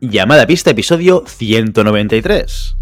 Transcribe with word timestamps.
Llamada 0.00 0.46
pista, 0.46 0.72
episodio 0.72 1.24
193. 1.26 2.76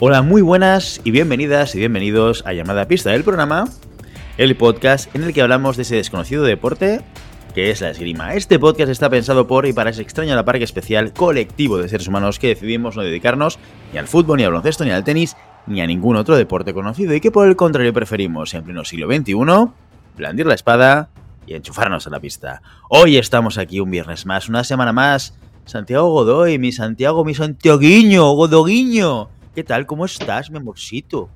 Hola, 0.00 0.22
muy 0.22 0.42
buenas 0.42 1.00
y 1.04 1.12
bienvenidas 1.12 1.72
y 1.76 1.78
bienvenidos 1.78 2.42
a 2.46 2.52
Llamada 2.52 2.88
pista 2.88 3.10
del 3.10 3.22
programa, 3.22 3.68
el 4.38 4.56
podcast 4.56 5.14
en 5.14 5.22
el 5.22 5.32
que 5.32 5.40
hablamos 5.40 5.76
de 5.76 5.82
ese 5.82 5.94
desconocido 5.94 6.42
deporte 6.42 7.00
que 7.54 7.70
es 7.70 7.80
la 7.80 7.90
esgrima. 7.90 8.34
Este 8.34 8.58
podcast 8.58 8.90
está 8.90 9.08
pensado 9.08 9.46
por 9.46 9.66
y 9.66 9.72
para 9.72 9.90
ese 9.90 10.02
extraño 10.02 10.34
la 10.34 10.44
parque 10.44 10.64
especial 10.64 11.12
colectivo 11.12 11.78
de 11.78 11.88
seres 11.88 12.08
humanos 12.08 12.40
que 12.40 12.48
decidimos 12.48 12.96
no 12.96 13.04
dedicarnos 13.04 13.60
ni 13.92 14.00
al 14.00 14.08
fútbol, 14.08 14.38
ni 14.38 14.42
al 14.42 14.50
baloncesto, 14.50 14.84
ni 14.84 14.90
al 14.90 15.04
tenis, 15.04 15.36
ni 15.68 15.80
a 15.80 15.86
ningún 15.86 16.16
otro 16.16 16.34
deporte 16.34 16.74
conocido 16.74 17.14
y 17.14 17.20
que 17.20 17.30
por 17.30 17.46
el 17.46 17.54
contrario 17.54 17.92
preferimos 17.92 18.52
en 18.52 18.64
pleno 18.64 18.84
siglo 18.84 19.06
XXI 19.06 19.36
blandir 20.16 20.46
la 20.46 20.54
espada 20.54 21.08
y 21.46 21.54
enchufarnos 21.54 22.06
a 22.06 22.10
la 22.10 22.20
pista. 22.20 22.62
Hoy 22.88 23.16
estamos 23.16 23.58
aquí 23.58 23.80
un 23.80 23.90
viernes 23.90 24.26
más, 24.26 24.48
una 24.48 24.64
semana 24.64 24.92
más. 24.92 25.34
Santiago 25.64 26.10
Godoy, 26.10 26.58
mi 26.58 26.72
Santiago, 26.72 27.24
mi 27.24 27.34
Santiaguiño, 27.34 28.30
Godoguiño. 28.32 29.28
¿Qué 29.54 29.64
tal? 29.64 29.86
¿Cómo 29.86 30.04
estás, 30.04 30.50
mi 30.50 30.58
amorcito? 30.58 31.28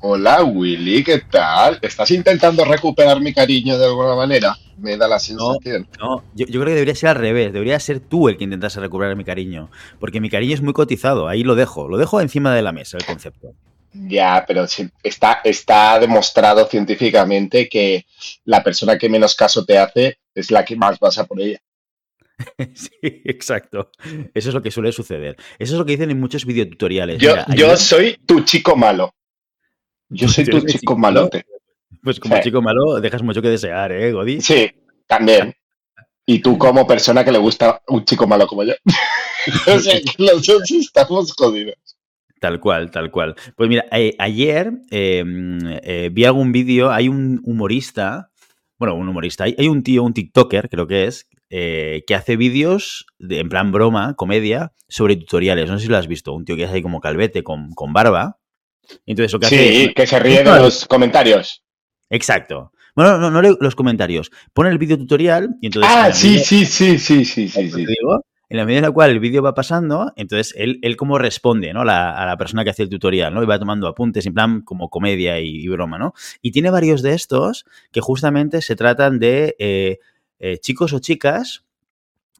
Hola 0.00 0.44
Willy, 0.44 1.02
¿qué 1.02 1.20
tal? 1.30 1.78
¿Estás 1.80 2.10
intentando 2.10 2.64
recuperar 2.64 3.20
mi 3.20 3.32
cariño 3.32 3.78
de 3.78 3.86
alguna 3.86 4.14
manera? 4.14 4.54
Me 4.78 4.96
da 4.96 5.08
la 5.08 5.18
sensación. 5.18 5.88
No, 5.98 6.22
yo, 6.34 6.46
yo, 6.46 6.60
creo 6.60 6.66
que 6.66 6.74
debería 6.74 6.94
ser 6.94 7.08
al 7.10 7.16
revés. 7.16 7.52
Debería 7.52 7.80
ser 7.80 8.00
tú 8.00 8.28
el 8.28 8.36
que 8.36 8.44
intentase 8.44 8.78
recuperar 8.78 9.16
mi 9.16 9.24
cariño. 9.24 9.70
Porque 9.98 10.20
mi 10.20 10.28
cariño 10.28 10.52
es 10.52 10.60
muy 10.60 10.74
cotizado. 10.74 11.28
Ahí 11.28 11.44
lo 11.44 11.54
dejo. 11.54 11.88
Lo 11.88 11.96
dejo 11.96 12.20
encima 12.20 12.54
de 12.54 12.60
la 12.60 12.72
mesa, 12.72 12.98
el 12.98 13.06
concepto. 13.06 13.54
Ya, 14.08 14.44
pero 14.46 14.66
está, 15.02 15.40
está 15.44 15.98
demostrado 15.98 16.66
científicamente 16.66 17.68
que 17.68 18.06
la 18.44 18.62
persona 18.62 18.98
que 18.98 19.08
menos 19.08 19.34
caso 19.34 19.64
te 19.64 19.78
hace 19.78 20.18
es 20.34 20.50
la 20.50 20.64
que 20.64 20.76
más 20.76 20.98
pasa 20.98 21.24
por 21.24 21.40
ella. 21.40 21.60
Sí, 22.74 22.90
exacto. 23.24 23.90
Eso 24.34 24.48
es 24.50 24.54
lo 24.54 24.62
que 24.62 24.70
suele 24.70 24.92
suceder. 24.92 25.36
Eso 25.58 25.72
es 25.72 25.78
lo 25.78 25.86
que 25.86 25.92
dicen 25.92 26.10
en 26.10 26.20
muchos 26.20 26.44
videotutoriales. 26.44 27.18
Yo, 27.18 27.30
Mira, 27.30 27.46
yo 27.54 27.76
soy 27.76 28.18
tu 28.26 28.40
chico 28.40 28.76
malo. 28.76 29.14
Yo 30.08 30.28
soy 30.28 30.44
tu 30.44 30.60
chico, 30.60 30.72
chico 30.72 30.98
malote. 30.98 31.46
Pues 32.02 32.20
como 32.20 32.36
sí. 32.36 32.42
chico 32.42 32.60
malo 32.62 33.00
dejas 33.00 33.22
mucho 33.22 33.40
que 33.40 33.48
desear, 33.48 33.92
¿eh, 33.92 34.12
Godi? 34.12 34.40
Sí, 34.40 34.70
también. 35.06 35.54
Y 36.26 36.40
tú 36.40 36.58
como 36.58 36.86
persona 36.86 37.24
que 37.24 37.32
le 37.32 37.38
gusta 37.38 37.80
un 37.88 38.04
chico 38.04 38.26
malo 38.26 38.46
como 38.46 38.64
yo. 38.64 38.74
o 39.74 39.78
sea, 39.78 40.00
que 40.00 40.22
los 40.22 40.46
dos 40.46 40.70
estamos 40.70 41.32
jodidos. 41.32 41.95
Tal 42.46 42.60
cual, 42.60 42.92
tal 42.92 43.10
cual. 43.10 43.34
Pues 43.56 43.68
mira, 43.68 43.86
eh, 43.90 44.14
ayer 44.20 44.70
eh, 44.92 45.24
eh, 45.82 46.10
vi 46.12 46.24
algún 46.26 46.52
vídeo, 46.52 46.92
hay 46.92 47.08
un 47.08 47.40
humorista, 47.42 48.30
bueno, 48.78 48.94
un 48.94 49.08
humorista, 49.08 49.42
hay, 49.42 49.56
hay 49.58 49.66
un 49.66 49.82
tío, 49.82 50.04
un 50.04 50.14
TikToker, 50.14 50.68
creo 50.68 50.86
que 50.86 51.06
es, 51.06 51.28
eh, 51.50 52.04
que 52.06 52.14
hace 52.14 52.36
vídeos 52.36 53.06
en 53.18 53.48
plan 53.48 53.72
broma, 53.72 54.14
comedia, 54.14 54.72
sobre 54.86 55.16
tutoriales. 55.16 55.68
No 55.68 55.76
sé 55.76 55.86
si 55.86 55.90
lo 55.90 55.96
has 55.96 56.06
visto, 56.06 56.34
un 56.34 56.44
tío 56.44 56.54
que 56.54 56.62
es 56.62 56.70
ahí 56.70 56.82
como 56.82 57.00
calvete 57.00 57.42
con, 57.42 57.72
con 57.72 57.92
barba. 57.92 58.38
Entonces, 59.06 59.32
lo 59.32 59.40
que 59.40 59.46
sí, 59.46 59.56
hace 59.56 59.84
es, 59.86 59.94
que 59.94 60.06
se 60.06 60.20
ríe 60.20 60.44
de 60.44 60.60
los 60.60 60.86
comentarios. 60.86 61.64
Exacto. 62.10 62.70
Bueno, 62.94 63.18
no, 63.18 63.32
no 63.32 63.42
leo 63.42 63.58
los 63.60 63.74
comentarios. 63.74 64.30
Pone 64.54 64.70
el 64.70 64.78
vídeo 64.78 64.96
tutorial 64.96 65.56
y 65.60 65.66
entonces. 65.66 65.90
Ah, 65.92 66.12
sí, 66.12 66.38
sí, 66.38 66.64
sí, 66.64 66.96
sí, 67.00 67.24
sí, 67.24 67.48
sí, 67.48 67.70
sí. 67.72 67.84
Digo, 67.84 68.24
en 68.48 68.56
la 68.56 68.64
medida 68.64 68.78
en 68.78 68.84
la 68.84 68.90
cual 68.90 69.10
el 69.10 69.20
vídeo 69.20 69.42
va 69.42 69.54
pasando, 69.54 70.12
entonces 70.16 70.54
él, 70.56 70.78
él 70.82 70.96
como 70.96 71.18
responde, 71.18 71.72
¿no? 71.72 71.84
La, 71.84 72.16
a 72.16 72.26
la 72.26 72.36
persona 72.36 72.62
que 72.62 72.70
hace 72.70 72.84
el 72.84 72.88
tutorial, 72.88 73.34
¿no? 73.34 73.42
Y 73.42 73.46
va 73.46 73.58
tomando 73.58 73.88
apuntes, 73.88 74.24
en 74.26 74.34
plan 74.34 74.60
como 74.60 74.88
comedia 74.88 75.40
y, 75.40 75.66
broma, 75.68 75.98
¿no? 75.98 76.14
Y 76.42 76.52
tiene 76.52 76.70
varios 76.70 77.02
de 77.02 77.14
estos 77.14 77.66
que 77.90 78.00
justamente 78.00 78.62
se 78.62 78.76
tratan 78.76 79.18
de 79.18 79.56
eh, 79.58 79.98
eh, 80.38 80.58
chicos 80.58 80.92
o 80.92 81.00
chicas 81.00 81.64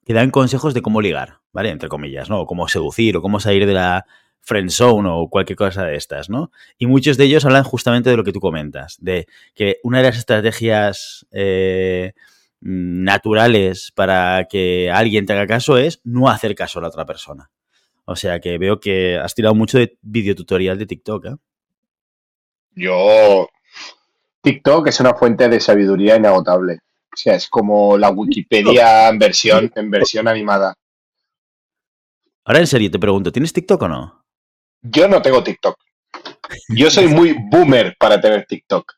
que 0.04 0.12
dan 0.12 0.30
consejos 0.30 0.74
de 0.74 0.82
cómo 0.82 1.00
ligar, 1.00 1.40
¿vale? 1.52 1.70
Entre 1.70 1.88
comillas, 1.88 2.30
¿no? 2.30 2.40
O 2.40 2.46
cómo 2.46 2.68
seducir 2.68 3.16
o 3.16 3.22
cómo 3.22 3.40
salir 3.40 3.66
de 3.66 3.74
la 3.74 4.06
friend 4.42 4.70
zone 4.70 5.08
o 5.10 5.28
cualquier 5.28 5.56
cosa 5.56 5.84
de 5.84 5.96
estas, 5.96 6.30
¿no? 6.30 6.52
Y 6.78 6.86
muchos 6.86 7.16
de 7.16 7.24
ellos 7.24 7.44
hablan 7.44 7.64
justamente 7.64 8.10
de 8.10 8.16
lo 8.16 8.22
que 8.22 8.32
tú 8.32 8.38
comentas, 8.38 8.96
de 9.00 9.26
que 9.56 9.78
una 9.82 9.98
de 9.98 10.04
las 10.04 10.18
estrategias 10.18 11.26
eh, 11.32 12.12
naturales 12.66 13.92
para 13.94 14.46
que 14.50 14.90
alguien 14.90 15.24
te 15.24 15.32
haga 15.32 15.46
caso 15.46 15.78
es 15.78 16.00
no 16.02 16.28
hacer 16.28 16.54
caso 16.54 16.78
a 16.78 16.82
la 16.82 16.88
otra 16.88 17.06
persona. 17.06 17.50
O 18.04 18.16
sea 18.16 18.40
que 18.40 18.58
veo 18.58 18.80
que 18.80 19.16
has 19.18 19.34
tirado 19.34 19.54
mucho 19.54 19.78
de 19.78 19.96
videotutorial 20.02 20.76
de 20.78 20.86
TikTok, 20.86 21.24
¿eh? 21.26 21.36
Yo. 22.74 23.48
TikTok 24.42 24.88
es 24.88 25.00
una 25.00 25.14
fuente 25.14 25.48
de 25.48 25.60
sabiduría 25.60 26.16
inagotable. 26.16 26.80
O 27.12 27.16
sea, 27.16 27.34
es 27.34 27.48
como 27.48 27.96
la 27.96 28.10
Wikipedia 28.10 29.08
en 29.08 29.18
versión, 29.18 29.72
en 29.74 29.90
versión 29.90 30.28
animada. 30.28 30.74
Ahora 32.44 32.60
en 32.60 32.66
serio 32.66 32.90
te 32.90 32.98
pregunto, 32.98 33.32
¿tienes 33.32 33.52
TikTok 33.52 33.82
o 33.82 33.88
no? 33.88 34.24
Yo 34.82 35.08
no 35.08 35.22
tengo 35.22 35.42
TikTok. 35.42 35.76
Yo 36.68 36.90
soy 36.90 37.06
muy 37.06 37.34
boomer 37.50 37.96
para 37.98 38.20
tener 38.20 38.44
TikTok. 38.46 38.92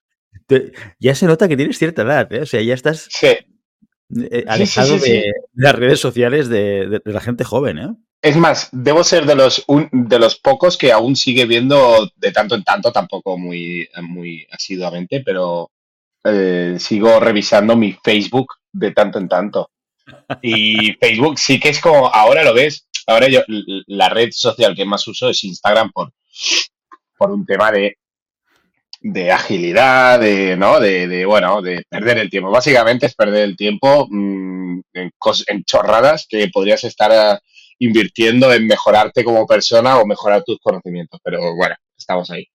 Ya 0.98 1.14
se 1.14 1.26
nota 1.26 1.48
que 1.48 1.56
tienes 1.56 1.78
cierta 1.78 2.02
edad, 2.02 2.32
¿eh? 2.32 2.40
O 2.40 2.46
sea, 2.46 2.62
ya 2.62 2.74
estás 2.74 3.08
Sí. 3.10 3.28
Eh, 4.30 4.44
alejado 4.48 4.94
sí, 4.94 4.98
sí, 5.00 5.04
sí. 5.06 5.10
De, 5.12 5.16
de 5.18 5.32
las 5.54 5.74
redes 5.74 6.00
sociales 6.00 6.48
de, 6.48 6.88
de- 6.88 7.02
de 7.04 7.12
la 7.12 7.20
gente 7.20 7.44
joven, 7.44 7.78
¿eh? 7.78 7.88
Es 8.20 8.36
más, 8.36 8.68
debo 8.72 9.04
ser 9.04 9.26
de 9.26 9.36
los, 9.36 9.62
un- 9.68 9.88
de 9.92 10.18
los 10.18 10.36
pocos 10.38 10.76
que 10.76 10.90
aún 10.92 11.14
sigue 11.14 11.46
viendo 11.46 12.10
de 12.16 12.32
tanto 12.32 12.54
en 12.56 12.64
tanto, 12.64 12.90
tampoco 12.92 13.38
muy, 13.38 13.88
muy 14.02 14.46
asiduamente, 14.50 15.22
pero 15.24 15.70
eh, 16.24 16.76
sigo 16.80 17.20
revisando 17.20 17.76
mi 17.76 17.96
Facebook 18.02 18.54
de 18.72 18.90
tanto 18.90 19.18
en 19.18 19.28
tanto. 19.28 19.70
Y 20.42 20.92
Facebook 21.00 21.38
sí 21.38 21.60
que 21.60 21.68
es 21.68 21.80
como, 21.80 22.08
ahora 22.08 22.42
lo 22.42 22.54
ves, 22.54 22.88
ahora 23.06 23.28
yo, 23.28 23.40
la 23.86 24.08
red 24.08 24.30
social 24.32 24.74
que 24.74 24.84
más 24.84 25.06
uso 25.06 25.28
es 25.28 25.44
Instagram 25.44 25.92
por, 25.92 26.12
por 27.16 27.30
un 27.30 27.46
tema 27.46 27.70
de, 27.70 27.98
de 29.00 29.30
agilidad, 29.32 30.18
de, 30.20 30.56
¿no? 30.56 30.80
De, 30.80 31.06
de, 31.08 31.24
bueno, 31.24 31.62
de 31.62 31.82
perder 31.88 32.18
el 32.18 32.30
tiempo. 32.30 32.50
Básicamente 32.50 33.06
es 33.06 33.14
perder 33.14 33.44
el 33.44 33.56
tiempo 33.56 34.06
mm, 34.10 34.80
en, 34.94 35.12
en 35.46 35.64
chorradas 35.64 36.26
que 36.28 36.48
podrías 36.48 36.82
estar 36.84 37.12
ah, 37.12 37.40
invirtiendo 37.78 38.52
en 38.52 38.66
mejorarte 38.66 39.22
como 39.24 39.46
persona 39.46 39.98
o 39.98 40.06
mejorar 40.06 40.42
tus 40.44 40.58
conocimientos. 40.60 41.20
Pero 41.22 41.54
bueno, 41.54 41.76
estamos 41.96 42.30
ahí. 42.30 42.46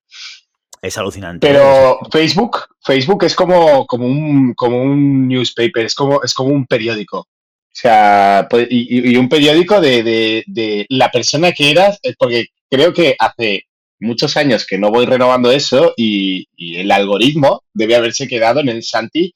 Es 0.81 0.98
alucinante. 0.98 1.48
Pero 1.48 1.98
Facebook, 2.12 2.66
Facebook 2.84 3.24
es 3.24 3.36
como, 3.36 3.88
como, 3.88 4.06
un, 4.06 4.54
como 4.54 4.81
un 4.81 5.30
newspaper, 5.30 5.86
es 5.86 5.96
como, 5.96 6.22
es 6.24 6.34
como 6.34 6.50
un 6.50 6.66
periódico. 6.66 7.20
O 7.20 7.28
sea, 7.75 8.48
pues, 8.50 8.68
y, 8.70 8.98
y- 9.00 9.14
y 9.14 9.16
un 9.18 9.30
periódico 9.30 9.80
de, 9.80 10.04
de- 10.04 10.44
de 10.46 10.86
la 10.90 11.10
persona 11.10 11.54
que 11.54 11.72
eras, 11.72 12.00
eh, 12.04 12.14
porque 12.20 12.48
creo 12.70 12.94
que 12.94 13.16
hace 13.18 13.64
muchos 14.03 14.38
años 14.38 14.66
que 14.66 14.78
no 14.78 14.91
voy 14.91 15.06
renovando 15.06 15.52
eso 15.52 15.94
y, 15.97 16.47
el 16.58 16.91
algoritmo 16.91 17.64
debe 17.74 17.96
haberse 17.96 18.28
quedado 18.28 18.59
en 18.59 18.69
el 18.69 18.84
Santi 18.84 19.34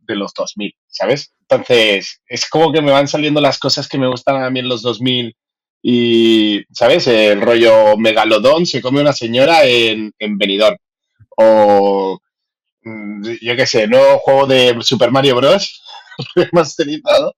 de 0.00 0.16
los 0.16 0.32
2000, 0.34 0.74
¿sabes? 0.86 1.32
Entonces, 1.42 2.20
es 2.28 2.48
como 2.48 2.72
que 2.72 2.82
me 2.82 2.92
van 2.92 3.08
saliendo 3.08 3.40
las 3.40 3.58
cosas 3.58 3.88
que 3.88 3.98
me 3.98 4.08
gustan 4.08 4.42
a 4.42 4.50
mí 4.50 4.60
en 4.60 4.68
los 4.68 4.82
2000 4.82 5.34
y, 5.82 6.64
¿sabes? 6.72 7.06
El 7.06 7.40
rollo 7.40 7.96
megalodón 7.96 8.66
se 8.66 8.80
come 8.80 9.00
una 9.00 9.12
señora 9.12 9.64
en, 9.64 10.12
en 10.18 10.38
Benidorm. 10.38 10.76
O, 11.36 12.18
yo 13.42 13.56
qué 13.56 13.66
sé, 13.66 13.86
nuevo 13.86 14.18
juego 14.18 14.46
de 14.46 14.76
Super 14.80 15.10
Mario 15.10 15.36
Bros. 15.36 15.82
remasterizado. 16.34 17.34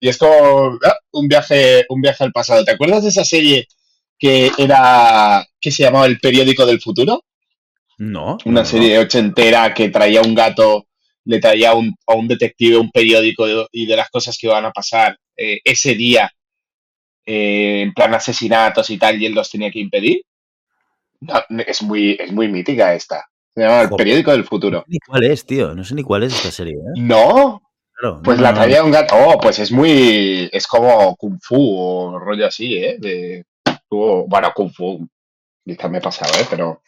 Y 0.00 0.08
es 0.08 0.18
como 0.18 0.78
ah, 0.84 0.96
un 1.12 1.28
viaje, 1.28 1.84
un 1.88 2.00
viaje 2.00 2.24
al 2.24 2.32
pasado. 2.32 2.64
¿Te 2.64 2.72
acuerdas 2.72 3.02
de 3.02 3.08
esa 3.08 3.24
serie 3.24 3.66
que 4.18 4.50
era, 4.58 5.46
que 5.60 5.70
se 5.70 5.82
llamaba 5.84 6.06
El 6.06 6.18
Periódico 6.20 6.66
del 6.66 6.80
Futuro? 6.80 7.24
No. 7.98 8.38
Una 8.44 8.60
no, 8.60 8.66
serie 8.66 8.98
ochentera 8.98 9.72
que 9.74 9.88
traía 9.88 10.20
un 10.22 10.34
gato, 10.34 10.86
le 11.24 11.40
traía 11.40 11.74
un, 11.74 11.94
a 12.06 12.14
un 12.14 12.28
detective 12.28 12.76
un 12.78 12.90
periódico 12.90 13.46
de- 13.46 13.66
y 13.72 13.86
de 13.86 13.96
las 13.96 14.08
cosas 14.10 14.36
que 14.38 14.46
iban 14.46 14.64
a 14.64 14.70
pasar 14.72 15.16
eh, 15.36 15.60
ese 15.64 15.94
día, 15.94 16.30
eh, 17.26 17.82
en 17.82 17.92
plan 17.94 18.14
asesinatos 18.14 18.90
y 18.90 18.98
tal, 18.98 19.20
y 19.20 19.26
él 19.26 19.34
los 19.34 19.50
tenía 19.50 19.70
que 19.70 19.80
impedir. 19.80 20.22
No, 21.20 21.42
es, 21.66 21.82
muy, 21.82 22.16
es 22.18 22.32
muy 22.32 22.48
mítica 22.48 22.94
esta. 22.94 23.24
Se 23.54 23.62
llama 23.62 23.82
El. 23.82 23.90
Periódico 23.90 24.30
del 24.30 24.42
No 24.42 24.46
Futuro. 24.46 24.78
sé 24.80 24.84
ni 24.88 24.98
cuál 25.00 25.24
es, 25.24 25.44
tío. 25.44 25.74
No 25.74 25.84
sé 25.84 25.94
ni 25.94 26.02
cuál 26.02 26.22
es 26.22 26.32
esta 26.34 26.50
serie, 26.52 26.74
¿eh? 26.74 27.00
No, 27.00 27.60
Claro. 28.00 28.20
pues 28.22 28.36
no, 28.38 28.44
la 28.44 28.52
no, 28.52 28.58
no. 28.58 28.62
traía 28.62 28.84
un 28.84 28.92
gato. 28.92 29.16
Oh, 29.16 29.38
pues 29.40 29.58
es 29.58 29.72
muy. 29.72 30.48
Es 30.52 30.68
como 30.68 31.16
Kung 31.16 31.38
Fu 31.42 31.56
o 31.76 32.18
rollo 32.20 32.46
así, 32.46 32.76
¿eh? 32.76 32.96
De, 33.00 33.44
o, 33.90 34.26
bueno, 34.28 34.52
Kung 34.54 34.70
Fu. 34.72 35.06
Quizás 35.64 35.90
me 35.90 35.98
he 35.98 36.02
pasado, 36.02 36.32
¿eh? 36.40 36.46
Pero. 36.48 36.82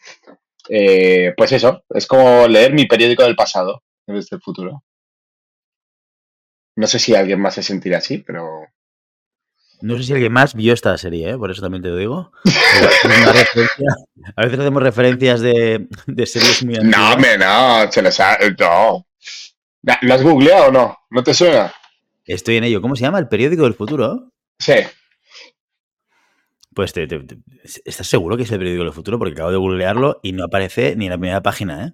eh, 0.69 1.33
pues 1.37 1.51
eso, 1.51 1.83
es 1.89 2.07
como 2.07 2.47
leer 2.47 2.73
mi 2.73 2.85
periódico 2.85 3.23
del 3.23 3.35
pasado 3.35 3.83
en 4.07 4.15
vez 4.15 4.27
del 4.29 4.41
futuro. 4.41 4.83
No 6.75 6.87
sé 6.87 6.99
si 6.99 7.13
alguien 7.15 7.39
más 7.39 7.55
se 7.55 7.63
sentirá 7.63 7.97
así, 7.99 8.19
pero. 8.19 8.61
No 9.81 9.97
sé 9.97 10.03
si 10.03 10.13
alguien 10.13 10.31
más 10.31 10.53
vio 10.53 10.73
esta 10.73 10.95
serie, 10.97 11.31
¿eh? 11.31 11.37
por 11.37 11.49
eso 11.51 11.61
también 11.61 11.81
te 11.81 11.89
lo 11.89 11.97
digo. 11.97 12.31
Referencia- 12.43 13.95
A 14.35 14.43
veces 14.43 14.59
hacemos 14.59 14.83
referencias 14.83 15.41
de, 15.41 15.87
de 16.05 16.25
series 16.27 16.63
muy 16.63 16.75
No, 16.75 16.81
antiguas. 16.81 17.15
hombre, 17.15 17.37
no, 17.39 17.91
se 17.91 18.01
les 18.03 18.19
ha. 18.19 18.37
No. 18.59 19.07
¿Lo 20.03 20.13
has 20.13 20.21
googleado 20.23 20.67
o 20.67 20.71
no? 20.71 20.97
¿No 21.09 21.23
te 21.23 21.33
suena? 21.33 21.73
Estoy 22.25 22.57
en 22.57 22.65
ello. 22.65 22.79
¿Cómo 22.81 22.95
se 22.95 23.01
llama? 23.01 23.17
¿El 23.19 23.27
periódico 23.27 23.63
del 23.63 23.73
futuro? 23.73 24.31
Sí. 24.59 24.73
Pues 26.73 26.93
te, 26.93 27.05
te- 27.07 27.19
te- 27.19 27.37
¿estás 27.85 28.07
seguro 28.07 28.37
que 28.37 28.43
es 28.43 28.51
el 28.51 28.57
periódico 28.59 28.83
del 28.85 28.93
futuro? 28.93 29.19
Porque 29.19 29.33
acabo 29.33 29.51
de 29.51 29.57
googlearlo 29.57 30.19
y 30.23 30.31
no 30.31 30.45
aparece 30.45 30.95
ni 30.95 31.05
en 31.05 31.11
la 31.11 31.17
primera 31.17 31.41
página, 31.43 31.85
¿eh? 31.87 31.93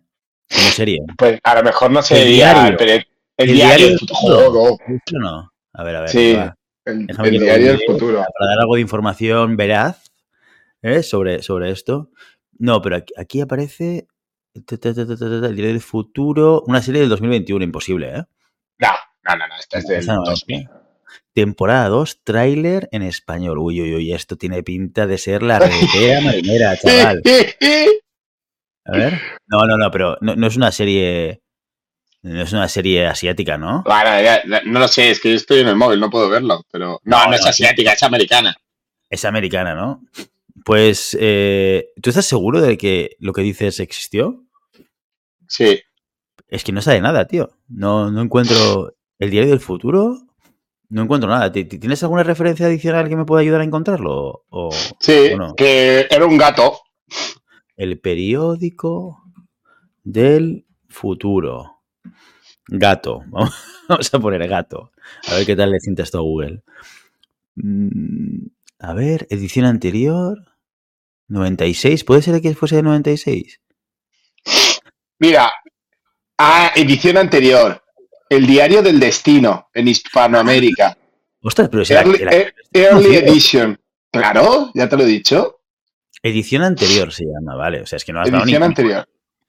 Como 0.50 0.62
serie. 0.71 1.00
Pues 1.18 1.39
a 1.44 1.56
lo 1.56 1.63
mejor 1.63 1.91
no 1.91 2.00
El 2.00 2.06
sería 2.06 2.53
diario. 2.53 2.71
el, 2.71 2.77
peri- 2.77 3.07
el 3.38 3.50
El 3.50 3.56
diario 3.56 3.68
diario 3.77 3.88
del 3.88 4.00
futuro. 4.00 4.77
¿Esto 4.88 5.19
no? 5.19 5.51
A 5.74 5.83
ver, 5.83 5.95
a 5.95 6.00
ver. 6.01 6.09
Sí, 6.09 6.38
el, 6.85 7.07
diario 7.39 7.68
del 7.74 7.81
futuro. 7.85 8.18
Para 8.38 8.50
dar 8.51 8.59
algo 8.62 8.75
de 8.75 8.81
información 8.81 9.57
veraz 9.57 10.12
¿eh? 10.81 11.03
sobre, 11.03 11.41
sobre 11.41 11.71
esto. 11.71 12.12
No, 12.59 12.81
pero 12.81 12.95
aquí, 12.97 13.13
aquí 13.18 13.41
aparece 13.41 14.07
el 14.53 15.56
diario 15.56 15.68
del 15.68 15.81
futuro, 15.81 16.63
una 16.65 16.81
serie 16.81 17.01
del 17.01 17.09
2021, 17.09 17.63
imposible, 17.63 18.09
¿eh? 18.18 18.23
No, 18.80 18.88
no, 19.23 19.35
no, 19.35 19.47
no, 19.47 19.56
esta 19.59 19.77
es 19.80 19.88
del 19.88 20.00
Esa 20.00 20.15
no 20.15 20.23
es, 20.23 20.30
2000. 20.30 20.69
Temporada 21.33 21.88
2, 21.89 22.21
tráiler 22.24 22.89
en 22.92 23.04
español. 23.04 23.59
Uy, 23.59 23.81
uy, 23.81 23.95
uy, 23.95 24.13
esto 24.13 24.38
tiene 24.38 24.63
pinta 24.63 25.07
de 25.07 25.18
ser 25.18 25.44
la 25.44 25.59
retea 25.59 26.21
marinera, 26.24 26.77
chaval. 26.77 27.21
A 28.86 28.92
ver. 28.92 29.21
No, 29.48 29.65
no, 29.65 29.77
no, 29.77 29.92
pero 29.92 30.18
no, 30.21 30.36
no 30.36 30.48
es 30.48 30.56
una 30.56 30.71
serie. 30.71 31.42
No 32.24 32.42
es 32.42 32.51
una 32.51 32.68
serie 32.68 33.06
asiática, 33.06 33.57
¿no? 33.57 33.83
Bueno, 33.86 34.21
ya, 34.21 34.42
ya, 34.45 34.62
no 34.65 34.80
lo 34.80 34.88
sé, 34.88 35.12
es 35.12 35.19
que 35.19 35.30
yo 35.30 35.36
estoy 35.36 35.59
en 35.59 35.68
el 35.68 35.75
móvil, 35.75 36.00
no 36.00 36.09
puedo 36.09 36.27
verlo, 36.30 36.65
pero... 36.71 37.00
No, 37.04 37.24
no, 37.24 37.30
No, 37.30 37.36
es 37.36 37.45
asiática, 37.45 37.94
es 37.94 38.04
americana. 38.04 38.57
Es 39.09 39.24
americana, 39.24 39.75
¿no? 39.75 40.01
Pues, 40.65 41.15
eh, 41.19 41.89
¿tú 42.01 42.09
estás 42.09 42.25
seguro 42.25 42.59
de 42.59 42.77
que 42.77 43.15
lo 43.19 43.31
que 43.31 43.44
dices 43.44 43.80
existió? 43.80 44.44
Sí. 45.48 45.81
Es 46.50 46.63
que 46.63 46.71
no 46.71 46.81
sabe 46.81 47.00
nada, 47.00 47.25
tío. 47.25 47.51
No, 47.69 48.12
no 48.12 48.21
encuentro 48.21 48.94
el 49.19 49.30
diario 49.30 49.51
del 49.51 49.59
futuro. 49.59 50.18
No 50.89 51.03
encuentro 51.03 51.29
nada. 51.29 51.51
¿Ti- 51.51 51.65
ti- 51.65 51.79
¿Tienes 51.79 52.01
alguna 52.03 52.23
referencia 52.23 52.65
adicional 52.65 53.09
que 53.09 53.15
me 53.17 53.25
pueda 53.25 53.41
ayudar 53.41 53.61
a 53.61 53.65
encontrarlo? 53.65 54.45
O, 54.49 54.69
Sí, 54.99 55.31
o 55.33 55.37
no? 55.37 55.55
que 55.55 56.07
era 56.09 56.25
un 56.25 56.37
gato. 56.37 56.79
El 57.75 57.99
periódico 57.99 59.23
del 60.03 60.65
futuro. 60.87 61.81
Gato. 62.67 63.23
Vamos 63.89 64.13
a 64.13 64.19
poner 64.19 64.47
gato. 64.47 64.91
A 65.29 65.35
ver 65.35 65.45
qué 65.45 65.55
tal 65.55 65.71
le 65.71 65.79
sienta 65.79 66.03
esto 66.03 66.17
a 66.19 66.21
Google. 66.21 66.63
Mm, 67.55 68.47
A 68.79 68.93
ver, 68.93 69.27
edición 69.29 69.65
anterior. 69.65 70.37
96. 71.29 72.03
¿Puede 72.05 72.21
ser 72.21 72.41
que 72.41 72.55
fuese 72.55 72.77
de 72.77 72.83
96? 72.83 73.59
Mira, 75.19 75.51
ah, 76.37 76.71
edición 76.75 77.17
anterior. 77.17 77.83
El 78.29 78.45
diario 78.45 78.81
del 78.81 79.00
destino 79.00 79.69
en 79.74 79.88
Hispanoamérica. 79.88 80.97
Ostras, 81.41 81.69
pero 81.69 81.85
será 81.85 82.01
Early, 82.01 82.24
eh, 82.31 82.53
early 82.74 83.15
edition. 83.15 83.79
Claro, 84.12 84.71
ya 84.74 84.89
te 84.89 84.97
lo 84.97 85.03
he 85.03 85.07
dicho. 85.07 85.62
edición 86.24 86.63
anterior 86.63 87.13
se 87.13 87.25
llama, 87.25 87.56
vale. 87.56 87.81
O 87.81 87.85
sea, 87.85 87.97
es 87.97 88.06
que 88.06 88.12
no 88.13 88.21
has 88.21 88.29
dado 88.31 88.44
Edición 88.44 88.62
ni. 88.62 88.65
anterior. 88.65 89.07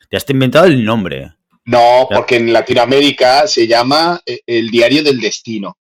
Te 0.08 0.16
has 0.16 0.28
inventado 0.30 0.66
el 0.66 0.84
nombre. 0.84 1.32
No, 1.64 2.06
porque 2.10 2.36
en 2.36 2.52
Latinoamérica 2.52 3.46
se 3.46 3.66
llama 3.66 4.20
eh, 4.24 4.40
el 4.46 4.70
diario 4.70 5.02
del 5.02 5.20
destino. 5.20 5.76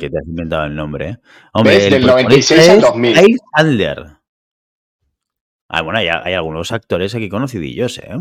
Que 0.00 0.08
te 0.10 0.18
has 0.18 0.26
inventado 0.26 0.64
el 0.64 0.74
nombre. 0.74 1.08
¿eh? 1.10 1.16
Hombre, 1.52 1.74
¿Ves? 1.76 1.84
el 1.84 1.90
Del 1.92 2.02
protagonista 2.02 2.54
96 2.54 2.68
al 2.70 2.76
es 2.76 2.82
2000. 2.82 3.14
Kyle 3.14 3.36
Chandler. 3.56 4.06
Ah, 5.68 5.82
bueno, 5.82 5.98
hay, 5.98 6.08
hay 6.08 6.34
algunos 6.34 6.70
actores 6.72 7.14
aquí 7.14 7.28
conocidillos, 7.28 7.98
¿eh? 7.98 8.16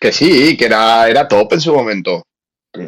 Que 0.00 0.12
sí, 0.12 0.56
que 0.56 0.66
era, 0.66 1.08
era 1.08 1.28
top 1.28 1.52
en 1.54 1.60
su 1.60 1.72
momento. 1.74 2.24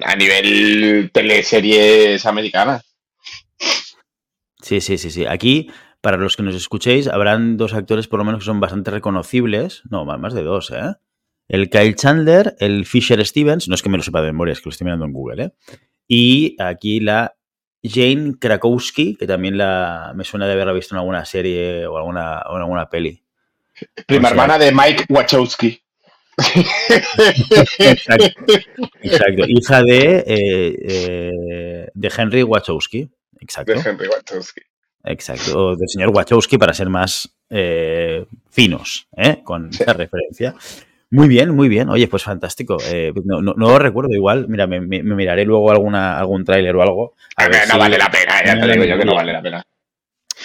A 0.04 0.16
nivel 0.16 1.10
teleseries 1.12 2.24
americanas. 2.26 2.82
Sí, 4.62 4.80
sí, 4.80 4.98
sí, 4.98 5.10
sí. 5.10 5.26
Aquí, 5.26 5.70
para 6.00 6.16
los 6.16 6.36
que 6.36 6.42
nos 6.42 6.54
escuchéis, 6.54 7.06
habrán 7.08 7.56
dos 7.56 7.72
actores 7.74 8.08
por 8.08 8.18
lo 8.18 8.24
menos 8.24 8.40
que 8.40 8.46
son 8.46 8.60
bastante 8.60 8.90
reconocibles. 8.90 9.82
No, 9.90 10.04
más 10.04 10.34
de 10.34 10.42
dos, 10.42 10.70
¿eh? 10.72 10.94
El 11.48 11.70
Kyle 11.70 11.94
Chandler, 11.94 12.56
el 12.58 12.84
Fisher 12.86 13.24
Stevens, 13.24 13.68
no 13.68 13.76
es 13.76 13.82
que 13.82 13.88
me 13.88 13.96
lo 13.96 14.02
sepa 14.02 14.20
de 14.20 14.26
memoria, 14.32 14.52
es 14.52 14.60
que 14.60 14.66
lo 14.68 14.70
estoy 14.72 14.86
mirando 14.86 15.04
en 15.04 15.12
Google, 15.12 15.44
¿eh? 15.44 15.50
Y 16.08 16.56
aquí 16.60 16.98
la 16.98 17.36
Jane 17.84 18.34
Krakowski, 18.40 19.14
que 19.16 19.26
también 19.28 19.56
la, 19.56 20.12
me 20.16 20.24
suena 20.24 20.46
de 20.46 20.54
haberla 20.54 20.72
visto 20.72 20.94
en 20.96 20.98
alguna 20.98 21.24
serie 21.24 21.86
o 21.86 21.96
alguna, 21.98 22.40
o 22.50 22.56
en 22.56 22.62
alguna 22.62 22.88
peli. 22.90 23.22
Prima 24.06 24.20
O 24.20 24.22
sea- 24.22 24.30
hermana 24.30 24.58
de 24.58 24.72
Mike 24.72 25.04
Wachowski. 25.08 25.80
Exacto. 27.78 28.24
Exacto. 29.02 29.44
Hija 29.48 29.82
de, 29.82 30.24
eh, 30.26 30.76
eh, 30.88 31.88
de 31.94 32.12
Henry 32.16 32.42
Wachowski. 32.42 33.08
Exacto. 33.40 33.72
De 33.74 33.80
Henry 33.90 34.08
Wachowski. 34.08 34.60
Exacto. 35.04 35.58
O 35.58 35.76
del 35.76 35.88
señor 35.88 36.10
Wachowski 36.10 36.58
para 36.58 36.74
ser 36.74 36.88
más 36.90 37.28
eh, 37.50 38.26
finos 38.50 39.08
con 39.44 39.72
Sí. 39.72 39.82
esa 39.82 39.92
referencia. 39.92 40.54
Muy 41.10 41.28
bien, 41.28 41.50
muy 41.54 41.68
bien. 41.68 41.88
Oye, 41.88 42.08
pues 42.08 42.24
fantástico. 42.24 42.76
Eh, 42.90 43.12
no, 43.24 43.40
no, 43.40 43.78
recuerdo 43.78 44.12
igual. 44.12 44.48
Mira, 44.48 44.66
me, 44.66 44.80
me- 44.80 45.02
me 45.04 45.14
miraré 45.14 45.44
luego 45.44 45.70
alguna, 45.70 46.18
algún 46.18 46.44
tráiler 46.44 46.74
o 46.74 46.82
algo. 46.82 47.14
a 47.36 47.48
ver 47.48 47.68
no 47.68 47.74
si- 47.74 47.78
vale 47.78 47.96
la 47.96 48.10
pena, 48.10 48.44
ya 48.44 48.60
te 48.60 48.72
digo 48.72 48.84
yo 48.84 48.98
que 48.98 49.04
no 49.04 49.14
vale 49.14 49.32
la 49.32 49.40
pena. 49.42 49.62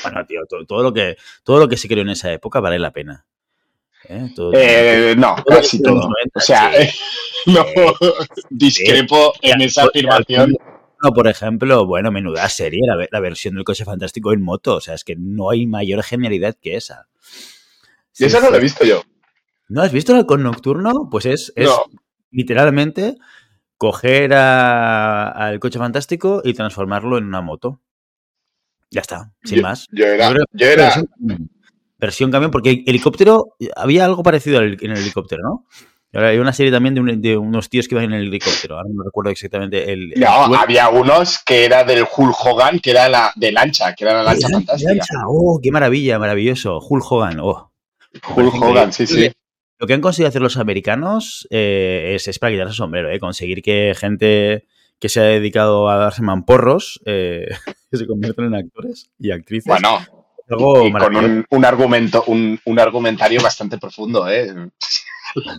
Bueno, 0.04 0.26
tío, 0.26 0.40
todo, 0.48 0.66
todo 0.66 0.84
lo 0.84 0.94
que, 0.94 1.18
todo 1.44 1.60
lo 1.60 1.68
que 1.68 1.78
se 1.78 1.88
creó 1.88 2.04
en 2.04 2.10
esa 2.10 2.32
época 2.32 2.60
vale 2.60 2.78
la 2.80 2.92
pena. 2.92 3.26
¿Eh? 4.10 4.30
Todo- 4.36 4.52
Eh, 4.56 5.16
no, 5.18 5.36
Todo 5.36 5.58
casi 5.58 5.82
todo. 5.82 6.10
O 6.34 6.40
sea, 6.40 6.72
sí. 6.74 6.90
no 7.48 7.66
discrepo 8.50 9.34
en 9.42 9.62
esa 9.62 9.84
afirmación. 9.84 10.56
No, 11.04 11.12
por 11.14 11.28
ejemplo, 11.28 11.86
bueno, 11.86 12.12
menuda 12.12 12.48
serie, 12.50 12.82
la, 12.86 12.96
ve- 12.96 13.10
la 13.12 13.20
versión 13.20 13.56
del 13.56 13.64
coche 13.64 13.86
fantástico 13.86 14.34
en 14.34 14.42
moto. 14.44 14.76
O 14.76 14.82
sea, 14.82 14.94
es 14.94 15.04
que 15.04 15.16
no 15.16 15.50
hay 15.50 15.66
mayor 15.66 16.04
genialidad 16.04 16.56
que 16.62 16.76
esa. 16.76 17.08
Y 18.18 18.26
esa 18.26 18.40
no 18.40 18.52
la 18.52 18.58
he 18.58 18.62
visto 18.62 18.86
yo. 18.86 19.02
¿No 19.70 19.82
has 19.82 19.92
visto 19.92 20.16
el 20.16 20.26
con 20.26 20.44
Nocturno? 20.44 21.08
Pues 21.10 21.26
es, 21.26 21.54
es 21.56 21.68
No. 21.70 21.86
literalmente 22.30 23.16
coger 23.78 24.34
al 24.34 25.60
coche 25.60 25.80
fantástico 25.80 26.42
y 26.44 26.54
transformarlo 26.54 27.18
en 27.18 27.24
una 27.26 27.42
moto. 27.42 27.80
Ya 28.92 29.02
está, 29.02 29.32
sin 29.44 29.58
Yo- 29.58 29.64
más. 29.64 29.88
Yo 29.92 30.06
era, 30.06 30.28
Yo 30.28 30.34
creo- 30.34 30.46
yo 30.54 30.66
era, 30.68 31.04
Versión, 32.02 32.32
camión. 32.32 32.52
Porque 32.52 32.84
helicóptero, 32.86 33.56
había 33.76 34.04
algo 34.06 34.24
parecido 34.24 34.62
en 34.62 34.78
el 34.92 34.98
helicóptero, 34.98 35.42
¿no? 35.44 35.66
Hay 36.14 36.40
una 36.40 36.52
serie 36.52 36.74
también 36.74 36.94
de, 36.96 37.00
un- 37.02 37.22
de 37.22 37.38
unos 37.38 37.70
tíos 37.70 37.88
que 37.88 37.96
iban 37.96 38.04
en 38.06 38.14
el 38.14 38.28
helicóptero. 38.28 38.76
Ahora 38.76 38.90
no 38.94 39.02
recuerdo 39.04 39.30
exactamente 39.32 39.94
el. 39.94 40.10
no, 40.18 40.48
el- 40.48 40.56
había 40.56 40.90
unos 40.90 41.40
que 41.46 41.64
era 41.64 41.86
del 41.86 42.04
Hulk 42.04 42.36
Hogan, 42.44 42.80
que 42.80 42.92
era 42.92 43.08
la 43.08 43.32
de 43.38 43.54
lancha, 43.54 43.94
que 43.96 44.04
era 44.04 44.16
la 44.16 44.24
lancha 44.24 44.50
Lancha, 44.50 44.58
fantástica. 44.58 44.90
lancha. 44.92 45.14
¡Oh, 45.28 45.60
qué 45.64 45.72
maravilla! 45.72 46.20
Maravilloso. 46.20 46.80
Hulk 46.80 47.10
Hogan. 47.10 47.40
Oh. 47.40 47.72
Hulk 48.36 48.62
Hogan, 48.62 48.92
sí, 48.92 49.08
sí. 49.08 49.32
Lo 49.80 49.88
que 49.88 49.94
han 49.94 50.02
conseguido 50.02 50.28
hacer 50.28 50.42
los 50.42 50.58
americanos 50.58 51.48
eh, 51.50 52.12
es, 52.16 52.28
es 52.28 52.40
para 52.40 52.52
quitarse 52.52 52.72
el 52.72 52.76
sombrero, 52.76 53.10
¿eh? 53.10 53.18
conseguir 53.20 53.62
que 53.64 53.94
gente 53.98 54.66
que 55.00 55.08
se 55.10 55.22
ha 55.22 55.24
dedicado 55.24 55.90
a 55.90 55.96
darse 55.96 56.22
mamporros 56.22 57.00
eh, 57.06 57.48
que 57.90 57.98
se 57.98 58.06
conviertan 58.06 58.46
en 58.48 58.56
actores 58.56 59.10
y 59.18 59.32
actrices. 59.32 59.66
Bueno, 59.66 60.00
Algo 60.52 60.86
y 60.88 60.92
con 60.92 61.16
un, 61.26 61.46
un 61.50 61.66
argumento, 61.66 62.24
un, 62.28 62.60
un 62.66 62.80
argumentario 62.80 63.42
bastante 63.42 63.78
profundo, 63.78 64.28
¿eh? 64.30 64.54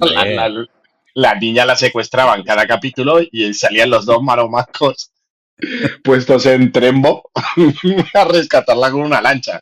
La, 0.01 0.25
la- 0.49 0.67
la 1.15 1.35
niña 1.35 1.67
la 1.67 1.77
secuestraban 1.77 2.43
cada 2.43 2.67
capítulo 2.67 3.21
y 3.31 3.53
salían 3.53 3.91
los 3.91 4.07
dos 4.07 4.23
maromacos 4.23 5.13
puestos 6.03 6.47
en 6.47 6.73
trembo 6.73 7.31
a 8.15 8.25
rescatarla 8.25 8.91
con 8.91 9.03
una 9.03 9.21
lancha. 9.21 9.61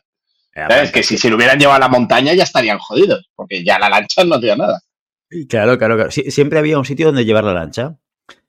¿Sabes? 0.75 0.91
Que 0.91 1.03
si 1.03 1.17
se 1.17 1.29
lo 1.29 1.35
hubieran 1.37 1.59
llevado 1.59 1.77
a 1.77 1.79
la 1.79 1.87
montaña 1.89 2.33
ya 2.33 2.43
estarían 2.43 2.77
jodidos, 2.79 3.29
porque 3.35 3.63
ya 3.63 3.79
la 3.79 3.89
lancha 3.89 4.23
no 4.23 4.35
hacía 4.35 4.55
nada. 4.55 4.81
Claro, 5.49 5.77
claro, 5.77 5.95
claro. 5.95 6.11
Siempre 6.11 6.59
había 6.59 6.77
un 6.77 6.85
sitio 6.85 7.07
donde 7.07 7.23
llevar 7.25 7.43
la 7.45 7.53
lancha. 7.53 7.95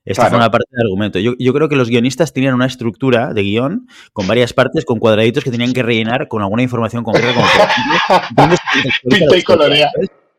Esta 0.04 0.22
Claro. 0.22 0.30
fue 0.30 0.38
una 0.38 0.50
parte 0.50 0.66
del 0.72 0.86
argumento. 0.86 1.18
Yo, 1.20 1.34
yo 1.38 1.52
creo 1.52 1.68
que 1.68 1.76
los 1.76 1.88
guionistas 1.88 2.32
tenían 2.32 2.54
una 2.54 2.66
estructura 2.66 3.32
de 3.32 3.42
guion 3.42 3.86
con 4.12 4.26
varias 4.26 4.52
partes, 4.52 4.84
con 4.84 4.98
cuadraditos 4.98 5.44
que 5.44 5.50
tenían 5.52 5.72
que 5.72 5.82
rellenar 5.82 6.26
con 6.28 6.42
alguna 6.42 6.62
información 6.62 7.04
concreta. 7.04 7.34
Como, 7.34 7.46
por 7.46 7.68
ejemplo, 7.68 8.28
¿dónde 8.36 8.56
se 8.56 8.62
contextualiza 8.72 9.18
Pinta 9.20 9.36
y 9.38 9.42
colorea. 9.42 9.90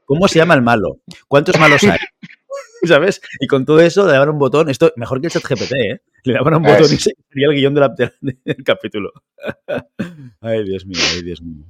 ¿Cómo 0.05 0.27
se 0.27 0.39
llama 0.39 0.53
el 0.55 0.61
malo? 0.61 0.99
¿Cuántos 1.29 1.57
malos 1.59 1.81
hay? 1.85 1.97
¿Sabes? 2.85 3.21
Y 3.39 3.47
con 3.47 3.63
todo 3.65 3.79
eso 3.79 4.05
le 4.05 4.11
daban 4.11 4.29
un 4.29 4.37
botón. 4.39 4.69
Esto 4.69 4.91
mejor 4.97 5.21
que 5.21 5.27
el 5.27 5.31
chat 5.33 5.43
GPT, 5.43 5.71
¿eh? 5.71 6.01
Le 6.25 6.33
daban 6.33 6.55
un 6.55 6.65
Es. 6.65 6.71
botón 6.73 6.93
y 6.93 6.97
se 6.99 7.11
sería 7.29 7.47
el 7.49 7.55
guion 7.55 7.73
de 7.73 7.79
la- 7.79 7.87
de- 7.89 8.11
del 8.43 8.63
capítulo. 8.65 9.11
Ay, 10.41 10.63
Dios 10.65 10.85
mío, 10.85 10.99
ay, 11.15 11.21
Dios 11.23 11.41
mío. 11.41 11.63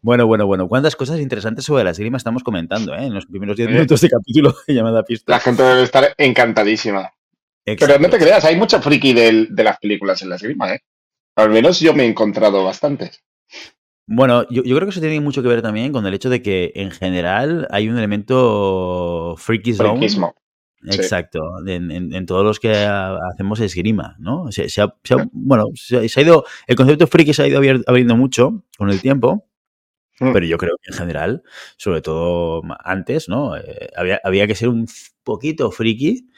Bueno, 0.00 0.26
bueno, 0.26 0.46
bueno. 0.46 0.66
¿Cuántas 0.68 0.96
cosas 0.96 1.20
interesantes 1.20 1.64
sobre 1.64 1.84
la 1.84 1.94
serie 1.94 2.10
me 2.10 2.16
estamos 2.18 2.42
comentando, 2.42 2.94
eh? 2.94 3.04
En 3.06 3.14
los 3.14 3.26
primeros 3.26 3.56
10 3.56 3.68
Eh. 3.68 3.72
minutos 3.72 4.00
de 4.00 4.08
capítulo 4.10 4.54
de 4.66 4.74
llamada 4.74 5.04
pista. 5.04 5.30
La 5.32 5.38
gente 5.40 5.62
debe 5.62 5.82
estar 5.84 6.12
encantadísima. 6.18 7.12
Pero 7.66 7.98
no 7.98 8.08
te 8.08 8.18
creas, 8.18 8.44
hay 8.44 8.56
mucho 8.56 8.80
friki 8.80 9.12
del- 9.12 9.54
de 9.54 9.64
las 9.64 9.78
películas 9.78 10.22
en 10.22 10.28
la 10.30 10.36
esgrima, 10.36 10.72
¿eh? 10.72 10.80
Al 11.36 11.50
menos 11.50 11.80
yo 11.80 11.92
me 11.92 12.04
he 12.04 12.06
encontrado 12.06 12.64
bastantes. 12.64 13.22
Bueno, 14.06 14.46
yo, 14.48 14.62
yo 14.62 14.76
creo 14.76 14.86
que 14.86 14.90
eso 14.90 15.00
tiene 15.00 15.20
mucho 15.20 15.42
que 15.42 15.48
ver 15.48 15.62
también 15.62 15.92
con 15.92 16.06
el 16.06 16.14
hecho 16.14 16.30
de 16.30 16.40
que 16.40 16.72
en 16.76 16.92
general 16.92 17.66
hay 17.70 17.88
un 17.88 17.98
elemento 17.98 19.34
Friquismo. 19.36 19.98
Exacto, 20.84 21.40
en, 21.66 21.90
en, 21.90 22.14
en, 22.14 22.26
todos 22.26 22.44
los 22.44 22.60
que 22.60 22.72
hacemos 22.72 23.58
esgrima, 23.60 24.14
¿no? 24.18 24.52
Se, 24.52 24.68
se 24.68 24.82
ha, 24.82 24.94
se 25.02 25.14
ha, 25.14 25.28
bueno, 25.32 25.64
se 25.74 25.96
ha, 25.96 26.22
ido, 26.22 26.44
el 26.66 26.76
concepto 26.76 27.06
friki 27.06 27.32
se 27.32 27.42
ha 27.42 27.48
ido 27.48 27.60
abriendo 27.86 28.16
mucho 28.16 28.62
con 28.78 28.90
el 28.90 29.00
tiempo, 29.00 29.48
mm. 30.20 30.32
pero 30.32 30.46
yo 30.46 30.58
creo 30.58 30.76
que 30.80 30.92
en 30.92 30.96
general, 30.96 31.42
sobre 31.76 32.02
todo 32.02 32.62
antes, 32.84 33.28
¿no? 33.28 33.56
Eh, 33.56 33.90
había, 33.96 34.20
había, 34.22 34.46
que 34.46 34.54
ser 34.54 34.68
un 34.68 34.86
poquito 35.24 35.72
friki 35.72 36.28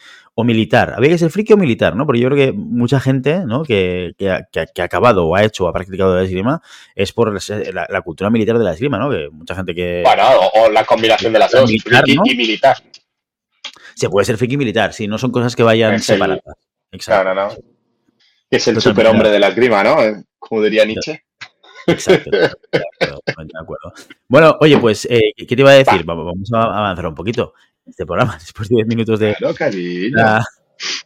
o 0.41 0.45
militar. 0.45 0.95
Había 0.97 1.11
que 1.11 1.19
ser 1.19 1.31
friki 1.31 1.53
o 1.55 1.57
militar, 1.57 1.97
¿no? 1.97 2.07
Porque 2.07 2.21
yo 2.21 2.29
creo 2.31 2.39
que 2.47 2.53
mucha 2.53 3.01
gente, 3.01 3.45
¿no? 3.45 3.65
Que, 3.65 4.13
que, 4.17 4.31
ha, 4.31 4.47
que 4.53 4.83
ha 4.83 4.85
acabado 4.85 5.27
o 5.27 5.35
ha 5.35 5.43
hecho 5.43 5.65
o 5.65 5.69
ha 5.69 5.73
practicado 5.73 6.15
la 6.15 6.23
esgrima 6.23 6.63
es 6.95 7.13
por 7.13 7.33
la, 7.75 7.87
la, 7.91 8.03
cultura 8.03 8.31
militar 8.31 8.57
de 8.57 8.63
la 8.65 8.73
esgrima, 8.73 8.99
¿no? 9.01 9.11
Que 9.11 9.29
mucha 9.33 9.57
gente 9.57 9.75
que... 9.75 10.03
Bueno, 10.05 10.23
o, 10.39 10.67
o 10.67 10.71
la 10.71 10.85
combinación 10.85 11.33
de 11.33 11.41
las 11.41 11.51
dos, 11.51 11.69
friki 11.69 12.15
¿no? 12.15 12.23
y 12.25 12.37
militar. 12.37 12.77
Se 13.97 14.09
puede 14.09 14.27
ser 14.27 14.37
friki 14.37 14.57
militar, 14.57 14.93
si 14.93 15.09
no 15.09 15.19
son 15.19 15.33
cosas 15.33 15.57
que 15.57 15.65
vayan 15.65 15.95
el- 15.95 16.03
separadas. 16.03 16.41
Exacto. 16.93 17.31
No, 17.31 17.35
no, 17.35 17.49
no. 17.49 17.55
Es 18.49 18.69
el 18.69 18.75
Totalmente. 18.77 18.81
superhombre 18.83 19.31
de 19.31 19.39
la 19.41 19.49
esgrima, 19.49 19.83
¿no? 19.83 20.01
Eh, 20.01 20.23
Como 20.39 20.63
diría 20.63 20.85
Nietzsche. 20.85 21.21
Exacto. 21.89 22.31
Exacto, 22.33 23.21
De 23.43 23.61
acuerdo. 23.61 23.93
Bueno, 24.29 24.57
oye, 24.61 24.79
pues, 24.79 25.05
eh, 25.11 25.33
¿qué 25.37 25.57
te 25.57 25.63
iba 25.63 25.71
a 25.71 25.75
decir? 25.75 26.05
Vamos 26.05 26.27
vamos 26.27 26.53
a 26.55 26.79
avanzar 26.79 27.09
un 27.09 27.15
poquito 27.17 27.55
este 27.89 28.07
programa, 28.07 28.37
después 28.41 28.69
de 28.69 28.77
10 28.77 28.87
minutos 28.89 29.21
de 29.21 29.35
Claro, 30.13 30.39
la 30.39 30.45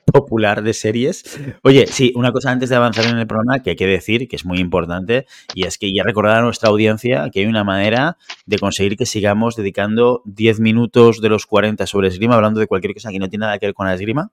popular 0.05 0.63
de 0.63 0.75
series. 0.75 1.25
Oye, 1.63 1.87
sí, 1.87 2.13
una 2.15 2.31
cosa 2.33 2.51
antes 2.51 2.69
de 2.69 2.77
avanzar 2.77 3.07
en 3.07 3.17
el 3.17 3.27
programa 3.27 3.63
que 3.63 3.71
hay 3.71 3.77
que 3.77 3.87
decir, 3.87 4.29
que 4.29 4.37
es 4.37 4.45
muy 4.45 4.59
importante, 4.59 5.27
y 5.55 5.65
es 5.65 5.79
que 5.79 5.91
ya 5.95 6.03
recordar 6.03 6.39
a 6.39 6.43
nuestra 6.43 6.69
audiencia 6.69 7.31
que 7.33 7.41
hay 7.41 7.47
una 7.47 7.65
manera 7.65 8.19
de 8.45 8.59
conseguir 8.59 8.97
que 8.99 9.07
sigamos 9.07 9.57
dedicando 9.57 10.21
10 10.27 10.61
minutos 10.61 11.21
de 11.23 11.29
los 11.31 11.47
40 11.47 11.87
sobre 11.87 12.09
esgrima, 12.09 12.35
hablando 12.35 12.61
de 12.61 12.67
cualquier 12.67 12.93
cosa 12.93 13.11
que 13.11 13.19
no 13.19 13.29
tiene 13.31 13.47
nada 13.47 13.59
que 13.59 13.67
ver 13.67 13.75
con 13.75 13.87
la 13.87 13.95
esgrima, 13.95 14.31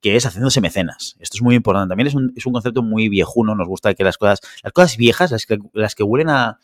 que 0.00 0.14
es 0.14 0.24
haciéndose 0.26 0.60
mecenas. 0.60 1.16
Esto 1.18 1.38
es 1.38 1.42
muy 1.42 1.56
importante. 1.56 1.88
También 1.90 2.06
es 2.06 2.14
un, 2.14 2.32
es 2.36 2.46
un 2.46 2.52
concepto 2.52 2.82
muy 2.82 3.08
viejuno. 3.08 3.56
Nos 3.56 3.66
gusta 3.66 3.94
que 3.94 4.04
las 4.04 4.18
cosas, 4.18 4.40
las 4.62 4.72
cosas 4.72 4.96
viejas, 4.98 5.32
las 5.32 5.46
que, 5.46 5.58
las 5.72 5.94
que 5.96 6.04
huelen 6.04 6.28
a, 6.28 6.60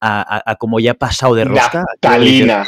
a, 0.00 0.36
a- 0.38 0.42
a 0.50 0.56
como 0.56 0.80
ya 0.80 0.94
pasado 0.94 1.34
de 1.36 1.44
rosca. 1.44 1.84
Naftalina. 2.46 2.64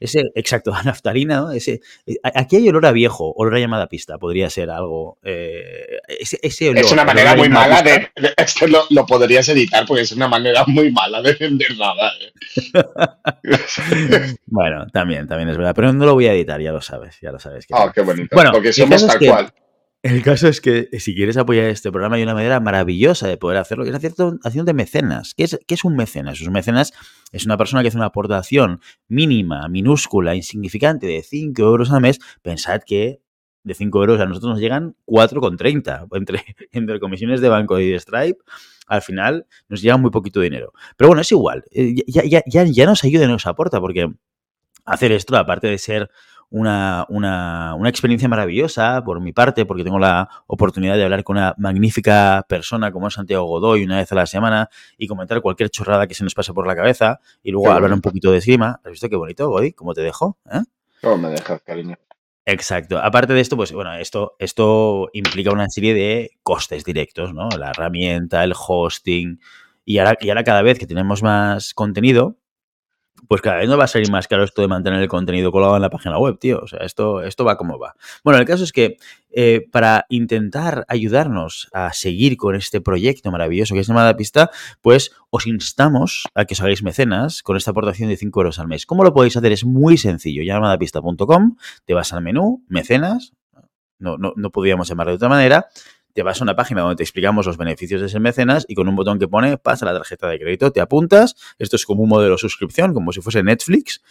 Ese, 0.00 0.22
exacto, 0.34 0.72
a 0.74 0.82
naftalina, 0.82 1.40
¿no? 1.40 1.50
Ese, 1.50 1.80
eh, 2.06 2.16
aquí 2.34 2.56
hay 2.56 2.68
olor 2.68 2.86
a 2.86 2.92
viejo, 2.92 3.32
olor 3.36 3.56
a 3.56 3.58
llamada 3.58 3.88
pista, 3.88 4.18
podría 4.18 4.48
ser 4.50 4.70
algo. 4.70 5.18
eh, 5.22 5.98
ese, 6.08 6.38
ese 6.42 6.70
olor, 6.70 6.84
Es 6.84 6.92
una 6.92 7.04
manera 7.04 7.34
muy 7.36 7.48
mala 7.48 7.82
de. 7.82 8.08
de- 8.16 8.34
Esto 8.36 8.66
lo, 8.66 8.84
lo 8.90 9.04
podrías 9.06 9.48
editar 9.48 9.84
porque 9.86 10.02
es 10.02 10.12
una 10.12 10.28
manera 10.28 10.64
muy 10.66 10.90
mala 10.92 11.20
de 11.22 11.34
vender 11.34 11.76
nada. 11.76 12.12
¿eh? 12.20 12.32
Bueno, 14.46 14.86
también, 14.92 15.26
también 15.28 15.48
es 15.50 15.56
verdad, 15.56 15.74
pero 15.74 15.92
no 15.92 16.04
lo 16.06 16.14
voy 16.14 16.26
a 16.26 16.32
editar, 16.32 16.60
ya 16.60 16.72
lo 16.72 16.80
sabes, 16.80 17.18
ya 17.20 17.30
lo 17.32 17.38
sabes. 17.38 17.66
Oh, 17.70 17.86
no. 17.86 17.92
qué 17.92 18.00
bonito. 18.00 18.28
Bueno, 18.34 18.50
porque 18.52 18.72
somos 18.72 19.06
tal 19.06 19.18
que- 19.18 19.26
cual. 19.28 19.52
El 20.08 20.22
caso 20.22 20.48
es 20.48 20.62
que 20.62 20.88
si 21.00 21.14
quieres 21.14 21.36
apoyar 21.36 21.66
este 21.66 21.90
programa 21.92 22.16
hay 22.16 22.22
una 22.22 22.32
manera 22.32 22.60
maravillosa 22.60 23.28
de 23.28 23.36
poder 23.36 23.58
hacerlo, 23.58 23.84
que 23.84 23.90
es 23.90 23.96
haciendo 23.96 24.64
de 24.64 24.72
mecenas. 24.72 25.34
¿Qué 25.34 25.44
es, 25.44 25.60
¿Qué 25.66 25.74
es 25.74 25.84
un 25.84 25.96
mecenas? 25.96 26.40
Un 26.40 26.52
mecenas 26.52 26.94
es 27.30 27.44
una 27.44 27.58
persona 27.58 27.82
que 27.82 27.88
hace 27.88 27.98
una 27.98 28.06
aportación 28.06 28.80
mínima, 29.08 29.68
minúscula, 29.68 30.34
insignificante 30.34 31.06
de 31.06 31.22
5 31.22 31.62
euros 31.62 31.92
al 31.92 32.00
mes. 32.00 32.20
Pensad 32.40 32.80
que 32.86 33.20
de 33.64 33.74
5 33.74 34.00
euros 34.00 34.20
a 34.20 34.24
nosotros 34.24 34.52
nos 34.52 34.60
llegan 34.60 34.96
4,30 35.04 36.08
entre, 36.16 36.42
entre 36.72 37.00
comisiones 37.00 37.42
de 37.42 37.50
banco 37.50 37.78
y 37.78 37.90
de 37.90 38.00
Stripe. 38.00 38.38
Al 38.86 39.02
final 39.02 39.46
nos 39.68 39.82
llega 39.82 39.98
muy 39.98 40.10
poquito 40.10 40.40
dinero. 40.40 40.72
Pero 40.96 41.08
bueno, 41.08 41.20
es 41.20 41.30
igual. 41.32 41.64
eh, 41.70 41.94
Ya, 42.06 42.24
ya, 42.24 42.42
ya, 42.46 42.64
ya 42.64 42.86
nos 42.86 43.04
ayuda 43.04 43.24
y 43.24 43.28
nos 43.28 43.46
aporta 43.46 43.78
porque 43.78 44.10
hacer 44.86 45.12
esto, 45.12 45.36
aparte 45.36 45.66
de 45.66 45.76
ser 45.76 46.08
una, 46.50 47.04
una, 47.08 47.74
una, 47.74 47.88
experiencia 47.88 48.28
maravillosa 48.28 49.02
por 49.04 49.20
mi 49.20 49.32
parte, 49.32 49.66
porque 49.66 49.84
tengo 49.84 49.98
la 49.98 50.28
oportunidad 50.46 50.96
de 50.96 51.04
hablar 51.04 51.24
con 51.24 51.36
una 51.36 51.54
magnífica 51.58 52.44
persona 52.48 52.90
como 52.90 53.08
es 53.08 53.14
Santiago 53.14 53.44
Godoy 53.44 53.84
una 53.84 53.98
vez 53.98 54.10
a 54.12 54.14
la 54.14 54.26
semana 54.26 54.70
y 54.96 55.06
comentar 55.06 55.40
cualquier 55.42 55.70
chorrada 55.70 56.06
que 56.06 56.14
se 56.14 56.24
nos 56.24 56.34
pase 56.34 56.54
por 56.54 56.66
la 56.66 56.74
cabeza 56.74 57.20
y 57.42 57.50
luego 57.50 57.66
Qué 57.66 57.72
hablar 57.72 57.90
bonito. 57.90 57.96
un 57.96 58.02
poquito 58.02 58.32
de 58.32 58.38
esgrima. 58.38 58.80
¿Has 58.84 58.90
visto 58.92 59.08
qué 59.08 59.16
bonito, 59.16 59.48
Godoy? 59.48 59.72
¿Cómo 59.72 59.92
te 59.94 60.00
dejo? 60.00 60.38
¿Eh? 60.50 60.62
¿Cómo 61.02 61.18
me 61.18 61.28
dejas, 61.28 61.60
cariño? 61.62 61.96
Exacto. 62.46 62.98
Aparte 62.98 63.34
de 63.34 63.40
esto, 63.40 63.56
pues 63.56 63.72
bueno, 63.72 63.92
esto, 63.94 64.34
esto 64.38 65.10
implica 65.12 65.52
una 65.52 65.68
serie 65.68 65.92
de 65.92 66.30
costes 66.42 66.82
directos, 66.82 67.34
¿no? 67.34 67.50
La 67.50 67.70
herramienta, 67.70 68.42
el 68.42 68.54
hosting. 68.56 69.38
Y 69.84 69.98
ahora, 69.98 70.16
y 70.18 70.30
ahora 70.30 70.44
cada 70.44 70.62
vez 70.62 70.78
que 70.78 70.86
tenemos 70.86 71.22
más 71.22 71.74
contenido, 71.74 72.38
pues 73.26 73.40
cada 73.40 73.56
vez 73.56 73.68
nos 73.68 73.78
va 73.78 73.84
a 73.84 73.88
salir 73.88 74.10
más 74.10 74.28
caro 74.28 74.44
esto 74.44 74.62
de 74.62 74.68
mantener 74.68 75.00
el 75.00 75.08
contenido 75.08 75.50
colgado 75.50 75.76
en 75.76 75.82
la 75.82 75.90
página 75.90 76.18
web, 76.18 76.38
tío. 76.38 76.60
O 76.62 76.66
sea, 76.66 76.80
esto, 76.80 77.22
esto 77.22 77.44
va 77.44 77.56
como 77.56 77.78
va. 77.78 77.94
Bueno, 78.22 78.38
el 78.38 78.46
caso 78.46 78.64
es 78.64 78.72
que 78.72 78.96
eh, 79.30 79.66
para 79.70 80.06
intentar 80.08 80.84
ayudarnos 80.88 81.68
a 81.72 81.92
seguir 81.92 82.36
con 82.36 82.54
este 82.54 82.80
proyecto 82.80 83.30
maravilloso 83.30 83.74
que 83.74 83.80
es 83.80 83.86
llamada 83.86 84.16
Pista, 84.16 84.50
pues 84.80 85.12
os 85.30 85.46
instamos 85.46 86.24
a 86.34 86.44
que 86.44 86.54
os 86.54 86.60
hagáis 86.60 86.82
mecenas 86.82 87.42
con 87.42 87.56
esta 87.56 87.72
aportación 87.72 88.08
de 88.08 88.16
5 88.16 88.40
euros 88.40 88.58
al 88.58 88.68
mes. 88.68 88.86
¿Cómo 88.86 89.04
lo 89.04 89.12
podéis 89.12 89.36
hacer? 89.36 89.52
Es 89.52 89.64
muy 89.64 89.98
sencillo. 89.98 90.42
Llamadapista.com, 90.42 91.56
te 91.84 91.94
vas 91.94 92.12
al 92.12 92.22
menú, 92.22 92.64
mecenas, 92.68 93.32
no, 93.98 94.16
no, 94.16 94.32
no 94.36 94.50
podríamos 94.50 94.88
llamar 94.88 95.08
de 95.08 95.14
otra 95.14 95.28
manera, 95.28 95.66
te 96.12 96.22
vas 96.22 96.40
a 96.40 96.44
una 96.44 96.56
página 96.56 96.82
donde 96.82 96.96
te 96.96 97.02
explicamos 97.02 97.46
los 97.46 97.56
beneficios 97.56 98.00
de 98.00 98.08
ser 98.08 98.20
mecenas 98.20 98.64
y 98.68 98.74
con 98.74 98.88
un 98.88 98.96
botón 98.96 99.18
que 99.18 99.28
pone 99.28 99.56
pasa 99.58 99.86
la 99.86 99.92
tarjeta 99.92 100.28
de 100.28 100.38
crédito, 100.38 100.72
te 100.72 100.80
apuntas. 100.80 101.36
Esto 101.58 101.76
es 101.76 101.84
como 101.84 102.02
un 102.02 102.08
modelo 102.08 102.32
de 102.32 102.38
suscripción, 102.38 102.94
como 102.94 103.12
si 103.12 103.20
fuese 103.20 103.42
Netflix, 103.42 104.02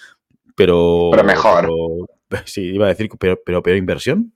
pero. 0.55 1.09
Pero 1.11 1.23
mejor. 1.23 1.69
Pero, 2.27 2.43
sí, 2.45 2.61
iba 2.61 2.85
a 2.85 2.89
decir, 2.89 3.09
pero, 3.19 3.39
pero 3.45 3.61
peor 3.61 3.77
inversión. 3.77 4.33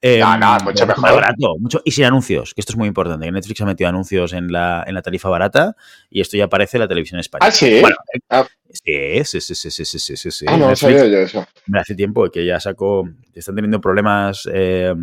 Eh, 0.00 0.20
no, 0.20 0.38
no, 0.38 0.58
mucho 0.64 0.86
mejor. 0.86 1.24
Mucho, 1.58 1.80
y 1.84 1.90
sin 1.90 2.04
anuncios, 2.04 2.54
que 2.54 2.60
esto 2.60 2.72
es 2.72 2.76
muy 2.76 2.88
importante, 2.88 3.24
que 3.24 3.32
Netflix 3.32 3.60
ha 3.62 3.64
metido 3.64 3.88
anuncios 3.88 4.32
en 4.32 4.52
la, 4.52 4.84
en 4.86 4.94
la 4.94 5.02
tarifa 5.02 5.28
barata 5.28 5.74
y 6.10 6.20
esto 6.20 6.36
ya 6.36 6.44
aparece 6.44 6.76
en 6.76 6.82
la 6.82 6.88
televisión 6.88 7.20
española. 7.20 7.48
Ah, 7.48 7.52
sí. 7.52 7.80
Bueno, 7.80 7.96
eh, 8.14 8.20
ah. 8.30 8.46
Sí, 8.70 9.24
sí, 9.24 9.40
sí, 9.40 9.54
sí, 9.54 9.70
sí, 9.70 9.84
sí, 9.84 10.16
sí, 10.16 10.30
sí. 10.30 10.44
Ah, 10.48 10.56
no, 10.56 10.74
sabía 10.76 11.06
yo 11.06 11.18
eso. 11.18 11.46
Hace 11.74 11.94
tiempo 11.94 12.30
que 12.30 12.44
ya 12.44 12.60
sacó, 12.60 13.08
están 13.34 13.54
teniendo 13.54 13.80
problemas 13.80 14.48
eh, 14.52 14.94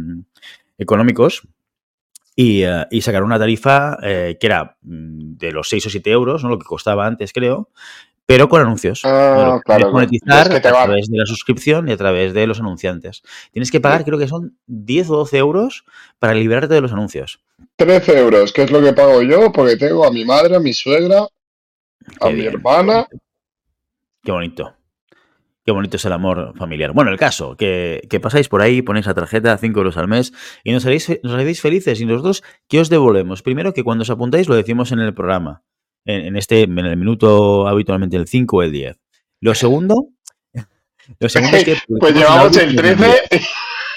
económicos 0.77 1.47
y, 2.41 2.63
eh, 2.63 2.87
y 2.89 3.01
sacaron 3.01 3.25
una 3.25 3.37
tarifa 3.37 3.97
eh, 4.01 4.37
que 4.39 4.47
era 4.47 4.77
mm, 4.81 5.35
de 5.35 5.51
los 5.51 5.67
6 5.67 5.87
o 5.87 5.89
7 5.89 6.09
euros, 6.09 6.41
¿no? 6.41 6.49
lo 6.49 6.57
que 6.57 6.65
costaba 6.65 7.05
antes, 7.05 7.33
creo, 7.33 7.67
pero 8.25 8.47
con 8.47 8.61
anuncios. 8.61 9.01
Ah, 9.03 9.59
claro, 9.65 9.91
monetizar 9.91 10.47
Es 10.47 10.53
que 10.53 10.61
te 10.61 10.69
a 10.69 10.71
través 10.71 11.09
de 11.09 11.17
la 11.17 11.25
suscripción 11.25 11.89
y 11.89 11.91
a 11.91 11.97
través 11.97 12.33
de 12.33 12.47
los 12.47 12.61
anunciantes. 12.61 13.23
Tienes 13.51 13.71
que 13.71 13.81
pagar, 13.81 14.05
creo 14.05 14.17
que 14.17 14.29
son 14.29 14.57
10 14.67 15.09
o 15.09 15.17
12 15.17 15.37
euros 15.37 15.83
para 16.17 16.33
liberarte 16.33 16.75
de 16.75 16.79
los 16.79 16.93
anuncios. 16.93 17.41
13 17.75 18.19
euros, 18.19 18.53
que 18.53 18.63
es 18.63 18.71
lo 18.71 18.81
que 18.81 18.93
pago 18.93 19.21
yo, 19.21 19.51
porque 19.51 19.75
tengo 19.75 20.05
a 20.05 20.11
mi 20.11 20.23
madre, 20.23 20.55
a 20.55 20.59
mi 20.61 20.71
suegra, 20.71 21.27
a 22.21 22.29
mi 22.29 22.45
hermana. 22.45 23.05
Qué 24.23 24.31
bonito. 24.31 24.78
Qué 25.69 25.73
bonito 25.73 25.97
es 25.97 26.05
el 26.05 26.13
amor 26.13 26.53
familiar. 26.57 26.93
Bueno, 26.93 27.11
el 27.11 27.17
caso, 27.19 27.55
que, 27.55 28.01
que 28.09 28.19
pasáis 28.19 28.49
por 28.49 28.63
ahí, 28.63 28.81
ponéis 28.81 29.05
la 29.05 29.13
tarjeta, 29.13 29.55
5 29.55 29.79
euros 29.79 29.97
al 29.97 30.07
mes, 30.07 30.33
y 30.63 30.71
nos 30.71 30.83
haréis, 30.83 31.19
nos 31.21 31.31
haréis 31.33 31.61
felices. 31.61 32.01
Y 32.01 32.07
nosotros, 32.07 32.41
¿qué 32.67 32.79
os 32.79 32.89
devolvemos? 32.89 33.43
Primero, 33.43 33.71
que 33.71 33.83
cuando 33.83 34.01
os 34.01 34.09
apuntáis 34.09 34.49
lo 34.49 34.55
decimos 34.55 34.91
en 34.91 34.97
el 34.97 35.13
programa. 35.13 35.61
En, 36.05 36.25
en 36.25 36.37
este, 36.37 36.63
en 36.63 36.79
el 36.79 36.97
minuto 36.97 37.67
habitualmente 37.67 38.17
el 38.17 38.27
5 38.27 38.57
o 38.57 38.63
el 38.63 38.71
10. 38.71 38.97
Lo 39.41 39.53
segundo, 39.53 40.07
lo 41.19 41.29
segundo 41.29 41.55
es 41.57 41.63
que... 41.65 41.75
Pues 41.99 42.13
un 42.13 42.17
llevamos 42.19 42.57
el 42.57 42.75
que 42.75 42.81
nos 42.81 42.97
13 42.97 43.41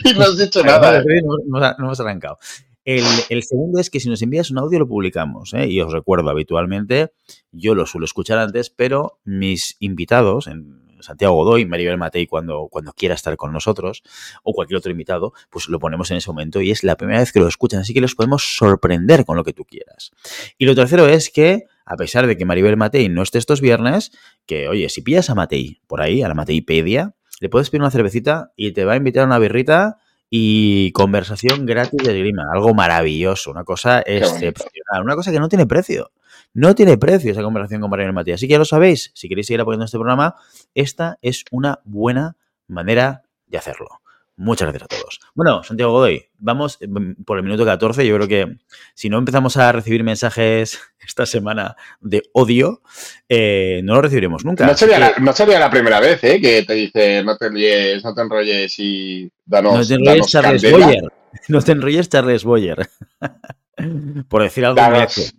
y 0.04 0.12
no 0.12 0.20
has 0.24 0.36
dicho 0.38 0.62
nada. 0.64 0.98
no, 0.98 1.04
no 1.48 1.58
hemos- 1.58 1.78
no 1.78 1.84
hemos 1.86 2.00
arrancado. 2.00 2.36
El, 2.84 3.04
el 3.30 3.42
segundo 3.44 3.80
es 3.80 3.88
que 3.88 3.98
si 3.98 4.10
nos 4.10 4.20
envías 4.20 4.50
un 4.50 4.58
audio 4.58 4.78
lo 4.78 4.86
publicamos. 4.88 5.54
¿eh? 5.54 5.68
Y 5.68 5.80
os 5.80 5.90
recuerdo 5.90 6.28
habitualmente, 6.28 7.12
yo 7.50 7.74
lo 7.74 7.86
suelo 7.86 8.04
escuchar 8.04 8.36
antes, 8.38 8.68
pero 8.68 9.20
mis 9.24 9.76
invitados, 9.80 10.48
en 10.48 10.81
Santiago 11.02 11.34
Godoy, 11.34 11.66
Maribel 11.66 11.98
Matei, 11.98 12.26
cuando, 12.26 12.68
cuando 12.70 12.92
quiera 12.92 13.14
estar 13.14 13.36
con 13.36 13.52
nosotros, 13.52 14.02
o 14.42 14.52
cualquier 14.52 14.78
otro 14.78 14.90
invitado, 14.90 15.32
pues 15.50 15.68
lo 15.68 15.78
ponemos 15.78 16.10
en 16.10 16.18
ese 16.18 16.30
momento 16.30 16.60
y 16.60 16.70
es 16.70 16.84
la 16.84 16.96
primera 16.96 17.20
vez 17.20 17.32
que 17.32 17.40
lo 17.40 17.48
escuchan, 17.48 17.80
así 17.80 17.94
que 17.94 18.00
los 18.00 18.14
podemos 18.14 18.56
sorprender 18.56 19.24
con 19.24 19.36
lo 19.36 19.44
que 19.44 19.52
tú 19.52 19.64
quieras. 19.64 20.12
Y 20.58 20.66
lo 20.66 20.74
tercero 20.74 21.06
es 21.06 21.30
que, 21.30 21.64
a 21.84 21.96
pesar 21.96 22.26
de 22.26 22.36
que 22.36 22.44
Maribel 22.44 22.76
Matei 22.76 23.08
no 23.08 23.22
esté 23.22 23.38
estos 23.38 23.60
viernes, 23.60 24.12
que 24.46 24.68
oye, 24.68 24.88
si 24.88 25.02
pillas 25.02 25.30
a 25.30 25.34
Matei 25.34 25.80
por 25.86 26.00
ahí, 26.00 26.22
a 26.22 26.28
la 26.28 26.34
Mateipedia, 26.34 27.14
le 27.40 27.48
puedes 27.48 27.70
pedir 27.70 27.82
una 27.82 27.90
cervecita 27.90 28.52
y 28.56 28.72
te 28.72 28.84
va 28.84 28.92
a 28.92 28.96
invitar 28.96 29.24
a 29.24 29.26
una 29.26 29.38
birrita 29.38 29.98
y 30.30 30.92
conversación 30.92 31.66
gratis 31.66 32.02
de 32.02 32.16
esgrima. 32.16 32.44
Algo 32.54 32.72
maravilloso, 32.72 33.50
una 33.50 33.64
cosa 33.64 34.00
excepcional, 34.00 35.02
una 35.02 35.14
cosa 35.14 35.30
que 35.30 35.38
no 35.38 35.48
tiene 35.48 35.66
precio. 35.66 36.10
No 36.54 36.74
tiene 36.74 36.98
precio 36.98 37.32
esa 37.32 37.42
conversación 37.42 37.80
con 37.80 37.90
Mariano 37.90 38.12
Matías. 38.12 38.36
Así 38.36 38.46
que 38.46 38.52
ya 38.52 38.58
lo 38.58 38.64
sabéis, 38.64 39.10
si 39.14 39.28
queréis 39.28 39.46
seguir 39.46 39.60
apoyando 39.60 39.86
este 39.86 39.96
programa, 39.96 40.36
esta 40.74 41.18
es 41.22 41.44
una 41.50 41.80
buena 41.84 42.36
manera 42.66 43.22
de 43.46 43.58
hacerlo. 43.58 44.02
Muchas 44.36 44.68
gracias 44.68 44.84
a 44.84 44.86
todos. 44.88 45.20
Bueno, 45.34 45.62
Santiago 45.62 45.92
Godoy, 45.92 46.26
vamos 46.38 46.78
mm, 46.80 47.22
por 47.24 47.36
el 47.36 47.44
minuto 47.44 47.64
14. 47.64 48.06
Yo 48.06 48.16
creo 48.16 48.28
que 48.28 48.56
si 48.94 49.10
no 49.10 49.18
empezamos 49.18 49.56
a 49.56 49.70
recibir 49.72 50.02
mensajes 50.04 50.80
esta 51.06 51.26
semana 51.26 51.76
de 52.00 52.22
odio, 52.32 52.82
eh, 53.28 53.82
no 53.84 53.94
lo 53.94 54.02
recibiremos 54.02 54.44
nunca. 54.44 54.66
No 54.66 54.76
sería, 54.76 54.98
la, 54.98 55.14
no 55.20 55.32
sería 55.32 55.58
la 55.58 55.70
primera 55.70 56.00
vez 56.00 56.24
¿eh? 56.24 56.40
que 56.40 56.62
te 56.62 56.74
dice 56.74 57.22
no 57.22 57.36
te 57.36 57.46
enrolles, 57.46 58.04
no 58.04 58.14
te 58.14 58.22
enrolles 58.22 58.74
y 58.78 59.30
danos. 59.44 59.74
No 59.74 59.86
te 59.86 59.94
enrolles 59.94 60.26
Charles 60.26 60.70
Boyer. 60.70 61.04
No 61.48 61.62
te 61.62 61.72
enrolles 61.72 62.08
Charles 62.10 62.44
Boyer. 62.44 62.90
por 64.28 64.42
decir 64.42 64.66
algo. 64.66 64.76
Danos, 64.76 65.34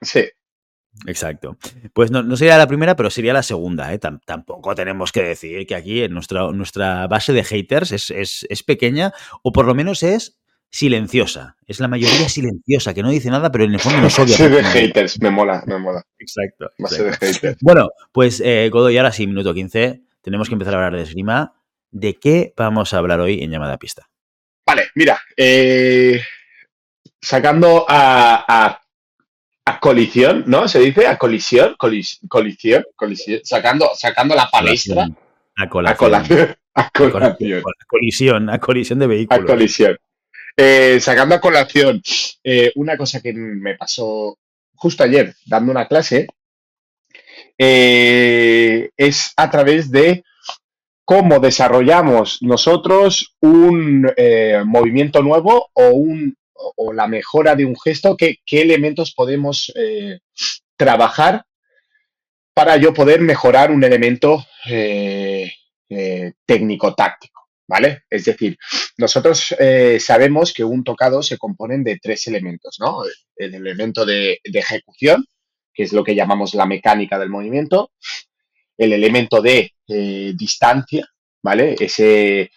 sí. 0.00 0.24
Exacto. 1.04 1.56
Pues 1.92 2.10
no, 2.10 2.36
sería 2.36 2.56
la 2.56 2.66
primera, 2.66 2.96
pero 2.96 3.10
sería 3.10 3.32
la 3.32 3.42
segunda. 3.42 3.92
¿eh? 3.92 3.98
tampoco 3.98 4.74
tenemos 4.74 5.12
que 5.12 5.22
decir 5.22 5.66
que 5.66 5.74
aquí 5.74 6.02
en 6.02 6.14
nuestra, 6.14 6.50
nuestra 6.52 7.06
base 7.06 7.32
de 7.32 7.44
haters 7.44 7.92
es, 7.92 8.62
pequeña 8.64 9.12
o 9.42 9.52
por 9.52 9.66
lo 9.66 9.74
menos 9.74 10.02
es 10.02 10.38
silenciosa. 10.70 11.56
Es 11.66 11.80
la 11.80 11.88
mayoría 11.88 12.28
silenciosa, 12.28 12.94
que 12.94 13.02
no 13.02 13.10
dice 13.10 13.30
nada, 13.30 13.52
pero 13.52 13.64
en 13.64 13.74
el 13.74 13.80
fondo 13.80 14.00
nos 14.00 14.18
odia. 14.18 14.36
Base 14.38 14.48
de 14.48 14.64
haters, 14.64 15.20
me 15.20 15.30
mola, 15.30 15.62
me 15.66 15.78
mola. 15.78 16.02
Exacto. 16.18 16.70
Base 16.78 17.04
de 17.04 17.12
haters. 17.12 17.58
Bueno, 17.60 17.90
pues 18.12 18.40
eh, 18.40 18.68
Godoy, 18.72 18.96
ahora 18.96 19.12
sí, 19.12 19.26
minuto 19.26 19.52
15, 19.52 20.02
tenemos 20.22 20.48
que 20.48 20.54
empezar 20.54 20.74
a 20.74 20.78
hablar 20.78 20.96
de 20.96 21.02
esgrima. 21.02 21.54
¿De 21.90 22.14
qué 22.14 22.52
vamos 22.56 22.92
a 22.92 22.98
hablar 22.98 23.20
hoy 23.20 23.42
en 23.42 23.50
llamada 23.50 23.78
pista? 23.78 24.08
Vale, 24.66 24.88
mira, 24.96 25.20
eh, 25.36 26.20
sacando 27.20 27.86
a 27.88 28.44
a 28.48 28.85
colisión, 29.80 30.44
¿no? 30.46 30.68
Se 30.68 30.78
dice 30.78 31.06
a 31.06 31.16
colisión, 31.16 31.74
colisión, 31.76 32.84
colisión, 32.96 33.40
sacando, 33.44 33.90
sacando 33.94 34.34
la 34.34 34.48
palestra. 34.48 35.08
A 35.56 35.68
colación. 35.68 36.56
A, 36.74 36.90
colación. 36.90 37.62
A 37.62 37.86
colisión, 37.86 38.50
a 38.50 38.58
colisión 38.58 38.98
de 38.98 39.06
vehículos. 39.06 39.44
A 39.44 39.46
colisión. 39.46 39.96
Eh, 40.56 40.98
sacando 41.00 41.34
a 41.34 41.40
colación, 41.40 42.02
eh, 42.42 42.72
una 42.76 42.96
cosa 42.96 43.20
que 43.20 43.32
me 43.32 43.74
pasó 43.76 44.38
justo 44.74 45.04
ayer 45.04 45.34
dando 45.46 45.70
una 45.70 45.86
clase 45.86 46.26
eh, 47.58 48.90
es 48.96 49.32
a 49.36 49.50
través 49.50 49.90
de 49.90 50.24
cómo 51.04 51.40
desarrollamos 51.40 52.42
nosotros 52.42 53.36
un 53.40 54.10
movimiento 54.64 55.22
nuevo 55.22 55.70
o 55.72 55.88
un 55.90 56.36
o, 56.76 56.92
la 56.92 57.06
mejora 57.06 57.54
de 57.54 57.64
un 57.64 57.78
gesto, 57.78 58.16
qué, 58.16 58.38
elementos 58.50 59.12
podemos 59.12 59.72
eh, 59.74 60.20
trabajar 60.76 61.44
para 62.54 62.76
yo 62.76 62.94
poder 62.94 63.20
mejorar 63.20 63.70
un 63.70 63.84
elemento 63.84 64.44
eh, 64.66 65.52
eh, 65.88 66.32
técnico-táctico. 66.44 67.34
¿Vale? 67.68 68.04
Es 68.08 68.24
decir, 68.24 68.56
nosotros 68.96 69.52
sabemos 69.98 70.54
que 70.54 70.62
un 70.62 70.84
tocado 70.84 71.20
se 71.20 71.36
compone 71.36 71.78
de 71.78 71.98
tres 72.00 72.28
elementos, 72.28 72.76
¿no? 72.78 73.02
El 73.34 73.56
elemento 73.56 74.06
de, 74.06 74.38
de 74.44 74.58
ejecución, 74.60 75.26
que 75.74 75.82
es 75.82 75.92
lo 75.92 76.04
que 76.04 76.14
llamamos 76.14 76.54
la 76.54 76.64
mecánica 76.64 77.18
del 77.18 77.28
movimiento, 77.28 77.90
el 78.78 78.92
elemento 78.92 79.42
de 79.42 79.72
distancia, 80.36 81.08
¿vale? 81.42 81.74
Ese, 81.80 82.52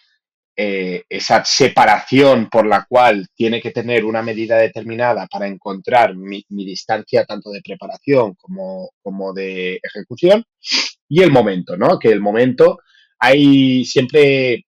eh, 0.62 1.04
esa 1.08 1.42
separación 1.42 2.50
por 2.50 2.66
la 2.66 2.84
cual 2.86 3.28
tiene 3.34 3.62
que 3.62 3.70
tener 3.70 4.04
una 4.04 4.20
medida 4.20 4.58
determinada 4.58 5.26
para 5.26 5.46
encontrar 5.46 6.14
mi, 6.14 6.44
distancia 6.50 7.24
tanto 7.24 7.50
de 7.50 7.62
preparación 7.62 8.34
como, 8.34 8.90
como, 9.00 9.32
de 9.32 9.80
ejecución 9.82 10.44
y 11.08 11.22
el 11.22 11.30
momento, 11.32 11.78
¿no? 11.78 11.98
Que 11.98 12.08
el 12.08 12.20
momento 12.20 12.80
hay 13.18 13.86
siempre 13.86 14.66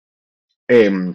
em, 0.66 1.14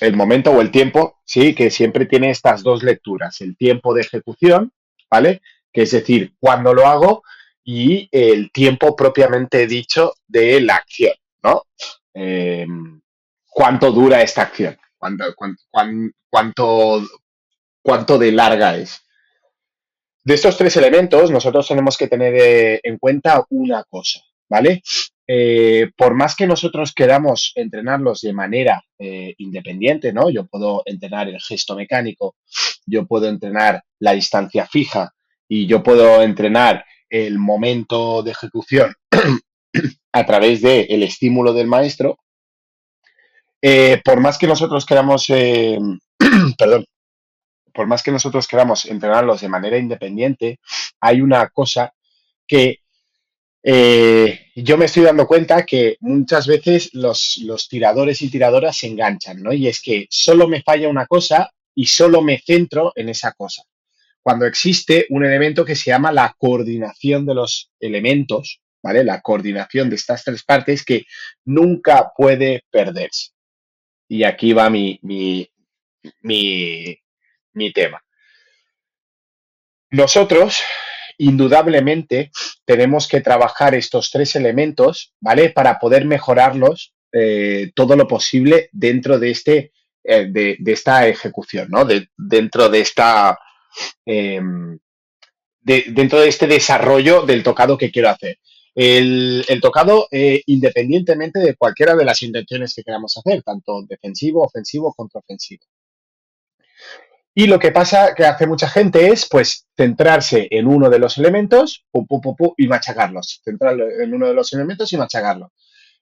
el 0.00 0.16
momento 0.16 0.52
o 0.52 0.62
el 0.62 0.70
tiempo, 0.70 1.18
sí, 1.26 1.54
que 1.54 1.70
siempre 1.70 2.06
tiene 2.06 2.30
estas 2.30 2.62
dos 2.62 2.82
lecturas, 2.82 3.42
el 3.42 3.54
tiempo 3.58 3.92
de 3.92 4.00
ejecución, 4.00 4.72
¿vale? 5.10 5.42
Que 5.70 5.82
es 5.82 5.90
decir, 5.90 6.32
cuando 6.40 6.72
lo 6.72 6.86
hago 6.86 7.22
y 7.62 8.08
el 8.12 8.50
tiempo 8.50 8.96
propiamente 8.96 9.66
dicho 9.66 10.14
de 10.26 10.62
la 10.62 10.76
acción, 10.76 11.12
¿no? 11.42 11.64
Em, 12.14 13.02
cuánto 13.56 13.90
dura 13.90 14.20
esta 14.20 14.42
acción, 14.42 14.76
cuánto, 14.98 15.24
cuánto, 16.30 17.02
cuánto, 17.80 18.18
de 18.18 18.30
larga 18.30 18.76
es. 18.76 19.00
De 20.22 20.34
estos 20.34 20.58
tres 20.58 20.76
elementos, 20.76 21.30
nosotros 21.30 21.66
tenemos 21.66 21.96
que 21.96 22.06
tener 22.06 22.34
eh, 22.36 22.80
en 22.82 22.98
cuenta 22.98 23.46
una 23.48 23.82
cosa, 23.84 24.20
¿vale? 24.50 24.82
Eh, 25.26 25.90
por 25.96 26.12
más 26.12 26.36
que 26.36 26.46
nosotros 26.46 26.92
queramos 26.92 27.52
entrenarlos 27.54 28.20
de 28.20 28.34
manera 28.34 28.84
eh, 28.98 29.34
independiente, 29.38 30.12
¿no? 30.12 30.28
Yo 30.28 30.44
puedo 30.44 30.82
entrenar 30.84 31.30
el 31.30 31.40
gesto 31.40 31.76
mecánico, 31.76 32.36
yo 32.84 33.06
puedo 33.06 33.26
entrenar 33.26 33.82
la 34.00 34.12
distancia 34.12 34.66
fija 34.66 35.14
y 35.48 35.66
yo 35.66 35.82
puedo 35.82 36.20
entrenar 36.20 36.84
el 37.08 37.38
momento 37.38 38.22
de 38.22 38.32
ejecución 38.32 38.92
a 40.12 40.26
través 40.26 40.60
del 40.60 41.02
estímulo 41.02 41.54
del 41.54 41.68
maestro, 41.68 42.18
eh, 43.68 44.00
por 44.04 44.20
más 44.20 44.38
que 44.38 44.46
nosotros 44.46 44.86
queramos, 44.86 45.24
eh, 45.28 45.76
perdón, 46.56 46.86
por 47.74 47.88
más 47.88 48.00
que 48.00 48.12
nosotros 48.12 48.46
queramos 48.46 48.84
entrenarlos 48.84 49.40
de 49.40 49.48
manera 49.48 49.76
independiente, 49.76 50.60
hay 51.00 51.20
una 51.20 51.48
cosa 51.48 51.92
que 52.46 52.78
eh, 53.64 54.52
yo 54.54 54.78
me 54.78 54.84
estoy 54.84 55.02
dando 55.02 55.26
cuenta 55.26 55.66
que 55.66 55.96
muchas 55.98 56.46
veces 56.46 56.90
los, 56.92 57.38
los, 57.42 57.68
tiradores 57.68 58.22
y 58.22 58.30
tiradoras 58.30 58.76
se 58.76 58.86
enganchan, 58.86 59.42
¿no? 59.42 59.52
Y 59.52 59.66
es 59.66 59.82
que 59.82 60.06
solo 60.10 60.46
me 60.46 60.62
falla 60.62 60.88
una 60.88 61.06
cosa 61.06 61.50
y 61.74 61.86
solo 61.86 62.22
me 62.22 62.38
centro 62.38 62.92
en 62.94 63.08
esa 63.08 63.32
cosa. 63.32 63.64
Cuando 64.22 64.46
existe 64.46 65.06
un 65.10 65.24
elemento 65.24 65.64
que 65.64 65.74
se 65.74 65.90
llama 65.90 66.12
la 66.12 66.36
coordinación 66.38 67.26
de 67.26 67.34
los 67.34 67.72
elementos, 67.80 68.60
¿vale? 68.80 69.02
La 69.02 69.22
coordinación 69.22 69.90
de 69.90 69.96
estas 69.96 70.22
tres 70.22 70.44
partes 70.44 70.84
que 70.84 71.04
nunca 71.44 72.12
puede 72.16 72.62
perderse. 72.70 73.34
Y 74.08 74.24
aquí 74.24 74.52
va 74.52 74.70
mi, 74.70 74.98
mi, 75.02 75.48
mi, 76.22 77.72
tema. 77.72 78.02
Nosotros, 79.90 80.62
indudablemente, 81.18 82.30
tenemos 82.64 83.08
que 83.08 83.20
trabajar 83.20 83.74
estos 83.74 84.10
tres 84.10 84.36
elementos, 84.36 85.14
¿vale? 85.20 85.50
Para 85.50 85.78
poder 85.78 86.04
mejorarlos 86.04 86.94
eh, 87.12 87.72
todo 87.74 87.96
lo 87.96 88.06
posible 88.06 88.68
dentro 88.72 89.18
de, 89.18 89.30
este, 89.30 89.72
eh, 90.04 90.26
de, 90.30 90.58
esta 90.66 91.08
ejecución, 91.08 91.68
¿no? 91.70 91.84
De, 91.84 92.08
dentro 92.16 92.68
de 92.68 92.80
esta... 92.80 93.38
Em, 94.04 94.78
dentro 95.60 96.20
de 96.20 96.28
este 96.28 96.46
desarrollo 96.46 97.22
del 97.22 97.42
tocado 97.42 97.76
que 97.76 97.90
quiero 97.90 98.08
hacer 98.08 98.38
el, 98.76 99.58
tocado 99.62 100.06
eh, 100.10 100.42
independientemente 100.46 101.40
de 101.40 101.56
cualquiera 101.56 101.96
de 101.96 102.04
las 102.04 102.22
intenciones 102.22 102.74
que 102.74 102.84
queramos 102.84 103.16
hacer, 103.16 103.42
tanto 103.42 103.82
defensivo, 103.88 104.44
ofensivo, 104.44 104.92
contraofensivo. 104.94 105.64
Y 107.34 107.46
lo 107.46 107.58
que 107.58 107.72
pasa 107.72 108.14
que 108.14 108.24
hace 108.24 108.46
mucha 108.46 108.68
gente 108.68 109.08
es, 109.08 109.28
pues, 109.28 109.66
centrarse 109.76 110.46
en 110.50 110.66
uno 110.66 110.88
de 110.88 110.98
los 110.98 111.18
elementos 111.18 111.84
y 112.56 112.66
machacarlos. 112.66 113.40
Centrarlo 113.44 113.90
en 113.90 114.14
uno 114.14 114.28
de 114.28 114.34
los 114.34 114.52
elementos 114.52 114.92
y 114.92 114.96
machacarlo. 114.96 115.52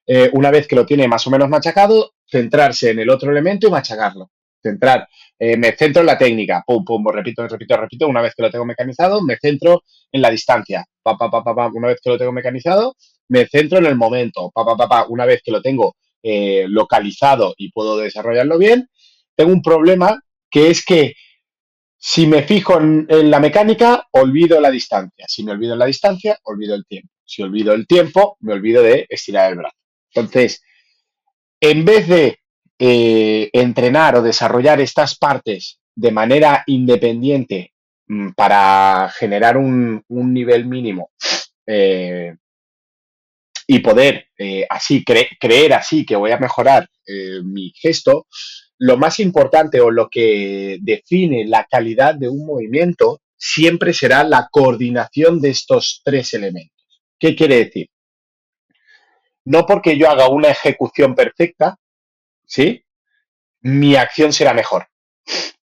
Eh, 0.07 0.31
una 0.33 0.51
vez 0.51 0.69
que 0.69 0.77
lo 0.77 0.87
tiene 0.87 1.09
más 1.09 1.27
o 1.27 1.31
menos 1.31 1.49
machacado, 1.49 2.13
centrarse 2.27 2.91
en 2.91 3.01
el 3.01 3.11
otro 3.11 3.31
elemento 3.31 3.67
y 3.67 3.71
machacarlo. 3.71 4.31
Centrar. 4.65 5.07
Eh, 5.39 5.57
me 5.57 5.73
centro 5.73 6.01
en 6.01 6.07
la 6.07 6.17
técnica, 6.17 6.65
pum, 6.67 6.85
pum, 6.85 7.07
repito, 7.09 7.47
repito, 7.47 7.77
repito, 7.77 8.09
una 8.09 8.23
vez 8.23 8.35
que 8.35 8.43
lo 8.43 8.51
tengo 8.51 8.65
mecanizado, 8.65 9.23
me 9.23 9.37
centro 9.37 9.83
en 10.11 10.23
la 10.23 10.31
distancia, 10.31 10.85
pa, 11.03 11.19
pa, 11.19 11.31
pa, 11.31 11.43
pa, 11.43 11.71
una 11.75 11.89
vez 11.89 12.01
que 12.03 12.11
lo 12.11 12.19
tengo 12.19 12.33
mecanizado, 12.33 12.97
me 13.29 13.47
centro 13.47 13.79
en 13.79 13.87
el 13.87 13.97
momento, 13.97 14.51
pa, 14.55 14.65
pa, 14.65 14.77
pa, 14.77 15.07
una 15.09 15.27
vez 15.27 15.43
que 15.45 15.53
lo 15.53 15.61
tengo 15.61 15.97
eh, 16.23 16.65
localizado 16.69 17.55
y 17.59 17.71
puedo 17.73 17.99
desarrollarlo 17.99 18.57
bien, 18.59 18.89
tengo 19.37 19.53
un 19.53 19.63
problema 19.63 20.19
que 20.51 20.71
es 20.71 20.85
que 20.85 21.15
si 21.99 22.27
me 22.27 22.43
fijo 22.43 22.79
en, 22.81 23.07
en, 23.09 23.31
la 23.31 23.41
mecánica, 23.41 24.07
olvido 24.13 24.61
la 24.61 24.71
distancia. 24.71 25.27
Si 25.29 25.43
me 25.43 25.53
olvido 25.53 25.75
la 25.75 25.87
distancia, 25.87 26.39
olvido 26.45 26.75
el 26.75 26.85
tiempo. 26.87 27.11
Si 27.25 27.43
olvido 27.43 27.73
el 27.73 27.87
tiempo, 27.87 28.37
me 28.41 28.53
olvido 28.53 28.83
de 28.83 29.07
estirar 29.09 29.51
el 29.51 29.59
brazo. 29.59 29.77
Entonces, 30.13 30.63
en 31.61 31.85
vez 31.85 32.09
de 32.09 32.39
eh, 32.79 33.51
entrenar 33.53 34.17
o 34.17 34.23
desarrollar 34.23 34.81
estas 34.81 35.17
partes 35.17 35.79
de 35.95 36.11
manera 36.11 36.65
independiente 36.67 37.73
mm, 38.09 38.31
para 38.31 39.13
generar 39.17 39.57
un, 39.57 40.05
nivel 40.09 40.67
mínimo 40.67 41.11
eh, 41.67 42.35
y 43.67 43.79
poder 43.79 44.27
eh, 44.37 44.67
así 44.69 45.05
creer 45.05 45.73
así 45.75 46.05
que 46.05 46.17
voy 46.17 46.33
a 46.33 46.39
mejorar 46.39 46.89
mi 47.45 47.71
gesto, 47.77 48.27
lo 48.79 48.97
más 48.97 49.21
importante 49.21 49.79
o 49.81 49.91
lo 49.91 50.09
que 50.09 50.79
define 50.81 51.45
la 51.45 51.65
calidad 51.65 52.15
de 52.15 52.31
un 52.31 52.47
movimiento 52.47 53.21
siempre 53.37 53.93
será 53.93 54.25
la 54.25 54.49
coordinación 54.51 55.39
de 55.41 55.51
estos 55.51 56.01
tres 56.03 56.33
elementos. 56.33 57.03
¿Qué 57.19 57.37
quiere 57.37 57.57
decir? 57.57 57.89
No 59.45 59.67
porque 59.67 59.99
yo 59.99 60.09
haga 60.09 60.29
una 60.29 60.49
ejecución 60.49 61.15
perfecta, 61.15 61.77
¿sí? 62.47 62.85
Mi 63.63 63.97
acción 63.97 64.33
será 64.33 64.55
mejor. 64.55 64.87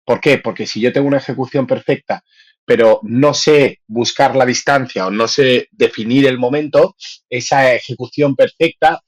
¿Por 0.05 0.21
qué? 0.21 0.39
Porque 0.39 0.67
si 0.67 0.81
yo 0.81 0.93
tengo 0.93 1.09
una 1.09 1.19
ejecución 1.19 1.67
perfecta, 1.67 2.25
pero 2.65 3.01
no 3.03 3.35
sé 3.35 3.81
buscar 3.87 4.37
la 4.37 4.45
distancia 4.45 5.07
o 5.07 5.11
no 5.11 5.27
sé 5.27 5.69
definir 5.73 6.27
el 6.27 6.39
momento, 6.39 6.97
esa 7.29 7.75
ejecución 7.75 8.37
perfecta 8.37 9.03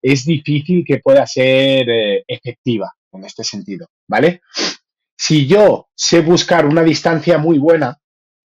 es 0.00 0.24
difícil 0.24 0.84
que 0.86 0.98
pueda 0.98 1.26
ser 1.26 1.88
eh, 1.88 2.24
efectiva 2.26 2.92
en 3.12 3.24
este 3.24 3.44
sentido, 3.44 3.88
¿vale? 4.08 4.40
Si 5.16 5.46
yo 5.46 5.88
sé 5.94 6.20
buscar 6.20 6.66
una 6.66 6.82
distancia 6.82 7.38
muy 7.38 7.58
buena, 7.58 7.98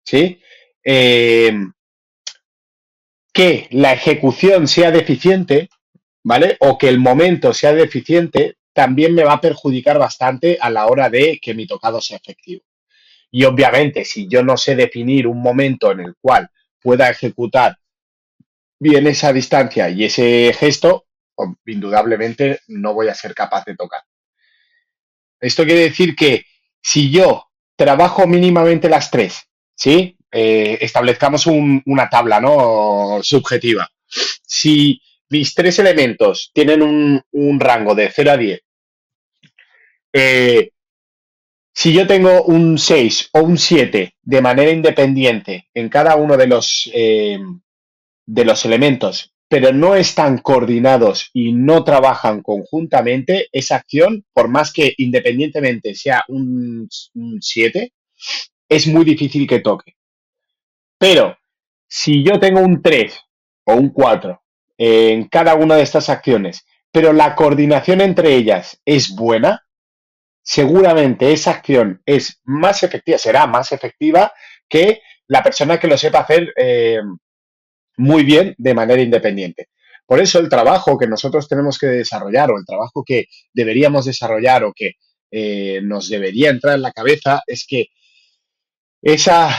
¿sí? 0.05 0.41
Eh, 0.85 1.53
que 3.33 3.69
la 3.71 3.93
ejecución 3.93 4.67
sea 4.67 4.91
deficiente, 4.91 5.69
¿vale? 6.27 6.57
O 6.59 6.77
que 6.77 6.89
el 6.89 6.99
momento 6.99 7.55
sea 7.55 7.73
deficiente, 7.73 8.57
también 8.73 9.15
me 9.15 9.23
va 9.23 9.35
a 9.35 9.41
perjudicar 9.41 9.97
bastante 9.97 10.59
a 10.61 10.71
la 10.71 10.87
hora 10.87 11.09
de 11.09 11.39
que 11.41 11.55
mi 11.55 11.69
tocado 11.69 12.01
sea 12.01 12.17
efectivo. 12.17 12.65
Y 13.31 13.45
obviamente, 13.45 14.05
si 14.05 14.27
yo 14.27 14.43
no 14.43 14.57
sé 14.57 14.75
definir 14.75 15.29
un 15.29 15.41
momento 15.41 15.93
en 15.93 16.01
el 16.01 16.17
cual 16.21 16.51
pueda 16.83 17.09
ejecutar 17.09 17.79
bien 18.81 19.07
esa 19.07 19.33
distancia 19.33 19.89
y 19.89 20.03
ese 20.03 20.53
gesto, 20.59 21.07
indudablemente 21.65 22.59
no 22.67 22.93
voy 22.93 23.07
a 23.07 23.15
ser 23.15 23.33
capaz 23.33 23.65
de 23.65 23.77
tocar. 23.77 24.03
Esto 25.39 25.65
quiere 25.65 25.83
decir 25.83 26.17
que 26.17 26.45
si 26.83 27.13
yo 27.13 27.45
trabajo 27.77 28.27
mínimamente 28.27 28.89
las 28.89 29.13
tres, 29.13 29.45
¿sí? 29.77 30.19
Eh, 30.33 30.79
establezcamos 30.81 31.47
una 31.47 32.11
tabla, 32.11 32.41
¿no? 32.41 33.21
Subjetiva. 33.23 33.89
Si 34.43 35.01
mis 35.31 35.55
tres 35.55 35.79
elementos 35.79 36.51
tienen 36.53 36.83
un, 36.83 37.61
rango 37.61 37.95
de 37.95 38.11
0 38.11 38.31
a 38.31 38.37
10, 38.37 38.61
eh, 40.13 40.71
si 41.75 41.93
yo 41.93 42.07
tengo 42.07 42.45
un 42.45 42.79
6 42.79 43.31
o 43.33 43.41
un 43.41 43.59
7 43.59 44.15
de 44.23 44.41
manera 44.41 44.71
independiente 44.71 45.69
en 45.75 45.89
cada 45.89 46.17
uno 46.17 46.37
de 46.37 46.47
los, 46.47 46.91
eh, 46.95 47.39
de 48.25 48.45
los 48.45 48.65
elementos 48.65 49.35
pero 49.49 49.73
no 49.73 49.95
están 49.95 50.39
coordinados 50.39 51.31
y 51.33 51.53
no 51.53 51.85
trabajan 51.85 52.43
conjuntamente, 52.43 53.49
esa 53.53 53.77
acción, 53.77 54.25
por 54.33 54.49
más 54.49 54.73
que 54.73 54.95
independientemente 54.99 55.95
sea 55.95 56.25
un 56.29 56.89
7, 57.41 57.93
es 58.69 58.87
muy 58.89 59.05
difícil 59.05 59.47
que 59.47 59.61
toque. 59.61 59.95
Pero 60.99 61.37
si 61.87 62.25
yo 62.25 62.41
tengo 62.41 62.61
un 62.61 62.83
3 62.83 63.15
o 63.67 63.75
un 63.75 63.91
4 63.91 64.43
en 64.79 65.29
cada 65.29 65.55
una 65.55 65.77
de 65.77 65.83
estas 65.83 66.09
acciones, 66.09 66.65
pero 66.93 67.13
la 67.13 67.35
coordinación 67.35 68.01
entre 68.01 68.35
ellas 68.35 68.81
es 68.85 69.15
buena, 69.15 69.67
seguramente 70.43 71.33
esa 71.33 71.53
acción 71.53 72.03
es 72.07 72.41
más 72.45 72.83
efectiva, 72.83 73.19
será 73.19 73.47
más 73.47 73.73
efectiva 73.73 74.33
que 74.69 75.01
la 75.29 75.43
persona 75.43 75.79
que 75.79 75.89
lo 75.89 75.99
sepa 75.99 76.21
hacer 76.21 76.53
eh, 76.57 77.01
muy 77.97 78.25
bien 78.25 78.55
de 78.59 78.75
manera 78.75 79.03
independiente. 79.03 79.69
Por 80.07 80.21
eso 80.21 80.39
el 80.39 80.49
trabajo 80.49 80.97
que 80.97 81.09
nosotros 81.09 81.49
tenemos 81.49 81.79
que 81.79 81.87
desarrollar 81.87 82.51
o 82.51 82.59
el 82.59 82.65
trabajo 82.65 83.03
que 83.05 83.27
deberíamos 83.53 84.05
desarrollar 84.05 84.63
o 84.65 84.73
que 84.73 84.93
eh, 85.31 85.81
nos 85.83 86.09
debería 86.09 86.51
entrar 86.51 86.77
en 86.77 86.83
la 86.83 86.93
cabeza 86.93 87.43
es 87.47 87.67
que 87.67 87.87
esa, 89.03 89.51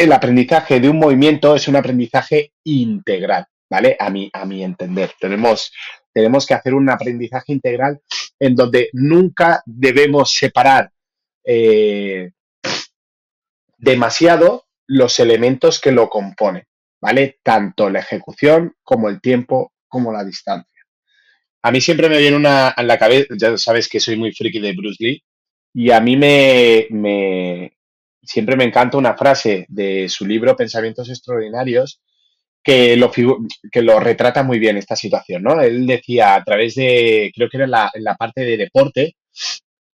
el 0.00 0.12
aprendizaje 0.12 0.80
de 0.80 0.88
un 0.88 0.98
movimiento 0.98 1.54
es 1.54 1.68
un 1.68 1.76
aprendizaje 1.76 2.54
integral, 2.64 3.44
¿vale? 3.68 3.96
A 3.98 4.08
mi, 4.08 4.30
a 4.32 4.42
entender. 4.42 5.12
Tenemos, 5.20 5.70
tenemos 6.12 6.46
que 6.46 6.54
hacer 6.54 6.72
un 6.72 6.88
aprendizaje 6.88 7.52
integral 7.52 8.00
en 8.38 8.54
donde 8.54 8.88
nunca 8.94 9.62
debemos 9.66 10.32
separar 10.32 10.90
eh, 11.44 12.30
demasiado 13.76 14.64
los 14.86 15.20
elementos 15.20 15.78
que 15.78 15.92
lo 15.92 16.08
componen, 16.08 16.64
¿vale? 16.98 17.38
Tanto 17.42 17.90
la 17.90 18.00
ejecución 18.00 18.74
como 18.82 19.10
el 19.10 19.20
tiempo 19.20 19.74
como 19.86 20.12
la 20.12 20.24
distancia. 20.24 20.82
A 21.62 21.70
mí 21.70 21.82
siempre 21.82 22.08
me 22.08 22.16
viene 22.16 22.38
una 22.38 22.74
en 22.74 22.86
la 22.86 22.98
cabeza, 22.98 23.34
ya 23.36 23.58
sabes 23.58 23.86
que 23.86 24.00
soy 24.00 24.16
muy 24.16 24.32
friki 24.32 24.60
de 24.60 24.72
Bruce 24.72 25.04
Lee, 25.04 25.22
y 25.74 25.90
a 25.90 26.00
mí 26.00 26.16
me, 26.16 26.86
me 26.88 27.76
siempre 28.22 28.56
me 28.56 28.64
encanta 28.64 28.98
una 28.98 29.16
frase 29.16 29.66
de 29.68 30.08
su 30.08 30.26
libro 30.26 30.56
Pensamientos 30.56 31.08
Extraordinarios 31.08 32.00
que 32.62 32.96
lo, 32.96 33.10
que 33.10 33.82
lo 33.82 34.00
retrata 34.00 34.42
muy 34.42 34.58
bien 34.58 34.76
esta 34.76 34.96
situación, 34.96 35.42
¿no? 35.42 35.60
Él 35.60 35.86
decía 35.86 36.34
a 36.34 36.44
través 36.44 36.74
de, 36.74 37.32
creo 37.34 37.48
que 37.48 37.56
era 37.56 37.66
la, 37.66 37.90
en 37.94 38.04
la 38.04 38.16
parte 38.16 38.42
de 38.42 38.56
deporte, 38.56 39.16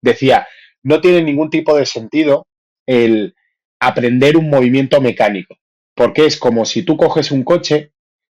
decía, 0.01 0.47
no 0.84 1.01
tiene 1.01 1.23
ningún 1.23 1.49
tipo 1.49 1.75
de 1.75 1.86
sentido 1.86 2.47
el 2.86 3.34
aprender 3.79 4.38
un 4.38 4.49
movimiento 4.49 5.01
mecánico, 5.01 5.55
porque 5.95 6.25
es 6.25 6.38
como 6.38 6.65
si 6.65 6.84
tú 6.84 6.97
coges 6.97 7.31
un 7.31 7.43
coche 7.43 7.93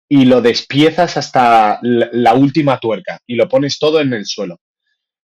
y 0.07 0.25
lo 0.25 0.41
despiezas 0.41 1.17
hasta 1.17 1.79
la 1.81 2.33
última 2.33 2.79
tuerca 2.79 3.19
y 3.25 3.35
lo 3.35 3.49
pones 3.49 3.79
todo 3.79 3.99
en 3.99 4.13
el 4.13 4.25
suelo. 4.25 4.59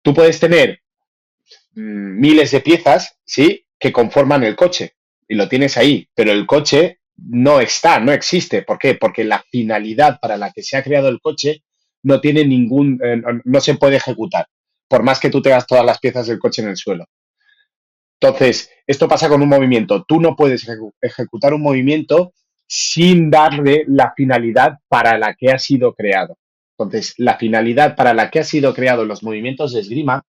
Tú 0.03 0.13
puedes 0.13 0.39
tener 0.39 0.81
mm, 1.73 2.19
miles 2.19 2.51
de 2.51 2.61
piezas, 2.61 3.17
¿sí? 3.25 3.62
Que 3.83 3.91
conforman 3.91 4.45
el 4.45 4.55
coche 4.55 4.93
y 5.27 5.35
lo 5.35 5.49
tienes 5.49 5.75
ahí, 5.75 6.07
pero 6.15 6.31
el 6.31 6.45
coche 6.45 6.99
no 7.17 7.59
está, 7.59 7.99
no 7.99 8.13
existe. 8.13 8.61
¿Por 8.61 8.79
qué? 8.79 8.95
Porque 8.95 9.25
la 9.25 9.43
finalidad 9.51 10.21
para 10.21 10.37
la 10.37 10.51
que 10.51 10.63
se 10.63 10.77
ha 10.77 10.83
creado 10.83 11.09
el 11.09 11.19
coche 11.19 11.65
no 12.01 12.21
tiene 12.21 12.45
ningún, 12.45 12.97
eh, 13.03 13.21
no 13.43 13.59
se 13.59 13.75
puede 13.75 13.97
ejecutar, 13.97 14.47
por 14.87 15.03
más 15.03 15.19
que 15.19 15.29
tú 15.29 15.41
tengas 15.41 15.67
todas 15.67 15.85
las 15.85 15.99
piezas 15.99 16.27
del 16.27 16.39
coche 16.39 16.61
en 16.61 16.69
el 16.69 16.77
suelo. 16.77 17.07
Entonces, 18.21 18.71
esto 18.87 19.09
pasa 19.09 19.27
con 19.27 19.41
un 19.41 19.49
movimiento. 19.49 20.05
Tú 20.07 20.21
no 20.21 20.37
puedes 20.37 20.65
ejecutar 21.01 21.53
un 21.53 21.61
movimiento 21.61 22.31
sin 22.65 23.29
darle 23.29 23.83
la 23.85 24.13
finalidad 24.15 24.77
para 24.87 25.17
la 25.17 25.33
que 25.33 25.51
ha 25.51 25.59
sido 25.59 25.93
creado. 25.93 26.37
Entonces, 26.77 27.15
la 27.17 27.37
finalidad 27.37 27.97
para 27.97 28.13
la 28.13 28.31
que 28.31 28.39
ha 28.39 28.45
sido 28.45 28.73
creado 28.73 29.03
los 29.03 29.23
movimientos 29.23 29.73
de 29.73 29.81
esgrima 29.81 30.23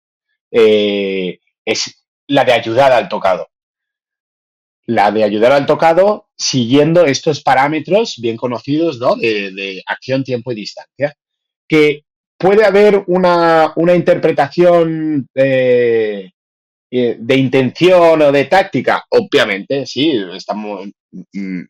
eh, 0.51 1.39
es 1.65 2.04
la 2.27 2.45
de 2.45 2.53
ayudar 2.53 2.93
al 2.93 3.09
tocado. 3.09 3.49
La 4.87 5.11
de 5.11 5.25
ayudar 5.25 5.53
al 5.53 5.67
tocado 5.67 6.29
siguiendo 6.37 7.07
estos 7.07 7.43
parámetros 7.43 8.17
bien 8.19 8.37
conocidos 8.37 8.99
¿no? 8.99 9.17
de, 9.17 9.83
acción, 9.87 10.25
tiempo 10.25 10.53
y 10.53 10.57
distancia. 10.57 11.15
Que 11.67 12.05
puede 12.37 12.65
haber 12.65 13.05
una, 13.07 13.73
interpretación 13.95 15.27
eh, 15.35 16.31
eh, 16.91 17.17
de 17.19 17.37
intención 17.37 18.23
o 18.23 18.31
de 18.31 18.45
táctica, 18.45 19.05
obviamente, 19.09 19.87
sí, 19.87 20.13
estamos, 20.35 20.87
mm, 21.33 21.63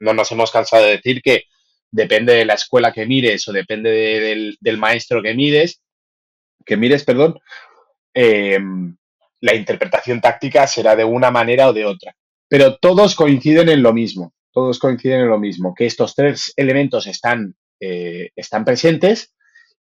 no 0.00 0.12
nos 0.12 0.32
hemos 0.32 0.50
cansado 0.50 0.84
de 0.84 0.96
decir 0.96 1.22
que 1.22 1.44
depende 1.90 2.34
de 2.34 2.44
la 2.44 2.52
escuela 2.52 2.92
que 2.92 3.06
mires 3.06 3.48
o 3.48 3.52
depende 3.52 3.90
del, 4.60 4.78
maestro 4.78 5.22
que 5.22 5.34
mires, 5.34 5.80
que 6.66 6.76
mires, 6.76 7.02
perdón, 7.04 7.38
em, 8.12 8.97
la 9.40 9.54
interpretación 9.54 10.20
táctica 10.20 10.66
será 10.66 10.96
de 10.96 11.04
una 11.04 11.30
manera 11.30 11.68
o 11.68 11.72
de 11.72 11.84
otra. 11.84 12.14
Pero 12.48 12.76
todos 12.76 13.14
coinciden 13.14 13.68
en 13.68 13.82
lo 13.82 13.92
mismo, 13.92 14.32
todos 14.52 14.78
coinciden 14.78 15.20
en 15.20 15.28
lo 15.28 15.38
mismo, 15.38 15.74
que 15.74 15.86
estos 15.86 16.14
tres 16.14 16.52
elementos 16.56 17.06
están, 17.06 17.54
eh, 17.80 18.30
están 18.34 18.64
presentes 18.64 19.34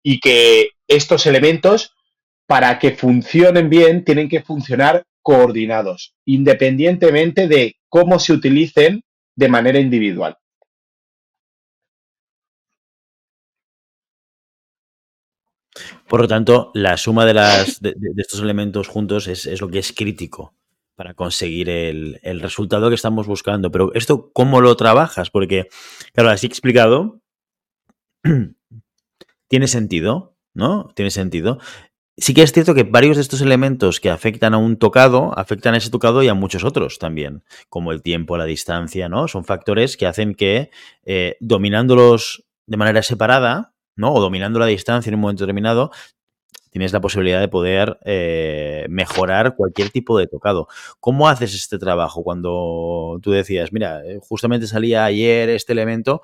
y 0.04 0.20
que 0.20 0.70
estos 0.88 1.26
elementos 1.26 1.94
para 2.48 2.78
que 2.80 2.92
funcionen 2.92 3.70
bien, 3.70 4.04
tienen 4.04 4.30
que 4.30 4.42
funcionar 4.42 5.04
coordinados, 5.22 6.14
independientemente 6.26 7.48
de 7.48 7.78
cómo 7.90 8.20
se 8.20 8.34
utilicen 8.34 9.04
de 9.36 9.50
manera 9.50 9.80
individual. 9.80 10.38
Por 16.08 16.22
lo 16.22 16.28
tanto, 16.28 16.72
la 16.74 16.98
suma 16.98 17.26
de, 17.26 17.34
estos 18.18 18.40
elementos 18.42 18.88
juntos 18.88 19.28
es, 19.28 19.60
lo 19.60 19.70
que 19.70 19.80
es 19.80 19.92
crítico 19.92 20.54
para 20.96 21.14
conseguir 21.14 21.70
el, 21.70 22.20
el, 22.24 22.40
resultado 22.40 22.90
que 22.90 22.96
estamos 22.96 23.28
buscando. 23.28 23.72
Pero 23.72 23.94
esto, 23.96 24.32
¿cómo 24.32 24.62
lo 24.62 24.76
trabajas? 24.78 25.30
Porque, 25.30 25.68
claro, 26.14 26.30
así 26.30 26.48
explicado, 26.48 27.20
tiene 29.48 29.68
sentido, 29.68 30.36
¿no? 30.54 30.90
Tiene 30.96 31.12
sentido. 31.12 31.60
Sí 32.18 32.34
que 32.34 32.44
es 32.44 32.54
cierto 32.54 32.74
que 32.74 32.84
varios 32.84 33.18
de 33.18 33.22
estos 33.22 33.42
elementos 33.42 34.00
que 34.00 34.10
afectan 34.10 34.54
a 34.54 34.58
un 34.58 34.78
tocado, 34.78 35.38
afectan 35.38 35.74
a 35.74 35.78
ese 35.78 35.90
tocado 35.90 36.24
y 36.24 36.30
a 36.30 36.34
muchos 36.34 36.64
otros 36.64 36.98
también, 36.98 37.44
como 37.68 37.92
el 37.92 38.02
tiempo, 38.02 38.38
la 38.38 38.46
distancia, 38.46 39.10
¿no? 39.10 39.28
Son 39.28 39.44
factores 39.44 39.98
que 39.98 40.08
hacen 40.08 40.34
que 40.34 40.72
eh, 41.04 41.36
dominándolos 41.42 42.46
de 42.68 42.78
manera 42.78 43.04
separada, 43.04 43.75
¿no? 43.96 44.14
O 44.14 44.22
dominando 44.22 44.60
la 44.60 44.66
distancia 44.66 45.10
en 45.10 45.16
un 45.16 45.22
momento 45.22 45.44
determinado, 45.44 45.92
tienes 46.72 46.92
la 46.92 47.02
posibilidad 47.02 47.40
de 47.40 47.48
poder 47.48 47.98
eh, 48.04 48.86
mejorar 48.90 49.56
cualquier 49.56 49.90
tipo 49.90 50.18
de 50.18 50.28
tocado. 50.28 50.68
¿Cómo 51.00 51.30
haces 51.30 51.54
este 51.56 51.78
trabajo 51.78 52.24
cuando 52.24 53.20
tú 53.22 53.32
decías, 53.32 53.72
mira, 53.72 54.06
eh, 54.06 54.20
justamente 54.22 54.68
salía 54.68 55.06
ayer 55.06 55.50
este 55.50 55.74
elemento? 55.74 56.22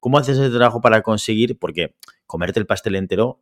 ¿Cómo 0.00 0.18
haces 0.18 0.36
este 0.36 0.56
trabajo 0.56 0.80
para 0.80 1.02
conseguir? 1.02 1.58
Porque 1.58 1.94
comerte 2.26 2.60
el 2.60 2.66
pastel 2.66 2.96
entero 2.96 3.40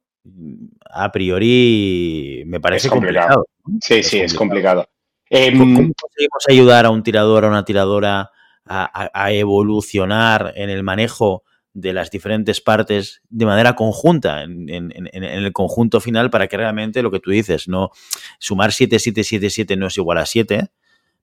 a 0.89 1.11
priori 1.11 2.45
me 2.47 2.61
parece 2.61 2.89
complicado. 2.89 3.47
Sí, 3.81 4.03
sí, 4.03 4.21
es 4.21 4.35
complicado. 4.35 4.87
¿Cómo 5.31 5.65
em, 5.65 5.93
conseguimos 5.95 6.45
ayudar 6.49 6.85
a 6.85 6.91
un 6.91 7.03
tirador, 7.03 7.45
a 7.45 7.49
una 7.49 7.65
tiradora 7.65 8.31
a, 8.65 9.33
evolucionar 9.33 10.53
en 10.57 10.71
el 10.71 10.83
manejo 10.83 11.43
de 11.75 11.93
las 11.93 12.11
diferentes 12.11 12.61
partes 12.61 13.23
de 13.31 13.47
manera 13.47 13.75
conjunta 13.75 14.43
en, 14.43 14.81
el 14.81 15.53
conjunto 15.53 16.01
final 16.01 16.31
para 16.31 16.49
que 16.49 16.57
realmente 16.57 17.03
lo 17.03 17.11
que 17.11 17.21
tú 17.21 17.31
dices, 17.31 17.69
no 17.69 17.91
sumar 18.39 18.73
7, 18.73 18.99
7, 18.99 19.25
7, 19.25 19.51
7 19.51 19.77
no 19.77 19.87
es 19.87 19.97
igual 19.97 20.19
a 20.19 20.27
7, 20.27 20.69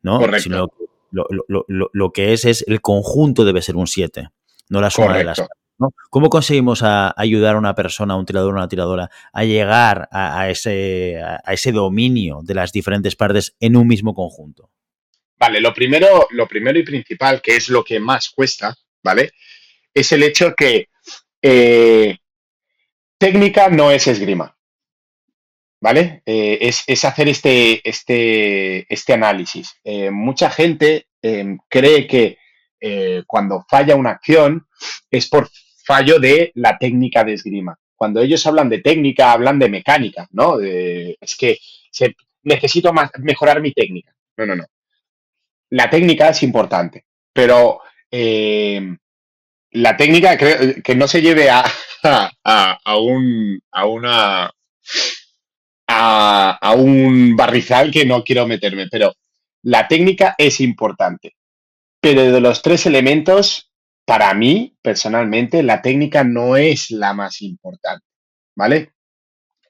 ¿no? 0.01 0.19
Sino 0.39 0.69
lo, 1.11 1.25
lo, 1.67 2.11
que 2.11 2.33
es 2.33 2.45
es 2.45 2.63
el 2.67 2.81
conjunto 2.81 3.45
debe 3.45 3.61
ser 3.61 3.75
un 3.75 3.87
7, 3.87 4.29
no 4.69 4.81
la 4.81 4.89
suma 4.89 5.17
de 5.17 5.23
las 5.23 5.39
partes. 5.39 5.57
¿Cómo 6.09 6.29
conseguimos 6.29 6.83
ayudar 6.83 7.55
a 7.55 7.59
una 7.59 7.73
persona, 7.73 8.13
a 8.13 8.17
un 8.17 8.25
tirador 8.25 8.53
o 8.53 8.57
una 8.57 8.67
tiradora, 8.67 9.09
a 9.31 9.45
llegar 9.45 10.09
a, 10.11 10.49
ese, 10.49 11.21
a 11.21 11.53
ese 11.53 11.71
dominio 11.71 12.41
de 12.43 12.53
las 12.53 12.73
diferentes 12.73 13.15
partes 13.15 13.55
en 13.61 13.77
un 13.77 13.87
mismo 13.87 14.13
conjunto? 14.13 14.69
Vale, 15.37 15.61
lo 15.61 15.73
primero, 15.73 16.27
lo 16.31 16.47
primero 16.47 16.77
y 16.77 16.83
principal, 16.83 17.41
que 17.41 17.55
es 17.55 17.69
lo 17.69 17.85
que 17.85 18.01
más 18.01 18.29
cuesta, 18.29 18.75
¿vale? 19.01 19.31
Es 19.99 20.13
el 20.13 20.23
hecho 20.23 20.53
que 20.55 20.87
eh, 21.41 22.17
técnica 23.17 23.67
no 23.67 23.91
es 23.91 24.07
esgrima. 24.07 24.55
¿Vale? 25.81 26.23
Eh, 26.25 26.57
es, 26.87 27.05
hacer 27.05 27.27
este, 27.27 27.87
este, 27.87 28.93
este 28.93 29.13
análisis. 29.13 29.75
Eh, 29.83 30.09
mucha 30.09 30.49
gente 30.49 31.07
cree 31.67 32.07
que 32.07 32.37
cuando 33.27 33.65
falla 33.69 33.97
una 33.97 34.11
acción 34.11 34.65
es 35.11 35.27
por 35.27 35.49
fallo 35.85 36.17
de 36.17 36.53
la 36.55 36.77
técnica 36.77 37.25
de 37.25 37.33
esgrima. 37.33 37.77
Cuando 37.93 38.21
ellos 38.21 38.45
hablan 38.47 38.69
de 38.69 38.79
técnica, 38.79 39.33
hablan 39.33 39.59
de 39.59 39.67
mecánica, 39.67 40.29
¿no? 40.31 40.59
es 40.61 41.35
que 41.35 41.57
necesito 42.43 42.93
más, 42.93 43.11
mejorar 43.17 43.61
mi 43.61 43.73
técnica. 43.73 44.15
No, 44.37 44.45
no, 44.45 44.55
no. 44.55 44.63
La 45.71 45.89
técnica 45.89 46.29
es 46.29 46.41
importante, 46.43 47.03
pero 47.33 47.81
eh, 48.11 48.95
la 49.71 49.97
técnica 49.97 50.37
que 50.37 50.95
no 50.95 51.07
se 51.07 51.21
lleve 51.21 51.49
a, 51.49 51.63
a, 52.43 52.97
un, 52.97 53.61
a 53.71 53.85
una 53.85 54.51
a, 55.87 56.51
a, 56.61 56.73
un 56.73 57.35
barrizal 57.35 57.91
que 57.91 58.05
no 58.05 58.23
quiero 58.23 58.47
meterme, 58.47 58.87
pero 58.89 59.13
la 59.63 59.87
técnica 59.87 60.35
es 60.37 60.61
importante. 60.61 61.35
Pero 62.01 62.31
de 62.31 62.39
los 62.39 62.61
tres 62.61 62.85
elementos, 62.85 63.71
para 64.05 64.33
mí, 64.33 64.77
personalmente, 64.81 65.63
la 65.63 65.81
técnica 65.81 66.23
no 66.23 66.55
es 66.55 66.91
la 66.91 67.13
más 67.13 67.41
importante, 67.41 68.05
¿vale? 68.55 68.93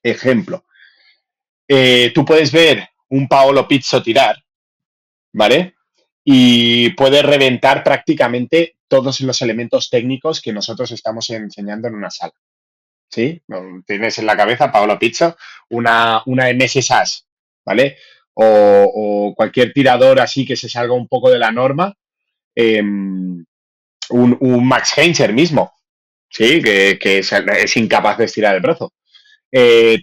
Ejemplo, 0.03 0.65
eh, 1.67 2.11
tú 2.13 2.23
puedes 2.23 2.51
ver 2.51 2.87
un 3.09 3.27
Paolo 3.27 3.67
Pizzo 3.67 4.03
tirar, 4.03 4.37
¿vale? 5.33 5.75
Y 6.31 6.91
puedes 6.91 7.23
reventar 7.23 7.83
prácticamente 7.83 8.75
todos 8.87 9.19
los 9.21 9.41
elementos 9.41 9.89
técnicos 9.89 10.41
que 10.41 10.53
nosotros 10.53 10.91
estamos 10.91 11.27
enseñando 11.31 11.87
en 11.87 11.95
una 11.95 12.11
sala. 12.11 12.35
¿Sí? 13.09 13.41
Tienes 13.87 14.19
en 14.19 14.27
la 14.27 14.37
cabeza, 14.37 14.71
Paolo 14.71 14.99
Pizzo, 14.99 15.35
una, 15.69 16.21
una 16.27 16.53
MS 16.53 16.85
SAS, 16.85 17.25
¿vale? 17.65 17.97
O, 18.35 19.33
cualquier 19.35 19.73
tirador 19.73 20.19
así 20.19 20.45
que 20.45 20.55
se 20.55 20.69
salga 20.69 20.93
un 20.93 21.07
poco 21.07 21.31
de 21.31 21.39
la 21.39 21.51
norma. 21.51 21.95
Em, 22.53 23.43
un, 24.11 24.67
Max 24.67 24.99
Heinzer 24.99 25.33
mismo, 25.33 25.73
¿sí? 26.29 26.61
Que, 26.61 26.99
es, 27.01 27.75
incapaz 27.75 28.19
de 28.19 28.25
estirar 28.25 28.53
el 28.53 28.61
brazo. 28.61 28.93
Eh, 29.51 29.97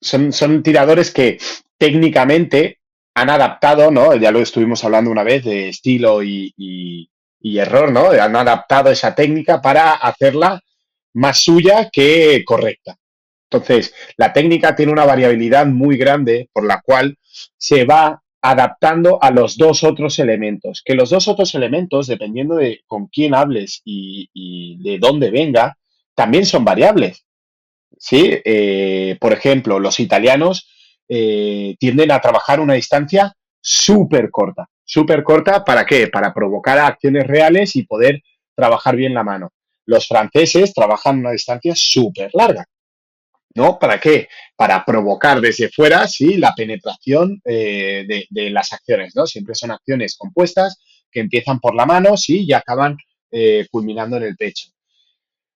son, 0.00 0.32
son 0.32 0.62
tiradores 0.62 1.10
que 1.10 1.36
técnicamente 1.76 2.78
han 3.20 3.30
adaptado, 3.30 3.90
¿no? 3.90 4.14
Ya 4.14 4.30
lo 4.30 4.40
estuvimos 4.40 4.84
hablando 4.84 5.10
una 5.10 5.24
vez 5.24 5.44
de 5.44 5.68
estilo 5.68 6.22
y, 6.22 7.10
error, 7.42 7.90
¿no? 7.90 8.10
Han 8.10 8.36
adaptado 8.36 8.90
esa 8.90 9.14
técnica 9.14 9.60
para 9.60 9.94
hacerla 9.94 10.60
más 11.14 11.38
suya 11.38 11.90
que 11.90 12.44
correcta. 12.44 12.96
Entonces, 13.50 13.94
la 14.16 14.32
técnica 14.32 14.76
tiene 14.76 14.92
una 14.92 15.04
variabilidad 15.04 15.66
muy 15.66 15.96
grande 15.96 16.48
por 16.52 16.66
la 16.66 16.80
cual 16.82 17.16
se 17.56 17.84
va 17.84 18.22
adaptando 18.40 19.18
a 19.22 19.30
los 19.30 19.56
dos 19.56 19.82
otros 19.82 20.18
elementos. 20.18 20.82
Que 20.84 20.94
los 20.94 21.10
dos 21.10 21.26
otros 21.28 21.54
elementos, 21.54 22.06
dependiendo 22.06 22.56
de 22.56 22.82
con 22.86 23.06
quién 23.06 23.34
hables 23.34 23.80
y, 23.84 24.78
de 24.82 24.98
dónde 24.98 25.30
venga, 25.30 25.76
también 26.14 26.46
son 26.46 26.64
variables. 26.64 27.24
¿Sí? 27.98 28.38
Eh, 28.44 29.16
por 29.20 29.32
ejemplo, 29.32 29.80
los 29.80 29.98
italianos 29.98 30.68
eh, 31.08 31.76
tienden 31.78 32.12
a 32.12 32.20
trabajar 32.20 32.60
una 32.60 32.74
distancia 32.74 33.32
súper 33.60 34.30
corta. 34.30 34.68
¿Súper 34.84 35.22
corta 35.22 35.64
para 35.64 35.84
qué? 35.84 36.08
Para 36.08 36.32
provocar 36.32 36.78
acciones 36.78 37.26
reales 37.26 37.76
y 37.76 37.84
poder 37.84 38.22
trabajar 38.54 38.96
bien 38.96 39.14
la 39.14 39.22
mano. 39.22 39.52
Los 39.86 40.06
franceses 40.06 40.72
trabajan 40.74 41.18
una 41.18 41.32
distancia 41.32 41.74
súper 41.74 42.30
larga. 42.34 42.64
¿no? 43.54 43.78
¿Para 43.78 43.98
qué? 43.98 44.28
Para 44.56 44.84
provocar 44.84 45.40
desde 45.40 45.68
fuera, 45.68 46.06
sí, 46.06 46.36
la 46.36 46.54
penetración 46.54 47.40
eh, 47.44 48.06
de, 48.30 48.50
las 48.50 48.72
acciones, 48.72 49.14
¿no? 49.16 49.26
Siempre 49.26 49.54
son 49.54 49.72
acciones 49.72 50.16
compuestas 50.16 50.78
que 51.10 51.20
empiezan 51.20 51.58
por 51.58 51.74
la 51.74 51.86
mano, 51.86 52.16
sí, 52.16 52.44
y 52.46 52.52
acaban 52.52 52.96
eh, 53.30 53.66
culminando 53.70 54.16
en 54.16 54.24
el 54.24 54.36
pecho. 54.36 54.68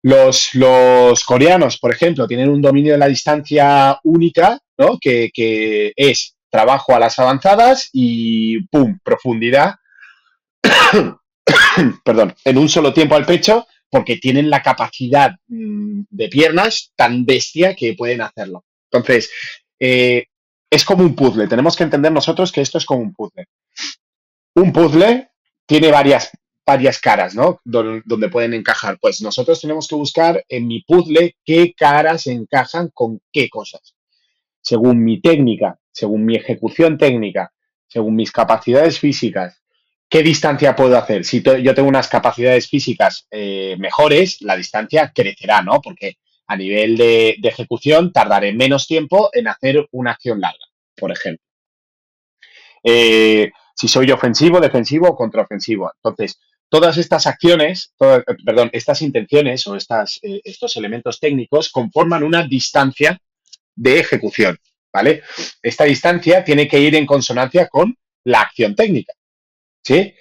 Los, 0.03 1.25
coreanos, 1.27 1.79
por 1.79 1.93
ejemplo, 1.93 2.27
tienen 2.27 2.49
un 2.49 2.63
dominio 2.63 2.93
de 2.93 2.99
la 2.99 3.09
distancia 3.09 3.99
única, 4.05 4.59
¿no? 4.79 4.99
Que, 4.99 5.31
que 5.33 5.93
es 5.95 6.37
trabajo 6.51 6.95
a 6.95 6.99
las 6.99 7.19
avanzadas 7.19 7.91
y 7.93 8.67
¡pum! 8.69 8.99
profundidad, 9.05 9.77
perdón, 12.05 12.35
en 12.45 12.59
un 12.59 12.69
solo 12.69 12.93
tiempo 12.93 13.15
al 13.15 13.27
pecho 13.27 13.67
porque 13.91 14.17
tienen 14.17 14.51
la 14.51 14.63
capacidad 14.63 15.33
mm, 15.49 16.03
de 16.09 16.29
piernas 16.29 16.93
tan 16.97 17.25
bestia 17.25 17.75
que 17.75 17.95
pueden 17.95 18.21
hacerlo. 18.21 18.65
Entonces, 18.91 19.31
eh, 19.79 20.27
es 20.71 20.85
como 20.85 21.03
un 21.03 21.15
puzzle. 21.15 21.49
Tenemos 21.49 21.77
que 21.77 21.85
entender 21.85 22.13
nosotros 22.13 22.53
que 22.53 22.61
esto 22.61 22.79
es 22.79 22.87
como 22.87 23.01
un 23.01 23.13
puzzle. 23.13 23.47
Un 24.55 24.73
puzzle 24.73 25.31
tiene 25.67 25.91
varias, 25.91 26.31
varias 26.66 27.01
caras, 27.01 27.35
¿no? 27.35 27.61
Donde, 27.64 28.29
pueden 28.29 28.55
encajar. 28.55 28.99
Pues 29.01 29.20
nosotros 29.23 29.61
tenemos 29.61 29.88
que 29.88 29.94
buscar 29.94 30.44
en 30.49 30.66
mi 30.66 30.83
puzzle 30.83 31.37
qué 31.44 31.75
caras 31.77 32.27
encajan 32.27 32.90
con 32.94 33.20
qué 33.33 33.49
cosas. 33.49 33.94
Según 34.61 35.03
mi 35.03 35.20
técnica, 35.20 35.79
según 35.90 36.25
mi 36.25 36.37
ejecución 36.37 36.99
técnica, 36.99 37.53
según 37.88 38.14
mis 38.14 38.31
capacidades 38.31 38.99
físicas, 38.99 39.61
¿Qué 40.11 40.25
distancia 40.25 40.75
puedo 40.75 40.99
hacer? 40.99 41.25
Si 41.25 41.40
yo 41.40 41.73
tengo 41.73 41.88
unas 41.88 42.09
capacidades 42.09 42.68
físicas 42.68 43.29
eh, 43.31 43.77
mejores, 43.79 44.42
la 44.42 44.57
distancia 44.57 45.12
crecerá, 45.14 45.62
¿no? 45.62 45.81
Porque 45.81 46.16
a 46.49 46.57
nivel 46.57 46.96
de, 46.96 47.37
ejecución 47.44 48.12
tardaré 48.12 48.53
menos 48.53 48.88
tiempo 48.88 49.31
en 49.33 49.46
hacer 49.46 49.87
una 49.92 50.11
acción 50.11 50.40
larga, 50.40 50.64
por 50.96 51.12
ejemplo. 51.12 51.46
Eh, 52.83 53.53
si 53.77 53.87
soy 53.87 54.11
ofensivo, 54.11 54.59
defensivo 54.59 55.11
o 55.11 55.14
contraofensivo. 55.14 55.92
Entonces, 56.03 56.40
todas 56.70 56.96
estas 56.96 57.26
acciones, 57.26 57.92
perdón, 57.98 58.70
estas 58.72 59.02
intenciones 59.02 59.66
o 59.66 59.76
estas, 59.76 60.18
eh, 60.22 60.40
estos 60.44 60.76
elementos 60.76 61.20
técnicos 61.20 61.70
conforman 61.70 62.22
una 62.22 62.46
distancia 62.46 63.20
de 63.74 63.98
ejecución, 63.98 64.59
¿vale? 64.92 65.22
Esta 65.62 65.85
distancia 65.85 66.44
tiene 66.44 66.68
que 66.68 66.80
ir 66.80 66.94
en 66.94 67.06
consonancia 67.06 67.68
con 67.68 67.94
la 68.24 68.42
acción 68.42 68.74
técnica. 68.74 69.12
¿sí? 69.83 70.14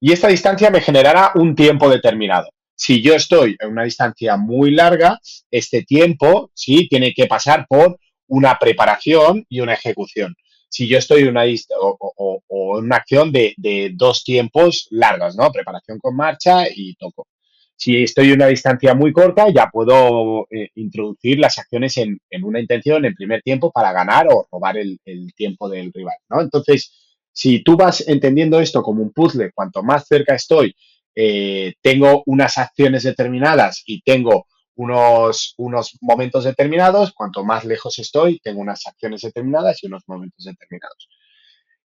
Y 0.00 0.12
esta 0.12 0.28
distancia 0.28 0.70
me 0.70 0.80
generará 0.80 1.32
un 1.34 1.54
tiempo 1.54 1.90
determinado. 1.90 2.48
Si 2.74 3.02
yo 3.02 3.14
estoy 3.14 3.56
en 3.58 3.70
una 3.70 3.84
distancia 3.84 4.36
muy 4.36 4.70
larga, 4.70 5.18
este 5.50 5.82
tiempo, 5.82 6.50
sí, 6.54 6.88
tiene 6.88 7.12
que 7.12 7.26
pasar 7.26 7.66
por 7.68 7.98
una 8.26 8.58
preparación 8.58 9.44
y 9.50 9.60
una 9.60 9.74
ejecución. 9.74 10.34
Si 10.70 10.88
yo 10.88 10.96
estoy 10.96 11.22
en 11.22 11.28
una, 11.28 11.44
o, 11.78 12.42
una 12.48 12.96
acción 12.96 13.30
de, 13.32 13.54
dos 13.94 14.24
tiempos 14.24 14.88
largos, 14.90 15.36
¿no? 15.36 15.52
Preparación 15.52 15.98
con 15.98 16.16
marcha 16.16 16.64
y 16.74 16.94
toco. 16.94 17.28
Si 17.76 18.02
estoy 18.02 18.28
en 18.28 18.34
una 18.34 18.46
distancia 18.46 18.94
muy 18.94 19.12
corta, 19.12 19.48
ya 19.50 19.68
puedo 19.70 20.46
eh, 20.50 20.70
introducir 20.76 21.38
las 21.38 21.58
acciones 21.58 21.96
en, 21.98 22.18
una 22.42 22.60
intención 22.60 23.04
en 23.04 23.14
primer 23.14 23.42
tiempo 23.42 23.70
para 23.70 23.92
ganar 23.92 24.28
o 24.30 24.46
robar 24.50 24.78
el, 24.78 24.98
el 25.04 25.34
tiempo 25.34 25.68
del 25.68 25.92
rival, 25.92 26.16
¿no? 26.30 26.40
Entonces, 26.40 26.92
si 27.32 27.62
tú 27.62 27.76
vas 27.76 28.06
entendiendo 28.08 28.60
esto 28.60 28.82
como 28.82 29.02
un 29.02 29.12
puzzle, 29.12 29.52
cuanto 29.52 29.82
más 29.82 30.06
cerca 30.06 30.34
estoy, 30.34 30.74
eh, 31.14 31.74
tengo 31.82 32.22
unas 32.26 32.58
acciones 32.58 33.02
determinadas 33.02 33.82
y 33.84 34.00
tengo 34.02 34.46
unos, 34.80 35.54
unos 35.58 35.98
momentos 36.00 36.44
determinados, 36.44 37.12
cuanto 37.12 37.44
más 37.44 37.66
lejos 37.66 37.98
estoy, 37.98 38.40
tengo 38.40 38.60
unas 38.60 38.86
acciones 38.86 39.20
determinadas 39.20 39.82
y 39.82 39.88
unos 39.88 40.04
momentos 40.06 40.42
determinados. 40.42 41.08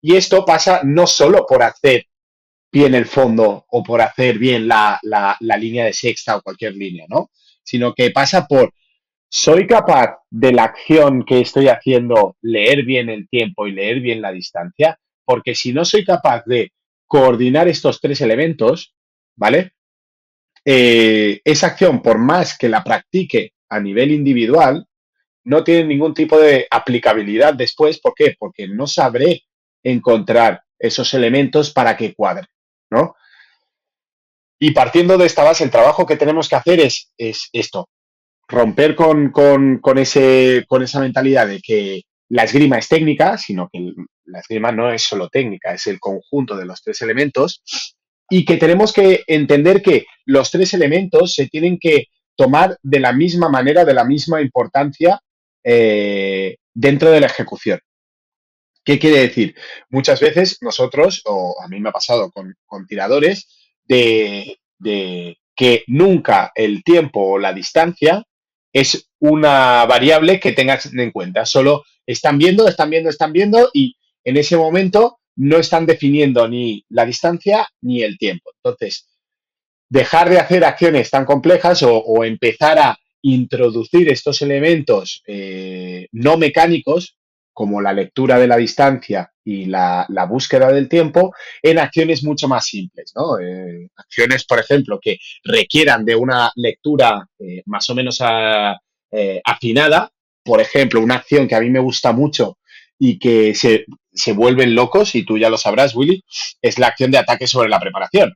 Y 0.02 0.16
esto 0.16 0.44
pasa 0.44 0.82
no 0.84 1.08
solo 1.08 1.46
por 1.48 1.64
hacer 1.64 2.08
bien 2.70 2.94
el 2.94 3.06
fondo 3.06 3.66
o 3.70 3.82
por 3.82 4.02
hacer 4.02 4.38
bien 4.38 4.68
la, 4.68 5.00
la, 5.04 5.38
línea 5.58 5.86
de 5.86 5.94
sexta 5.94 6.36
o 6.36 6.42
cualquier 6.42 6.76
línea, 6.76 7.06
¿no? 7.08 7.32
Sino 7.64 7.94
que 7.94 8.12
pasa 8.12 8.46
por 8.46 8.74
¿soy 9.30 9.68
capaz 9.68 10.18
de 10.30 10.52
la 10.52 10.66
acción 10.66 11.24
que 11.24 11.40
estoy 11.40 11.70
haciendo 11.70 12.36
leer 12.42 12.84
bien 12.84 13.10
el 13.10 13.30
tiempo 13.30 13.68
y 13.68 13.72
leer 13.72 14.02
bien 14.02 14.22
la 14.22 14.34
distancia? 14.34 15.00
Porque 15.24 15.56
si 15.56 15.72
no 15.72 15.86
soy 15.86 16.04
capaz 16.04 16.44
de 16.46 16.74
coordinar 17.08 17.70
estos 17.70 18.02
tres 18.02 18.20
elementos, 18.20 18.94
¿vale? 19.38 19.72
Eh, 20.66 21.42
esa 21.44 21.68
acción, 21.68 22.02
por 22.02 22.18
más 22.18 22.58
que 22.58 22.70
la 22.70 22.84
practique 22.84 23.54
a 23.70 23.80
nivel 23.80 24.12
individual, 24.12 24.86
no 25.44 25.64
tiene 25.64 25.86
ningún 25.86 26.14
tipo 26.14 26.40
de 26.40 26.68
aplicabilidad 26.70 27.54
después. 27.54 28.00
¿Por 28.00 28.14
qué? 28.16 28.36
Porque 28.38 28.68
no 28.68 28.88
sabré 28.88 29.44
encontrar 29.84 30.62
esos 30.78 31.14
elementos 31.14 31.72
para 31.72 31.98
que 31.98 32.14
cuadre, 32.14 32.48
¿no? 32.90 33.16
Y 34.60 34.72
partiendo 34.72 35.18
de 35.18 35.26
esta 35.26 35.44
base, 35.44 35.64
el 35.64 35.72
trabajo 35.72 36.06
que 36.06 36.18
tenemos 36.18 36.48
que 36.48 36.56
hacer 36.56 36.80
es, 36.80 37.12
es 37.18 37.50
esto, 37.52 37.90
romper 38.48 38.96
con, 38.96 39.32
ese, 39.98 40.66
con 40.68 40.84
esa 40.84 41.00
mentalidad 41.00 41.48
de 41.48 41.60
que 41.62 42.04
la 42.30 42.44
esgrima 42.44 42.78
es 42.78 42.88
técnica, 42.88 43.38
sino 43.38 43.70
que 43.72 43.94
la 44.26 44.40
esgrima 44.40 44.72
no 44.72 44.92
es 44.92 45.04
solo 45.04 45.30
técnica, 45.30 45.74
es 45.74 45.88
el 45.88 46.00
conjunto 46.00 46.56
de 46.56 46.66
los 46.66 46.82
tres 46.82 47.02
elementos, 47.02 47.64
y 48.32 48.46
que 48.46 48.56
tenemos 48.56 48.94
que 48.94 49.26
entender 49.28 49.82
que 49.82 50.06
los 50.26 50.50
tres 50.52 50.74
elementos 50.74 51.36
se 51.36 51.48
tienen 51.48 51.78
que 51.78 52.06
tomar 52.38 52.78
de 52.82 53.02
la 53.02 53.12
misma 53.12 53.50
manera, 53.50 53.84
de 53.84 53.94
la 53.94 54.06
misma 54.06 54.42
importancia 54.42 55.20
eh, 55.66 56.56
dentro 56.74 57.12
de 57.12 57.20
la 57.20 57.28
ejecución. 57.28 57.80
¿Qué 58.86 58.98
quiere 58.98 59.20
decir? 59.20 59.54
Muchas 59.90 60.22
veces 60.22 60.58
nosotros, 60.62 61.22
o 61.26 61.62
a 61.62 61.68
mí 61.68 61.82
me 61.82 61.90
ha 61.90 61.92
pasado 61.92 62.32
con, 62.32 62.88
tiradores, 62.88 63.50
de, 63.84 64.58
que 65.54 65.84
nunca 65.88 66.54
el 66.56 66.86
tiempo 66.86 67.34
o 67.34 67.38
la 67.38 67.52
distancia 67.52 68.24
es 68.72 69.10
una 69.20 69.86
variable 69.86 70.40
que 70.40 70.54
tengas 70.54 70.86
en 70.86 71.12
cuenta. 71.12 71.46
Solo 71.46 71.84
están 72.06 72.38
viendo, 72.38 72.66
están 72.66 72.90
viendo, 72.90 73.10
están 73.10 73.34
viendo 73.34 73.70
y 73.74 73.98
en 74.24 74.38
ese 74.38 74.56
momento 74.56 75.20
no 75.36 75.58
están 75.58 75.86
definiendo 75.86 76.48
ni 76.48 76.86
la 76.90 77.06
distancia 77.06 77.68
ni 77.82 78.04
el 78.04 78.18
tiempo. 78.18 78.52
Entonces, 78.64 79.08
dejar 79.90 80.30
de 80.30 80.40
hacer 80.40 80.64
acciones 80.64 81.10
tan 81.10 81.26
complejas 81.26 81.84
o, 81.84 82.24
empezar 82.24 82.80
a 82.80 82.98
introducir 83.24 84.10
estos 84.10 84.42
elementos 84.42 85.22
eh, 85.28 86.08
no 86.12 86.38
mecánicos 86.38 87.18
como 87.54 87.82
la 87.82 87.94
lectura 87.94 88.40
de 88.40 88.48
la 88.48 88.58
distancia 88.58 89.32
y 89.44 89.66
la, 89.66 90.08
búsqueda 90.30 90.72
del 90.72 90.88
tiempo, 90.88 91.34
en 91.62 91.80
acciones 91.80 92.24
mucho 92.24 92.48
más 92.48 92.66
simples, 92.66 93.12
¿no? 93.16 93.40
Eh, 93.40 93.90
acciones, 93.96 94.46
por 94.46 94.60
ejemplo, 94.60 95.00
que 95.02 95.18
requieran 95.44 96.06
de 96.06 96.16
una 96.16 96.52
lectura 96.56 97.28
eh, 97.40 97.62
más 97.66 97.90
o 97.90 97.96
menos 97.96 98.20
eh, 99.12 99.42
afinada. 99.44 100.10
Por 100.44 100.62
ejemplo, 100.62 101.02
una 101.02 101.16
acción 101.16 101.48
que 101.48 101.56
a 101.56 101.62
mí 101.62 101.70
me 101.70 101.80
gusta 101.80 102.12
mucho 102.14 102.58
y 102.98 103.20
que 103.20 103.54
se, 103.54 103.86
se 104.14 104.34
vuelven 104.34 104.76
locos, 104.76 105.16
y 105.16 105.24
tú 105.24 105.38
ya 105.38 105.50
lo 105.50 105.58
sabrás, 105.58 105.96
Willy, 105.96 106.24
es 106.62 106.80
la 106.80 106.88
acción 106.88 107.12
de 107.12 107.18
ataque 107.18 107.48
sobre 107.48 107.70
la 107.70 107.80
preparación. 107.80 108.36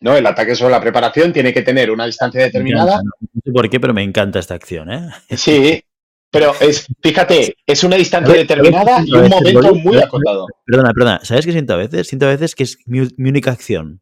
¿no? 0.00 0.16
El 0.16 0.26
ataque 0.26 0.54
sobre 0.54 0.72
la 0.72 0.80
preparación 0.80 1.32
tiene 1.32 1.52
que 1.52 1.62
tener 1.62 1.90
una 1.90 2.06
distancia 2.06 2.42
determinada. 2.42 3.00
No 3.02 3.42
sé 3.42 3.52
por 3.52 3.68
qué, 3.70 3.80
pero 3.80 3.94
me 3.94 4.02
encanta 4.02 4.38
esta 4.38 4.54
acción, 4.54 4.92
¿eh? 4.92 5.08
Sí, 5.30 5.82
pero 6.30 6.52
es, 6.60 6.86
fíjate, 7.00 7.56
es 7.66 7.84
una 7.84 7.96
distancia 7.96 8.34
determinada 8.34 9.02
y 9.06 9.14
un 9.14 9.28
momento 9.28 9.74
muy 9.76 9.98
acotado. 9.98 10.46
Perdona, 10.66 10.92
perdona. 10.92 11.20
¿Sabes 11.22 11.46
qué 11.46 11.52
siento 11.52 11.74
a 11.74 11.76
veces? 11.76 12.08
Siento 12.08 12.26
a 12.26 12.30
veces 12.30 12.54
que 12.54 12.64
es 12.64 12.78
mi, 12.86 13.00
única 13.18 13.52
acción. 13.52 14.00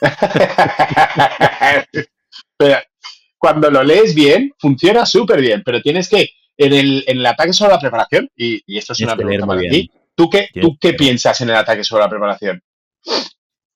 cuando 3.38 3.70
lo 3.70 3.82
lees 3.82 4.14
bien, 4.14 4.52
funciona 4.58 5.06
súper 5.06 5.40
bien, 5.40 5.62
pero 5.64 5.80
tienes 5.80 6.08
que, 6.08 6.28
en 6.56 7.02
el, 7.06 7.26
ataque 7.26 7.52
sobre 7.52 7.72
la 7.72 7.80
preparación, 7.80 8.28
y, 8.36 8.62
esto 8.76 8.92
es 8.92 9.00
una 9.00 9.16
pregunta 9.16 9.46
para 9.46 9.60
ti, 9.62 9.90
¿tú 10.14 10.28
qué, 10.30 10.48
¿tú 10.60 10.76
qué 10.80 10.94
piensas 10.94 11.40
en 11.40 11.50
el 11.50 11.56
ataque 11.56 11.84
sobre 11.84 12.04
la 12.04 12.10
preparación? 12.10 12.62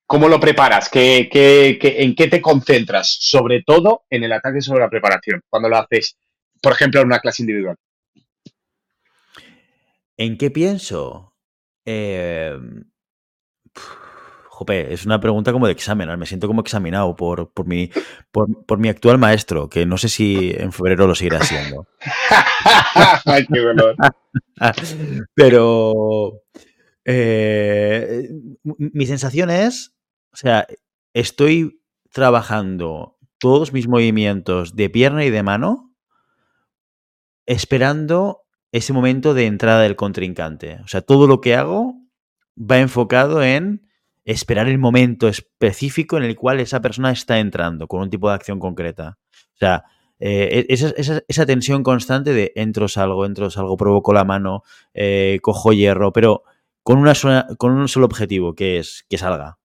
¿Cómo 0.07 0.29
lo 0.29 0.38
preparas? 0.38 0.88
¿Qué, 0.88 1.29
qué, 1.31 1.79
en 1.81 2.14
qué 2.14 2.29
te 2.29 2.40
concentras? 2.40 3.09
Sobre 3.20 3.62
todo 3.62 4.05
en 4.09 4.22
el 4.22 4.33
ataque 4.33 4.61
sobre 4.61 4.81
la 4.81 4.90
preparación, 4.90 5.42
cuando 5.49 5.68
lo 5.68 5.79
haces, 5.79 6.16
por 6.62 6.72
ejemplo, 6.72 7.01
en 7.01 7.09
una 7.09 7.18
clase 7.18 7.42
individual. 7.42 7.77
¿En 10.16 10.38
qué 10.38 10.51
pienso? 10.51 11.35
Eh, 11.85 12.57
jope, 14.56 14.92
es 14.92 15.04
una 15.04 15.20
pregunta 15.20 15.52
como 15.52 15.66
de 15.66 15.72
examen. 15.72 16.18
Me 16.18 16.24
siento 16.24 16.46
como 16.46 16.62
examinado 16.62 17.14
por, 17.14 17.52
por, 17.52 17.66
mi, 17.66 17.90
por, 18.30 18.78
mi 18.78 18.88
actual 18.88 19.18
maestro, 19.18 19.68
que 19.68 19.84
no 19.84 19.98
sé 19.98 20.08
si 20.08 20.54
en 20.56 20.72
febrero 20.72 21.06
lo 21.06 21.14
seguirá 21.14 21.42
siendo. 21.42 21.86
qué 23.52 23.60
Pero 25.34 26.42
eh, 27.04 28.30
mi 28.62 29.06
sensación 29.06 29.50
es, 29.50 29.94
o 30.32 30.36
sea, 30.36 30.66
estoy 31.12 31.82
trabajando 32.10 33.18
todos 33.38 33.74
mis 33.74 33.88
movimientos 33.88 34.74
de 34.74 34.88
pierna 34.88 35.26
y 35.26 35.30
de 35.30 35.42
mano 35.42 35.94
esperando 37.44 38.40
ese 38.72 38.94
momento 38.94 39.34
de 39.34 39.44
entrada 39.44 39.82
del 39.82 39.96
contrincante. 39.96 40.80
O 40.82 40.88
sea, 40.88 41.02
todo 41.02 41.26
lo 41.26 41.42
que 41.42 41.54
hago 41.54 41.94
va 42.58 42.78
enfocado 42.78 43.42
en 43.42 43.86
esperar 44.26 44.68
el 44.68 44.78
momento 44.78 45.28
específico 45.28 46.16
en 46.16 46.24
el 46.24 46.34
cual 46.36 46.60
esa 46.60 46.82
persona 46.82 47.12
está 47.12 47.38
entrando 47.38 47.86
con 47.86 48.00
un 48.00 48.10
tipo 48.10 48.28
de 48.28 48.34
acción 48.34 48.58
concreta. 48.58 49.18
O 49.54 49.58
sea, 49.58 49.84
eh, 50.18 50.66
e-, 50.68 51.22
esa, 51.28 51.46
tensión 51.46 51.82
constante 51.82 52.32
de 52.32 52.52
entro, 52.56 52.88
salgo, 52.88 53.24
entro, 53.24 53.50
salgo, 53.50 53.76
provoco 53.76 54.12
la 54.12 54.24
mano, 54.24 54.64
eh, 54.94 55.38
cojo 55.42 55.72
hierro, 55.72 56.12
pero 56.12 56.42
con, 56.82 56.98
una 56.98 57.14
con 57.56 57.72
un 57.72 57.88
solo 57.88 58.06
objetivo, 58.06 58.54
que 58.54 58.78
es 58.78 59.06
que 59.08 59.16
salga, 59.16 59.58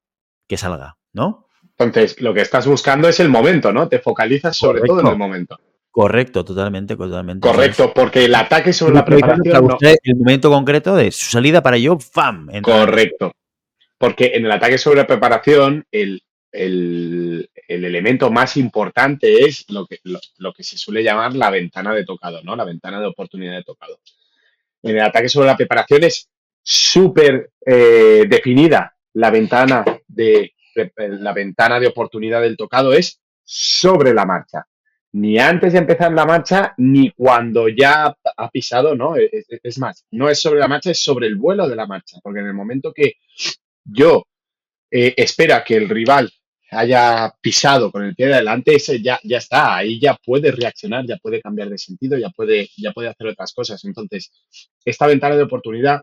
que 0.48 0.58
salga, 0.58 0.98
¿no? 1.12 1.48
Entonces, 1.78 2.22
lo 2.22 2.32
que 2.34 2.42
estás 2.42 2.68
buscando 2.68 3.10
es 3.10 3.20
el 3.20 3.30
momento, 3.30 3.74
¿no? 3.74 3.90
Te 3.90 3.98
focalizas 3.98 4.56
sobre 4.56 4.82
todo 4.82 5.02
en 5.02 5.08
el 5.08 5.18
momento. 5.18 5.60
Correcto, 5.90 6.46
totalmente, 6.46 6.96
totalmente. 6.96 7.48
Correcto, 7.48 7.92
porque 7.94 8.26
el 8.26 8.36
ataque 8.36 8.72
sobre 8.72 8.94
la 8.94 9.04
preparación. 9.04 9.78
El 9.82 10.16
momento 10.16 10.52
concreto 10.52 10.96
de 10.96 11.12
su 11.12 11.32
salida 11.32 11.64
para 11.64 11.78
yo, 11.78 11.98
¡fam! 12.00 12.48
Correcto. 12.62 13.32
Porque 14.02 14.32
en 14.34 14.46
el 14.46 14.52
ataque 14.52 14.80
sobre 14.80 15.06
preparación, 15.06 15.86
el, 15.92 16.24
elemento 17.68 18.32
más 18.32 18.58
importante 18.58 19.46
es 19.46 19.70
lo 19.70 19.86
que, 19.86 20.00
lo, 20.04 20.54
que 20.54 20.64
se 20.64 20.78
suele 20.78 21.04
llamar 21.04 21.36
la 21.36 21.52
ventana 21.52 21.94
de 21.94 22.04
tocado, 22.04 22.42
¿no? 22.44 22.56
La 22.56 22.66
ventana 22.66 23.00
de 23.00 23.06
oportunidad 23.06 23.54
de 23.54 23.64
tocado. 23.64 24.00
En 24.82 24.98
el 24.98 25.04
ataque 25.04 25.30
sobre 25.30 25.48
la 25.48 25.56
preparación 25.56 26.04
es 26.04 26.28
súper 26.64 27.52
eh, 27.64 28.26
definida 28.28 28.96
la 29.14 29.30
ventana 29.30 29.86
de 30.08 30.54
la 30.98 31.34
ventana 31.34 31.80
de 31.80 31.88
oportunidad 31.88 32.42
del 32.42 32.58
tocado 32.58 32.94
es 32.94 33.22
sobre 33.44 34.14
la 34.14 34.26
marcha 34.26 34.66
ni 35.14 35.38
antes 35.38 35.74
de 35.74 35.80
empezar 35.80 36.12
la 36.14 36.26
marcha, 36.26 36.74
ni 36.78 37.12
cuando 37.12 37.68
ya 37.68 38.16
ha 38.38 38.50
pisado, 38.50 38.96
¿no? 38.96 39.16
Es, 39.16 39.78
más, 39.78 40.06
no 40.12 40.30
es 40.30 40.40
sobre 40.40 40.60
la 40.60 40.68
marcha, 40.68 40.92
es 40.92 41.04
sobre 41.04 41.28
el 41.28 41.36
vuelo 41.36 41.68
de 41.68 41.76
la 41.76 41.86
marcha, 41.86 42.18
porque 42.24 42.40
en 42.40 42.48
el 42.48 42.54
momento 42.54 42.94
que 42.94 43.16
yo 43.84 44.26
eh, 44.90 45.14
espera 45.18 45.64
que 45.64 45.76
el 45.76 45.90
rival 45.90 46.32
haya 46.72 47.34
pisado 47.42 47.92
con 47.92 48.04
el 48.04 48.16
pie 48.16 48.28
de 48.28 48.36
adelante, 48.36 48.76
ese 48.76 49.02
ya, 49.02 49.20
ya 49.24 49.38
está, 49.38 49.76
ahí 49.76 50.00
ya 50.00 50.18
puede 50.26 50.52
reaccionar, 50.52 51.06
ya 51.06 51.18
puede 51.18 51.42
cambiar 51.42 51.70
de 51.70 51.78
sentido, 51.78 52.18
ya 52.18 52.30
puede, 52.30 52.70
ya 52.78 52.92
puede 52.94 53.10
hacer 53.10 53.28
otras 53.28 53.54
cosas. 53.54 53.84
Entonces, 53.84 54.32
esta 54.86 55.06
ventana 55.08 55.36
de 55.36 55.44
oportunidad 55.44 56.02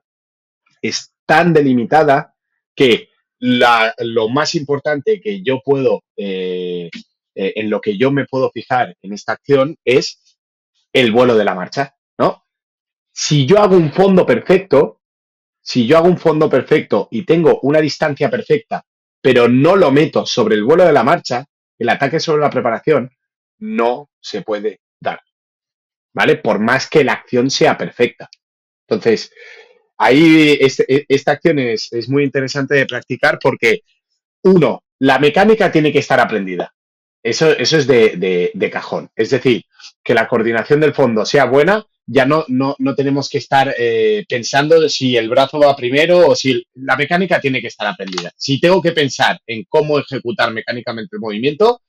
es 0.83 1.15
tan 1.25 1.53
delimitada 1.53 2.35
que 2.75 3.09
lo 3.41 4.29
más 4.29 4.55
importante 4.55 5.21
que 5.21 5.43
yo 5.43 5.61
puedo 5.65 6.03
eh, 6.17 6.91
eh, 7.35 7.53
en 7.57 7.71
lo 7.71 7.81
que 7.81 7.97
yo 7.97 8.11
me 8.11 8.27
puedo 8.27 8.51
fijar 8.51 8.97
en 9.01 9.13
esta 9.13 9.33
acción 9.33 9.77
es 9.85 10.39
el 10.93 11.13
vuelo 11.13 11.37
de 11.37 11.45
la 11.45 11.55
marcha, 11.55 11.95
¿no? 12.19 12.45
Si 13.13 13.47
yo 13.47 13.59
hago 13.59 13.77
un 13.77 13.93
fondo 13.93 14.27
perfecto, 14.27 14.98
si 15.69 15.87
yo 15.87 15.99
hago 15.99 16.09
un 16.09 16.17
fondo 16.17 16.49
perfecto 16.49 17.09
y 17.11 17.27
tengo 17.27 17.61
una 17.61 17.79
distancia 17.79 18.31
perfecta, 18.31 18.87
pero 19.21 19.49
no 19.49 19.77
lo 19.77 19.91
meto 19.91 20.25
sobre 20.25 20.55
el 20.55 20.65
vuelo 20.65 20.87
de 20.87 20.95
la 20.95 21.05
marcha, 21.05 21.45
el 21.79 21.91
ataque 21.91 22.21
sobre 22.21 22.41
la 22.41 22.49
preparación 22.49 23.11
no 23.59 24.09
se 24.19 24.41
puede 24.41 24.81
dar, 24.99 25.21
¿vale? 26.15 26.37
Por 26.37 26.59
más 26.59 26.89
que 26.89 27.05
la 27.05 27.13
acción 27.13 27.51
sea 27.51 27.77
perfecta. 27.77 28.31
Entonces, 28.89 29.31
ahí 29.99 30.57
este, 30.59 30.87
e, 30.89 31.05
esta 31.07 31.33
acción 31.33 31.59
es, 31.59 31.93
es 31.93 32.09
muy 32.09 32.25
interesante 32.25 32.75
de 32.75 32.87
practicar 32.87 33.39
porque, 33.39 33.83
uno, 34.45 34.85
la 35.01 35.19
mecánica 35.19 35.71
tiene 35.71 35.93
que 35.93 35.99
estar 35.99 36.19
aprendida. 36.19 36.73
Eso, 37.23 37.51
eso 37.51 37.77
es 37.77 37.87
de, 37.87 38.71
cajón. 38.73 39.11
Es 39.15 39.29
decir, 39.29 39.67
que 40.03 40.15
la 40.15 40.29
coordinación 40.29 40.81
del 40.81 40.95
fondo 40.95 41.27
sea 41.27 41.45
buena, 41.45 41.85
ya 42.11 42.25
no, 42.25 42.47
no, 42.49 42.95
tenemos 42.95 43.29
que 43.29 43.37
estar 43.37 43.75
eh, 43.79 44.25
pensando 44.27 44.89
si 44.89 45.15
el 45.19 45.29
brazo 45.29 45.59
va 45.61 45.77
primero 45.77 46.29
o 46.29 46.35
si 46.35 46.65
la 46.75 46.97
mecánica 46.97 47.39
tiene 47.39 47.61
que 47.61 47.67
estar 47.67 47.87
aprendida. 47.87 48.33
Si 48.35 48.59
tengo 48.59 48.81
que 48.81 48.93
pensar 48.93 49.39
en 49.47 49.65
cómo 49.69 49.99
ejecutar 49.99 50.51
mecánicamente 50.51 51.17
el 51.17 51.21
movimiento, 51.21 51.83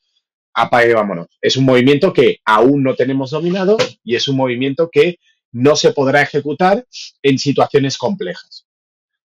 apague 0.53 0.93
vámonos. 0.93 1.27
Es 1.41 1.55
un 1.55 1.63
movimiento 1.63 2.11
que 2.11 2.39
aún 2.43 2.83
no 2.83 2.95
tenemos 2.95 3.31
dominado 3.31 3.77
y 4.03 4.15
es 4.15 4.27
un 4.27 4.35
movimiento 4.35 4.89
que 4.91 5.19
no 5.53 5.77
se 5.77 5.93
podrá 5.93 6.21
ejecutar 6.21 6.85
en 7.23 7.39
situaciones 7.39 7.97
complejas. 7.97 8.65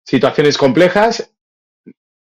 Situaciones 0.03 0.57
complejas, 0.57 1.31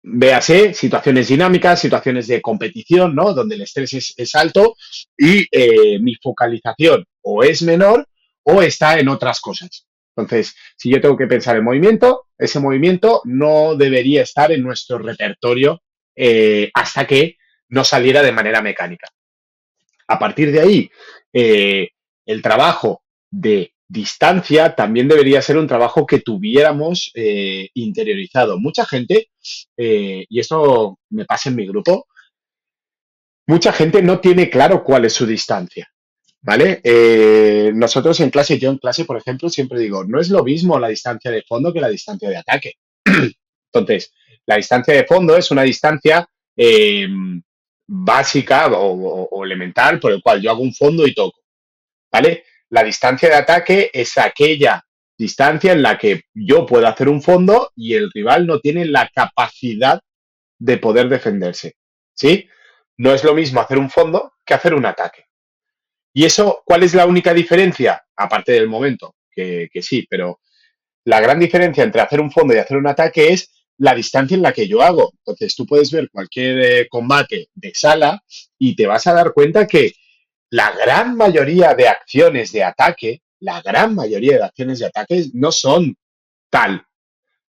véase, 0.00 0.74
situaciones 0.74 1.26
dinámicas, 1.26 1.80
situaciones 1.80 2.28
de 2.28 2.40
competición, 2.40 3.16
¿no? 3.16 3.34
Donde 3.34 3.56
el 3.56 3.62
estrés 3.62 4.14
es, 4.16 4.34
alto 4.36 4.76
y 5.18 5.44
eh, 5.50 5.98
mi 5.98 6.14
focalización 6.22 7.04
o 7.22 7.42
es 7.42 7.62
menor 7.62 8.06
o 8.44 8.62
está 8.62 8.98
en 8.98 9.08
otras 9.08 9.40
cosas. 9.40 9.86
Entonces, 10.16 10.54
si 10.76 10.90
yo 10.90 11.00
tengo 11.00 11.16
que 11.16 11.26
pensar 11.26 11.56
en 11.56 11.64
movimiento, 11.64 12.26
ese 12.38 12.60
movimiento 12.60 13.20
no 13.24 13.74
debería 13.74 14.22
estar 14.22 14.52
en 14.52 14.62
nuestro 14.62 14.98
repertorio 14.98 15.82
eh, 16.14 16.70
hasta 16.74 17.06
que 17.06 17.36
no 17.68 17.82
saliera 17.82 18.22
de 18.22 18.32
manera 18.32 18.62
mecánica. 18.62 19.08
A 20.06 20.18
partir 20.18 20.52
de 20.52 20.60
ahí, 20.60 20.90
eh, 21.32 21.88
el 22.26 22.42
trabajo 22.42 23.02
de 23.30 23.72
distancia 23.88 24.74
también 24.76 25.08
debería 25.08 25.42
ser 25.42 25.56
un 25.56 25.66
trabajo 25.66 26.06
que 26.06 26.20
tuviéramos 26.20 27.10
eh, 27.14 27.68
interiorizado. 27.74 28.58
Mucha 28.58 28.86
gente, 28.86 29.30
y 29.76 30.40
esto 30.40 30.98
me 31.10 31.24
pasa 31.24 31.48
en 31.48 31.56
mi 31.56 31.66
grupo, 31.66 32.06
mucha 33.46 33.72
gente 33.72 34.02
no 34.02 34.20
tiene 34.20 34.48
claro 34.48 34.84
cuál 34.84 35.04
es 35.04 35.12
su 35.12 35.26
distancia. 35.26 35.93
¿Vale? 36.44 36.82
Eh, 36.84 37.72
nosotros 37.74 38.20
en 38.20 38.28
clase, 38.28 38.58
yo 38.58 38.68
en 38.70 38.76
clase, 38.76 39.06
por 39.06 39.16
ejemplo, 39.16 39.48
siempre 39.48 39.80
digo, 39.80 40.04
no 40.04 40.20
es 40.20 40.28
lo 40.28 40.44
mismo 40.44 40.78
la 40.78 40.88
distancia 40.88 41.30
de 41.30 41.42
fondo 41.42 41.72
que 41.72 41.80
la 41.80 41.88
distancia 41.88 42.28
de 42.28 42.36
ataque. 42.36 42.74
Entonces, 43.72 44.12
la 44.44 44.56
distancia 44.56 44.92
de 44.92 45.04
fondo 45.04 45.38
es 45.38 45.50
una 45.50 45.62
distancia 45.62 46.28
eh, 46.54 47.08
básica 47.86 48.66
o, 48.72 49.42
elemental 49.42 49.98
por 49.98 50.12
el 50.12 50.22
cual 50.22 50.42
yo 50.42 50.50
hago 50.50 50.60
un 50.60 50.74
fondo 50.74 51.06
y 51.06 51.14
toco. 51.14 51.40
¿Vale? 52.12 52.44
La 52.68 52.84
distancia 52.84 53.30
de 53.30 53.36
ataque 53.36 53.90
es 53.90 54.18
aquella 54.18 54.84
distancia 55.16 55.72
en 55.72 55.80
la 55.80 55.96
que 55.96 56.24
yo 56.34 56.66
puedo 56.66 56.86
hacer 56.86 57.08
un 57.08 57.22
fondo 57.22 57.70
y 57.74 57.94
el 57.94 58.10
rival 58.12 58.46
no 58.46 58.60
tiene 58.60 58.84
la 58.84 59.10
capacidad 59.14 59.98
de 60.58 60.76
poder 60.76 61.08
defenderse. 61.08 61.76
¿Sí? 62.12 62.50
No 62.98 63.14
es 63.14 63.24
lo 63.24 63.32
mismo 63.32 63.62
hacer 63.62 63.78
un 63.78 63.88
fondo 63.88 64.34
que 64.44 64.52
hacer 64.52 64.74
un 64.74 64.84
ataque. 64.84 65.24
¿Y 66.16 66.24
eso 66.24 66.62
cuál 66.64 66.84
es 66.84 66.94
la 66.94 67.06
única 67.06 67.34
diferencia? 67.34 68.02
Aparte 68.16 68.52
del 68.52 68.68
momento, 68.68 69.16
que, 69.30 69.68
sí, 69.82 70.06
pero 70.08 70.40
la 71.04 71.20
gran 71.20 71.40
diferencia 71.40 71.82
entre 71.82 72.00
hacer 72.00 72.20
un 72.20 72.30
fondo 72.30 72.54
y 72.54 72.58
hacer 72.58 72.76
un 72.76 72.86
ataque 72.86 73.32
es 73.32 73.50
la 73.78 73.96
distancia 73.96 74.36
en 74.36 74.42
la 74.42 74.52
que 74.52 74.68
yo 74.68 74.80
hago. 74.80 75.12
Entonces 75.18 75.56
tú 75.56 75.66
puedes 75.66 75.90
ver 75.90 76.08
cualquier 76.10 76.58
eh, 76.60 76.88
combate 76.88 77.48
de 77.52 77.72
sala 77.74 78.22
y 78.56 78.76
te 78.76 78.86
vas 78.86 79.08
a 79.08 79.12
dar 79.12 79.32
cuenta 79.32 79.66
que 79.66 79.92
la 80.50 80.70
gran 80.70 81.16
mayoría 81.16 81.74
de 81.74 81.88
acciones 81.88 82.52
de 82.52 82.62
ataque, 82.62 83.22
la 83.40 83.60
gran 83.60 83.96
mayoría 83.96 84.36
de 84.36 84.44
acciones 84.44 84.78
de 84.78 84.86
ataque 84.86 85.24
no 85.32 85.50
son 85.50 85.96
tal. 86.48 86.86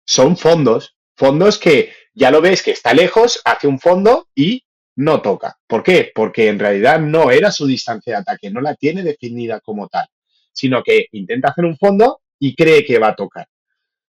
Son 0.05 0.37
fondos, 0.37 0.95
fondos 1.17 1.59
que 1.59 1.91
ya 2.13 2.31
lo 2.31 2.39
ves 2.39 2.63
que 2.63 2.71
está 2.71 2.93
lejos, 2.93 3.41
hace 3.43 3.67
un 3.67 3.81
fondo 3.81 4.29
y 4.33 4.63
no 4.95 5.21
toca. 5.21 5.57
¿Por 5.67 5.83
qué? 5.83 6.11
Porque 6.13 6.47
en 6.47 6.59
realidad 6.59 6.99
no 6.99 7.31
era 7.31 7.51
su 7.51 7.67
distancia 7.67 8.13
de 8.13 8.19
ataque, 8.19 8.49
no 8.49 8.61
la 8.61 8.75
tiene 8.75 9.03
definida 9.03 9.59
como 9.59 9.87
tal, 9.87 10.07
sino 10.53 10.83
que 10.83 11.07
intenta 11.11 11.49
hacer 11.49 11.65
un 11.65 11.77
fondo 11.77 12.21
y 12.39 12.55
cree 12.55 12.85
que 12.85 12.99
va 12.99 13.09
a 13.09 13.15
tocar. 13.15 13.47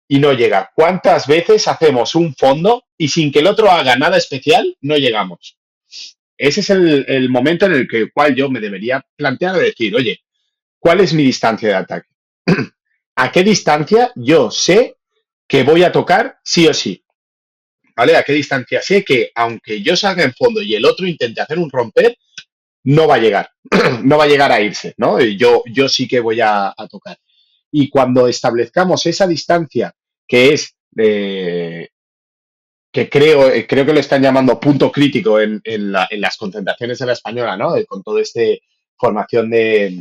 Y 0.08 0.18
no 0.18 0.32
llega. 0.32 0.70
¿Cuántas 0.74 1.26
veces 1.26 1.68
hacemos 1.68 2.14
un 2.14 2.34
fondo 2.34 2.84
y 2.96 3.08
sin 3.08 3.30
que 3.30 3.40
el 3.40 3.46
otro 3.46 3.70
haga 3.70 3.96
nada 3.96 4.16
especial, 4.16 4.76
no 4.80 4.96
llegamos? 4.96 5.56
Ese 6.36 6.60
es 6.60 6.70
el, 6.70 7.28
momento 7.28 7.66
en 7.66 7.72
el 7.72 7.88
que, 7.88 8.10
cual 8.10 8.34
yo 8.34 8.48
me 8.48 8.60
debería 8.60 9.04
plantear 9.14 9.56
de 9.56 9.64
decir, 9.64 9.94
oye, 9.94 10.20
¿cuál 10.78 11.00
es 11.00 11.12
mi 11.12 11.22
distancia 11.22 11.68
de 11.68 11.74
ataque? 11.74 12.08
¿A 13.16 13.30
qué 13.30 13.44
distancia 13.44 14.10
yo 14.16 14.50
sé 14.50 14.96
que 15.46 15.62
voy 15.62 15.84
a 15.84 15.92
tocar 15.92 16.38
sí 16.42 16.66
o 16.66 16.72
sí? 16.72 17.04
¿Vale? 17.96 18.16
¿A 18.16 18.22
qué 18.22 18.32
distancia 18.32 18.82
sé 18.82 19.04
que 19.04 19.30
aunque 19.34 19.82
yo 19.82 19.96
salga 19.96 20.24
en 20.24 20.32
fondo 20.34 20.62
y 20.62 20.74
el 20.74 20.84
otro 20.84 21.06
intente 21.06 21.40
hacer 21.40 21.58
un 21.58 21.70
romper, 21.70 22.16
no 22.84 23.06
va 23.06 23.16
a 23.16 23.18
llegar, 23.18 23.50
no 24.04 24.18
va 24.18 24.24
a 24.24 24.28
llegar 24.28 24.52
a 24.52 24.60
irse, 24.60 24.94
¿no? 24.96 25.20
Yo, 25.20 25.62
yo 25.66 25.88
sí 25.88 26.08
que 26.08 26.20
voy 26.20 26.40
a, 26.40 26.74
tocar. 26.90 27.18
Y 27.70 27.88
cuando 27.88 28.26
establezcamos 28.26 29.04
esa 29.06 29.26
distancia, 29.26 29.94
que 30.26 30.52
es, 30.52 30.74
que 30.96 31.88
creo, 33.08 33.50
creo 33.68 33.86
que 33.86 33.92
lo 33.92 34.00
están 34.00 34.22
llamando 34.22 34.58
punto 34.58 34.90
crítico 34.90 35.40
en, 35.40 35.62
las 35.92 36.36
concentraciones 36.36 36.98
de 36.98 37.06
la 37.06 37.12
española, 37.12 37.56
¿no? 37.56 37.74
Con 37.86 38.02
todo 38.02 38.18
este 38.18 38.62
formación 38.96 39.50
de, 39.50 40.00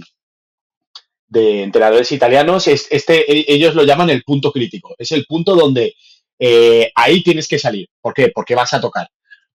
de 1.29 1.63
entrenadores 1.63 2.11
italianos, 2.11 2.67
este, 2.67 3.31
e, 3.31 3.45
ellos 3.47 3.75
lo 3.75 3.83
llaman 3.83 4.09
el 4.09 4.23
punto 4.23 4.51
crítico. 4.51 4.95
Es 4.97 5.11
el 5.11 5.25
punto 5.25 5.55
donde 5.55 5.95
eh, 6.39 6.91
ahí 6.95 7.21
tienes 7.21 7.47
que 7.47 7.59
salir. 7.59 7.87
¿Por 8.01 8.13
qué? 8.13 8.31
Porque 8.33 8.55
vas 8.55 8.73
a 8.73 8.81
tocar. 8.81 9.07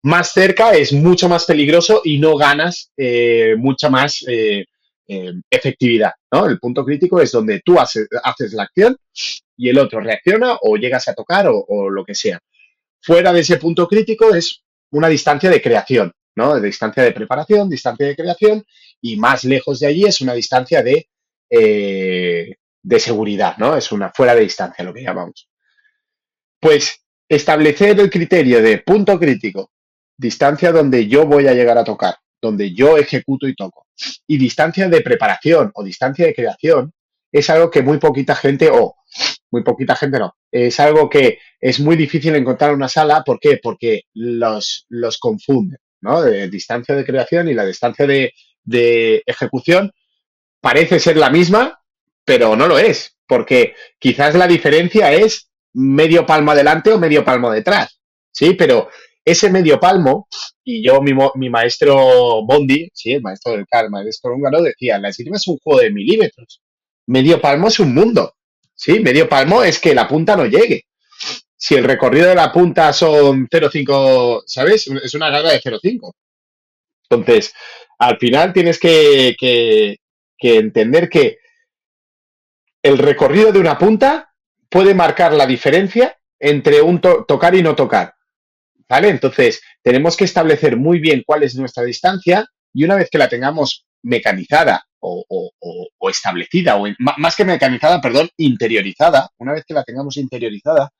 Más 0.02 0.32
cerca 0.32 0.72
es 0.72 0.92
mucho 0.92 1.28
más 1.30 1.46
peligroso 1.46 2.02
y 2.04 2.18
no 2.18 2.36
ganas 2.36 2.92
eh, 2.96 3.54
mucha 3.56 3.88
más 3.88 4.22
eh, 4.28 4.66
efectividad. 5.50 6.12
El 6.30 6.58
punto 6.58 6.84
crítico 6.84 7.20
es 7.20 7.32
donde 7.32 7.62
tú 7.64 7.78
haces, 7.78 8.06
la 8.52 8.64
acción 8.64 8.96
y 9.56 9.70
el 9.70 9.78
otro 9.78 10.00
reacciona 10.00 10.58
o 10.60 10.76
llegas 10.76 11.08
a 11.08 11.14
tocar 11.14 11.46
o, 11.48 11.88
lo 11.88 12.04
que 12.04 12.14
sea. 12.14 12.38
Fuera 13.00 13.32
de 13.32 13.40
ese 13.40 13.56
punto 13.56 13.88
crítico 13.88 14.34
es 14.34 14.62
una 14.90 15.08
distancia 15.08 15.48
de 15.48 15.62
creación, 15.62 16.12
¿no? 16.36 16.54
De 16.54 16.66
distancia 16.66 17.02
de 17.02 17.12
preparación, 17.12 17.68
distancia 17.68 18.06
de 18.06 18.16
creación, 18.16 18.64
y 19.00 19.16
más 19.16 19.44
lejos 19.44 19.80
de 19.80 19.86
allí 19.86 20.04
es 20.04 20.20
una 20.20 20.34
distancia 20.34 20.82
de, 20.82 21.08
de 21.50 23.00
seguridad, 23.00 23.56
¿no? 23.58 23.76
Es 23.76 23.92
una 23.92 24.10
fuera 24.10 24.34
de 24.34 24.42
distancia, 24.42 24.84
lo 24.84 24.92
que 24.92 25.02
llamamos. 25.02 25.48
Pues 26.64 27.04
establecer 27.28 28.00
el 28.00 28.08
criterio 28.08 28.62
de 28.62 28.78
punto 28.78 29.18
crítico, 29.18 29.70
distancia 30.16 30.72
donde 30.72 31.06
yo 31.06 31.26
voy 31.26 31.46
a 31.46 31.52
llegar 31.52 31.76
a 31.76 31.84
tocar, 31.84 32.14
donde 32.40 32.72
yo 32.72 32.96
ejecuto 32.96 33.46
y 33.46 33.54
toco, 33.54 33.86
y 34.26 34.38
distancia 34.38 34.88
de 34.88 35.02
preparación 35.02 35.70
o 35.74 35.84
distancia 35.84 36.24
de 36.24 36.34
creación, 36.34 36.94
es 37.30 37.50
algo 37.50 37.70
que 37.70 37.82
muy 37.82 37.98
poquita 37.98 38.34
gente, 38.34 38.70
o 38.72 38.94
muy 39.50 39.62
poquita 39.62 39.94
gente 39.94 40.18
no, 40.18 40.36
es 40.50 40.80
algo 40.80 41.10
que 41.10 41.38
es 41.60 41.80
muy 41.80 41.96
difícil 41.96 42.34
encontrar 42.34 42.70
en 42.70 42.76
una 42.76 42.88
sala. 42.88 43.22
¿Por 43.24 43.38
qué? 43.38 43.60
Porque 43.62 44.04
los, 44.14 44.86
los 44.88 45.18
confunden, 45.18 45.80
¿no? 46.00 46.22
De 46.22 46.48
distancia 46.48 46.94
de 46.94 47.04
creación 47.04 47.46
y 47.50 47.52
la 47.52 47.66
distancia 47.66 48.06
de, 48.06 48.32
de 48.62 49.22
ejecución 49.26 49.92
parece 50.62 50.98
ser 50.98 51.18
la 51.18 51.28
misma, 51.28 51.82
pero 52.24 52.56
no 52.56 52.68
lo 52.68 52.78
es, 52.78 53.18
porque 53.26 53.74
quizás 53.98 54.34
la 54.34 54.46
diferencia 54.46 55.12
es 55.12 55.50
medio 55.74 56.24
palmo 56.24 56.52
adelante 56.52 56.92
o 56.92 56.98
medio 56.98 57.24
palmo 57.24 57.50
detrás, 57.50 58.00
¿sí? 58.32 58.54
Pero 58.54 58.88
ese 59.24 59.50
medio 59.50 59.80
palmo, 59.80 60.28
y 60.62 60.84
yo, 60.84 61.00
mi, 61.00 61.12
mi 61.34 61.50
maestro 61.50 62.44
Bondi, 62.44 62.90
sí, 62.92 63.12
el 63.12 63.22
maestro 63.22 63.52
del 63.52 63.66
CAR, 63.66 63.86
el 63.86 63.90
maestro 63.90 64.34
húngaro, 64.34 64.62
decía, 64.62 64.98
la 64.98 65.08
esgrima 65.08 65.36
es 65.36 65.48
un 65.48 65.58
juego 65.58 65.80
de 65.80 65.90
milímetros. 65.90 66.62
Medio 67.06 67.40
palmo 67.40 67.68
es 67.68 67.78
un 67.80 67.94
mundo, 67.94 68.34
¿sí? 68.74 69.00
Medio 69.00 69.28
palmo 69.28 69.62
es 69.62 69.78
que 69.78 69.94
la 69.94 70.06
punta 70.06 70.36
no 70.36 70.46
llegue. 70.46 70.84
Si 71.56 71.74
el 71.74 71.84
recorrido 71.84 72.28
de 72.28 72.34
la 72.34 72.52
punta 72.52 72.92
son 72.92 73.48
0,5, 73.48 74.42
¿sabes? 74.46 74.86
Es 74.86 75.14
una 75.14 75.30
carga 75.30 75.52
de 75.52 75.60
0,5. 75.60 76.12
Entonces, 77.08 77.54
al 77.98 78.18
final 78.18 78.52
tienes 78.52 78.78
que, 78.78 79.34
que, 79.38 79.96
que 80.36 80.56
entender 80.56 81.08
que 81.08 81.38
el 82.82 82.98
recorrido 82.98 83.50
de 83.52 83.60
una 83.60 83.78
punta 83.78 84.33
puede 84.74 84.92
marcar 84.92 85.32
la 85.32 85.46
diferencia 85.46 86.18
entre 86.36 86.82
un 86.82 87.00
tocar 87.00 87.54
y 87.54 87.62
no 87.62 87.76
tocar. 87.76 88.12
¿Vale? 88.88 89.08
Entonces, 89.08 89.62
tenemos 89.80 90.16
que 90.16 90.24
establecer 90.24 90.76
muy 90.76 90.98
bien 90.98 91.22
cuál 91.24 91.44
es 91.44 91.54
nuestra 91.54 91.84
distancia 91.84 92.44
y 92.72 92.82
una 92.82 92.96
vez 92.96 93.08
que 93.08 93.18
la 93.18 93.28
tengamos 93.28 93.86
mecanizada 94.02 94.84
o, 94.98 95.52
establecida, 96.10 96.76
o 96.76 96.88
más 96.98 97.36
que 97.36 97.44
mecanizada, 97.44 98.00
perdón, 98.00 98.30
interiorizada, 98.36 99.30
una 99.38 99.52
vez 99.52 99.64
que 99.64 99.74
la 99.74 99.84
tengamos 99.84 100.16
interiorizada, 100.16 100.90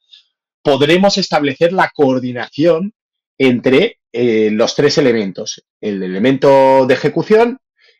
podremos 0.63 1.19
establecer 1.19 1.73
la 1.73 1.91
coordinación 1.93 2.93
entre 3.39 3.99
eh, 4.13 4.51
los 4.53 4.77
tres 4.77 4.99
elementos, 4.99 5.65
el 5.81 6.01
elemento 6.01 6.87
de 6.87 6.95
ejecución, 6.95 7.59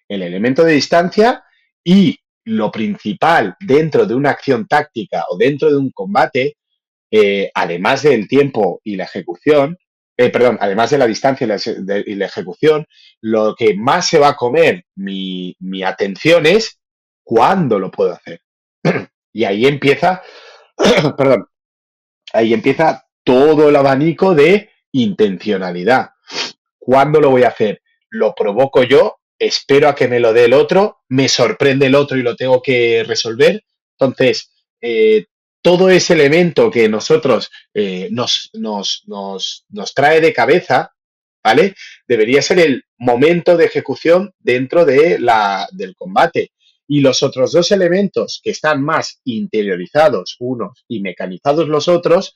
el 0.09 0.23
elemento 0.23 0.63
de 0.63 0.75
distancia 0.75 1.43
y 1.83 2.21
lo 2.45 2.71
principal 2.71 3.57
dentro 3.61 4.07
de 4.07 4.15
una 4.15 4.31
acción 4.31 4.67
táctica 4.67 5.25
o 5.31 5.37
dentro 5.37 5.71
de 5.71 5.77
un 5.77 5.91
combate, 5.91 6.57
eh, 7.11 7.51
además 7.55 8.03
del 8.03 8.29
tiempo 8.29 8.81
y 8.85 8.97
la 8.97 9.05
ejecución, 9.05 9.79
eh, 10.17 10.31
perdón, 10.31 10.59
además 10.61 10.91
de 10.91 10.99
la 10.99 11.07
distancia 11.07 11.45
y 11.45 12.15
la, 12.15 12.27
ejecución, 12.27 12.87
lo 13.21 13.55
que 13.57 13.75
más 13.75 14.09
se 14.09 14.19
va 14.19 14.29
a 14.29 14.37
comer 14.37 14.85
mi, 14.95 15.57
atención 15.85 16.47
es 16.47 16.79
cuándo 17.23 17.79
lo 17.79 17.91
puedo 17.91 18.13
hacer. 18.13 18.41
y 19.33 19.45
ahí 19.45 19.67
empieza, 19.67 20.23
perdón, 21.17 21.47
ahí 22.33 22.55
empieza 22.55 23.05
todo 23.25 23.69
el 23.69 23.77
abanico 23.77 24.35
de 24.35 24.71
intencionalidad. 24.93 26.11
¿Cuándo 26.79 27.21
lo 27.21 27.31
voy 27.31 27.45
a 27.45 27.49
hacer? 27.49 27.81
lo 28.15 28.35
provoco 28.35 28.85
yo, 28.85 29.17
espero 29.39 29.89
a 29.89 29.95
que 29.95 30.09
me 30.09 30.21
lo 30.21 30.33
dé 30.33 30.45
el 30.45 30.53
otro, 30.53 30.99
me 31.09 31.29
sorprende 31.29 31.87
el 31.87 31.95
otro 31.95 32.17
y 32.17 32.23
lo 32.23 32.37
tengo 32.37 32.63
que 32.63 33.05
resolver. 33.07 33.63
Entonces, 33.99 34.53
eh, 34.81 35.27
todo 35.63 35.89
ese 35.89 36.13
elemento 36.13 36.71
que 36.71 36.89
nosotros 36.89 37.51
eh, 37.73 38.09
nos, 38.11 38.51
nos, 38.53 39.03
nos, 39.07 39.65
nos 39.71 39.95
trae 39.95 40.21
de 40.21 40.33
cabeza, 40.33 40.93
¿vale? 41.43 41.75
Debería 42.07 42.43
ser 42.43 42.59
el 42.59 42.85
momento 42.99 43.57
de 43.57 43.65
ejecución 43.65 44.33
dentro 44.39 44.85
de 44.85 45.19
la, 45.19 45.67
del 45.73 45.95
combate. 45.95 46.53
Y 46.87 47.01
los 47.01 47.23
otros 47.23 47.53
dos 47.53 47.73
elementos 47.73 48.41
que 48.45 48.51
están 48.51 48.83
más 48.83 49.21
interiorizados 49.25 50.37
unos 50.39 50.85
y 50.87 51.01
mecanizados 51.01 51.67
los 51.67 51.89
otros, 51.89 52.35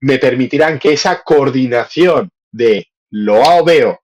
me 0.00 0.18
permitirán 0.18 0.78
que 0.78 0.92
esa 0.92 1.22
coordinación 1.22 2.30
de 2.50 2.88
lo 3.10 3.42
hago, 3.42 3.64
veo, 3.64 4.01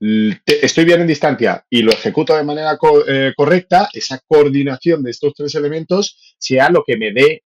estoy 0.00 0.84
bien 0.84 1.00
en 1.00 1.06
distancia 1.06 1.64
y 1.70 1.82
lo 1.82 1.92
ejecuto 1.92 2.36
de 2.36 2.44
manera 2.44 2.78
eh, 3.08 3.32
correcta, 3.36 3.88
esa 3.92 4.20
coordinación 4.26 5.02
de 5.02 5.10
estos 5.10 5.32
tres 5.34 5.54
elementos 5.54 6.36
sea 6.38 6.68
lo 6.70 6.84
que 6.84 6.96
me 6.96 7.12
dé 7.12 7.44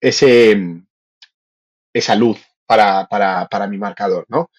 ese, 0.00 0.56
esa 1.92 2.14
luz 2.14 2.38
para, 2.66 3.06
para, 3.06 3.46
para 3.48 3.66
mi 3.66 3.78
marcador, 3.78 4.26
¿no? 4.28 4.50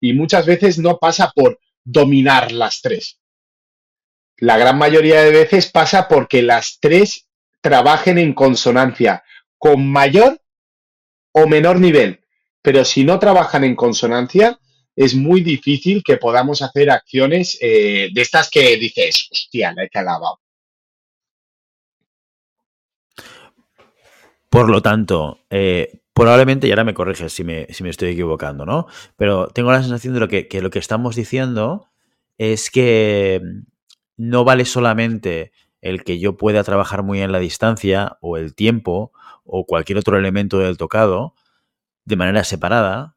Y 0.00 0.12
muchas 0.12 0.46
veces 0.46 0.78
no 0.78 0.98
pasa 0.98 1.32
por 1.34 1.58
dominar 1.84 2.52
las 2.52 2.80
tres. 2.82 3.18
La 4.38 4.58
gran 4.58 4.76
mayoría 4.76 5.22
de 5.22 5.30
veces 5.30 5.70
pasa 5.70 6.08
porque 6.08 6.42
las 6.42 6.78
tres 6.80 7.26
trabajen 7.62 8.18
en 8.18 8.34
consonancia 8.34 9.24
con 9.58 9.90
mayor 9.90 10.40
o 11.32 11.46
menor 11.46 11.80
nivel. 11.80 12.20
Pero 12.62 12.84
si 12.84 13.04
no 13.04 13.18
trabajan 13.18 13.64
en 13.64 13.74
consonancia, 13.74 14.60
es 14.96 15.14
muy 15.14 15.42
difícil 15.42 16.02
que 16.02 16.16
podamos 16.16 16.62
hacer 16.62 16.90
acciones 16.90 17.58
eh, 17.60 18.08
de 18.12 18.20
estas 18.22 18.50
que 18.50 18.76
dices, 18.78 19.28
hostia, 19.30 19.74
la 19.76 19.84
he 19.84 19.90
calado. 19.90 20.40
Por 24.48 24.70
lo 24.70 24.80
tanto, 24.80 25.40
eh, 25.50 26.00
probablemente, 26.14 26.66
y 26.66 26.70
ahora 26.70 26.84
me 26.84 26.94
corriges 26.94 27.32
si 27.34 27.44
me, 27.44 27.66
si 27.74 27.82
me, 27.82 27.90
estoy 27.90 28.08
equivocando, 28.08 28.64
¿no? 28.64 28.86
Pero 29.16 29.48
tengo 29.48 29.70
la 29.70 29.82
sensación 29.82 30.14
de 30.14 30.20
lo 30.20 30.28
que, 30.28 30.48
que 30.48 30.62
lo 30.62 30.70
que 30.70 30.78
estamos 30.78 31.14
diciendo 31.14 31.88
es 32.38 32.70
que 32.70 33.42
no 34.16 34.44
vale 34.44 34.64
solamente 34.64 35.52
el 35.82 36.04
que 36.04 36.18
yo 36.18 36.38
pueda 36.38 36.64
trabajar 36.64 37.02
muy 37.02 37.20
en 37.20 37.32
la 37.32 37.38
distancia 37.38 38.16
o 38.22 38.38
el 38.38 38.54
tiempo 38.54 39.12
o 39.44 39.66
cualquier 39.66 39.98
otro 39.98 40.16
elemento 40.16 40.58
del 40.58 40.78
tocado 40.78 41.34
de 42.06 42.16
manera 42.16 42.44
separada, 42.44 43.15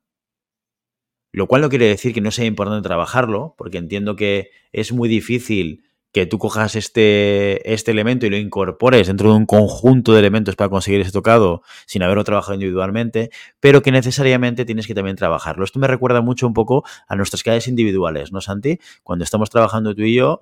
lo 1.32 1.48
cual 1.48 1.62
no 1.62 1.70
quiere 1.70 1.88
decir 1.88 2.14
que 2.14 2.22
no 2.22 2.32
sea 2.32 2.46
importante 2.46 2.88
trabajarlo, 2.88 3.56
porque 3.58 3.78
entiendo 3.78 4.16
que 4.16 4.52
es 4.72 4.92
muy 4.92 5.10
difícil 5.10 5.84
que 6.12 6.26
tú 6.26 6.40
cojas 6.40 6.76
este, 6.76 7.72
este 7.72 7.92
elemento 7.92 8.26
y 8.26 8.32
lo 8.32 8.38
incorpores 8.38 9.08
dentro 9.08 9.30
de 9.30 9.38
un 9.38 9.46
conjunto 9.46 10.14
de 10.14 10.20
elementos 10.20 10.56
para 10.56 10.70
conseguir 10.70 11.02
ese 11.02 11.12
tocado 11.12 11.62
sin 11.86 12.02
haberlo 12.02 12.24
trabajado 12.24 12.56
individualmente, 12.56 13.30
pero 13.60 13.84
que 13.84 13.92
necesariamente 13.92 14.66
tienes 14.66 14.88
que 14.88 14.96
también 14.96 15.16
trabajarlo. 15.16 15.64
Esto 15.64 15.80
me 15.80 15.88
recuerda 15.88 16.22
mucho 16.22 16.48
un 16.48 16.54
poco 16.54 16.84
a 17.08 17.16
nuestras 17.16 17.44
clases 17.44 17.68
individuales, 17.68 18.32
¿no, 18.32 18.42
Santi? 18.42 18.80
Cuando 19.04 19.24
estamos 19.24 19.52
trabajando 19.52 19.94
tú 19.94 20.02
y 20.02 20.16
yo, 20.16 20.42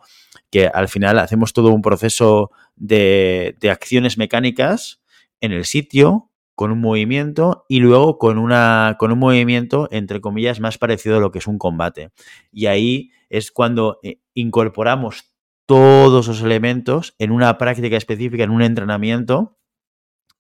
que 0.50 0.68
al 0.68 0.88
final 0.88 1.20
hacemos 1.20 1.52
todo 1.52 1.72
un 1.72 1.82
proceso 1.82 2.52
de, 2.78 3.58
de 3.60 3.70
acciones 3.70 4.18
mecánicas 4.18 5.02
en 5.42 5.52
el 5.52 5.66
sitio 5.66 6.30
con 6.58 6.72
un 6.72 6.82
movimiento 6.82 7.66
y 7.70 7.82
luego 7.82 8.18
con, 8.18 8.39
una, 8.39 8.95
con 8.97 9.12
un 9.12 9.20
movimiento, 9.20 9.88
entre 9.91 10.22
comillas, 10.22 10.60
más 10.60 10.80
parecido 10.80 11.18
a 11.18 11.20
lo 11.20 11.32
que 11.32 11.38
es 11.38 11.45
un 11.45 11.60
combate. 11.60 12.10
Y 12.51 12.66
ahí 12.66 13.12
es 13.30 13.51
cuando 13.51 13.99
eh, 14.01 14.22
incorporamos 14.34 15.36
todos 15.68 16.28
los 16.28 16.41
elementos 16.41 17.14
en 17.20 17.30
una 17.30 17.60
práctica 17.60 17.95
específica, 17.95 18.43
en 18.43 18.49
un 18.49 18.64
entrenamiento, 18.64 19.57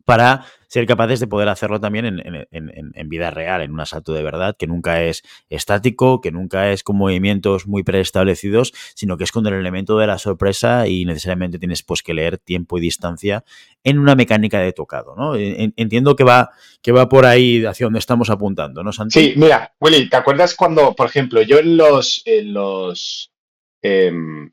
para 0.07 0.45
ser 0.67 0.85
capaces 0.85 1.19
de 1.19 1.27
poder 1.27 1.49
hacerlo 1.49 1.81
también 1.81 2.05
en, 2.49 3.09
vida 3.09 3.29
real, 3.29 3.61
en 3.61 3.73
un 3.73 3.81
asalto 3.81 4.13
de 4.13 4.23
verdad, 4.23 4.55
que 4.57 4.65
nunca 4.65 5.03
es 5.03 5.21
estático, 5.49 6.21
que 6.21 6.31
nunca 6.31 6.71
es 6.71 6.81
con 6.83 6.95
movimientos 6.95 7.67
muy 7.67 7.83
preestablecidos, 7.83 8.73
sino 8.95 9.17
que 9.17 9.25
es 9.25 9.33
con 9.33 9.45
el 9.47 9.53
elemento 9.53 9.97
de 9.97 10.07
la 10.07 10.17
sorpresa 10.17 10.87
y 10.87 11.03
necesariamente 11.03 11.59
tienes 11.59 11.83
pues 11.83 12.03
que 12.03 12.13
leer 12.13 12.37
tiempo 12.37 12.77
y 12.77 12.81
distancia 12.81 13.43
en 13.83 13.99
una 13.99 14.15
mecánica 14.15 14.59
de 14.59 14.71
tocado, 14.71 15.13
¿no? 15.17 15.35
Entiendo 15.35 16.15
que 16.15 16.23
va, 16.23 16.51
que 16.81 16.93
va 16.93 17.09
por 17.09 17.25
ahí 17.25 17.65
hacia 17.65 17.87
donde 17.87 17.99
estamos 17.99 18.29
apuntando, 18.29 18.85
¿no, 18.85 18.93
Santi? 18.93 19.19
Sí, 19.19 19.33
mira, 19.35 19.73
Willy, 19.81 20.07
¿te 20.07 20.15
acuerdas 20.15 20.55
cuando, 20.55 20.95
por 20.95 21.07
ejemplo, 21.07 21.41
yo 21.41 21.59
en 21.59 21.75
los, 21.75 22.21
en 22.23 22.53
los 22.53 23.33
em, 23.81 24.51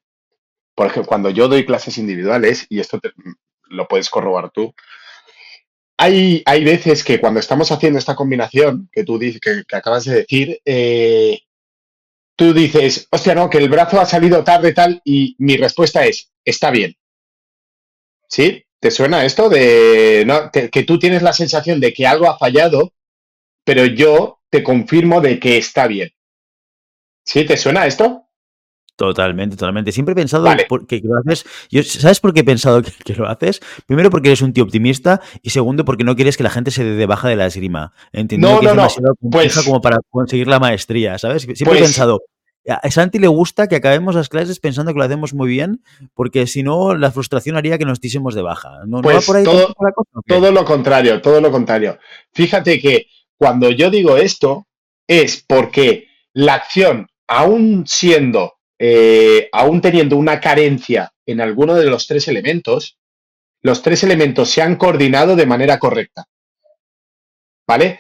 por 0.75 0.89
ejemplo, 0.89 1.09
cuando 1.09 1.31
yo 1.31 1.47
doy 1.47 1.65
clases 1.65 1.97
individuales, 1.97 2.67
y 2.69 2.81
esto 2.81 2.99
lo 3.69 3.87
puedes 3.87 4.11
corrobar 4.11 4.51
tú, 4.51 4.75
hay, 5.97 6.43
hay 6.45 6.65
veces 6.65 7.05
que 7.05 7.21
cuando 7.21 7.41
estamos 7.41 7.71
haciendo 7.71 7.99
esta 7.99 8.17
combinación 8.17 8.89
que 8.93 9.05
tú 9.05 9.19
dices, 9.19 9.41
que, 9.41 9.77
acabas 9.77 10.05
de 10.05 10.17
decir, 10.17 10.61
eh, 10.65 11.41
tú 12.37 12.53
dices, 12.53 13.07
hostia, 13.11 13.35
no, 13.35 13.49
que 13.49 13.59
el 13.59 13.69
brazo 13.69 14.01
ha 14.01 14.07
salido 14.07 14.43
tarde 14.43 14.73
tal, 14.73 15.01
y 15.05 15.37
mi 15.39 15.57
respuesta 15.57 16.05
es, 16.05 16.33
está 16.45 16.71
bien. 16.71 16.97
¿Sí? 18.29 18.65
¿Te 18.81 18.91
suena 18.91 19.25
esto 19.25 19.49
de 19.49 20.25
no, 20.27 20.51
que 20.51 20.83
tú 20.83 20.99
tienes 20.99 21.23
la 21.23 21.33
sensación 21.33 21.81
de 21.81 21.93
que 21.95 22.07
algo 22.07 22.29
ha 22.29 22.37
fallado, 22.37 22.93
pero 23.65 23.87
yo 23.87 24.41
te 24.51 24.63
confirmo 24.63 25.21
de 25.21 25.39
que 25.39 25.57
está 25.57 25.87
bien? 25.87 26.11
¿Sí? 27.25 27.47
¿Te 27.47 27.57
suena 27.57 27.87
esto? 27.87 28.24
Totalmente, 28.97 29.57
totalmente. 29.57 29.91
Siempre 29.91 30.13
he 30.13 30.15
pensado 30.15 30.45
que, 30.87 31.03
lo 31.03 31.19
haces. 31.19 31.45
¿Sabes 31.85 32.21
por 32.21 32.33
qué 32.33 32.41
he 32.41 32.45
pensado 32.45 32.81
que, 32.83 33.15
lo 33.15 33.29
haces? 33.29 33.61
Primero, 33.87 34.11
porque 34.11 34.29
eres 34.29 34.43
un 34.43 34.53
tío 34.53 34.63
optimista. 34.63 35.21
Y 35.43 35.51
segundo, 35.51 35.85
porque 35.85 36.05
no 36.05 36.15
quieres 36.15 36.37
que 36.37 36.45
la 36.45 36.51
gente 36.51 36.71
se 36.71 36.85
dé 36.85 36.95
de 36.95 37.07
baja 37.07 37.29
de 37.29 37.37
la 37.37 37.47
esgrima. 37.47 37.93
Que 38.13 38.21
es 38.21 38.29
demasiado 38.29 39.17
compleja 39.17 39.55
pues 39.55 39.67
como 39.67 39.81
para 39.81 39.99
conseguir 40.11 40.47
la 40.47 40.61
maestría, 40.61 41.19
¿sabes? 41.19 41.43
Siempre 41.43 41.65
he 41.65 41.67
pues 41.67 41.83
pensado. 41.83 42.23
A 42.67 42.91
Santi 42.91 43.19
le 43.19 43.27
gusta 43.27 43.69
que 43.69 43.77
acabemos 43.77 44.15
las 44.15 44.31
clases 44.31 44.59
pensando 44.59 44.93
que 44.93 44.99
lo 44.99 45.05
hacemos 45.05 45.35
muy 45.35 45.49
bien, 45.49 45.83
porque 46.15 46.47
si 46.47 46.63
no, 46.63 46.95
la 46.95 47.11
frustración 47.11 47.57
haría 47.57 47.77
que 47.77 47.85
nos 47.85 48.01
diésemos 48.01 48.35
de 48.35 48.41
baja. 48.41 48.81
¿No, 48.87 48.99
va 48.99 49.03
pues 49.03 49.27
por 49.27 49.37
ahí 49.37 49.45
todo, 49.45 49.75
todo 50.27 50.51
lo 50.51 50.65
contrario, 50.65 51.21
todo 51.21 51.43
lo 51.43 51.51
contrario. 51.51 51.99
Fíjate 52.33 52.81
que 52.81 53.09
cuando 53.37 53.71
yo 53.71 53.91
digo 53.91 54.17
esto, 54.17 54.67
es 55.07 55.45
porque 55.47 56.09
la 56.33 56.55
acción, 56.55 57.09
aún 57.27 57.85
siendo 57.87 58.54
eh, 58.79 59.49
aún 59.53 59.81
teniendo 59.81 60.17
una 60.17 60.41
carencia 60.41 61.13
en 61.27 61.41
alguno 61.41 61.75
de 61.75 61.87
los 61.87 62.07
tres 62.07 62.29
elementos, 62.29 62.99
los 63.63 63.83
tres 63.83 64.03
elementos 64.05 64.51
se 64.51 64.63
han 64.63 64.77
coordinado 64.77 65.37
de 65.37 65.47
manera 65.47 65.79
correcta. 65.79 66.27
¿Vale? 67.67 67.99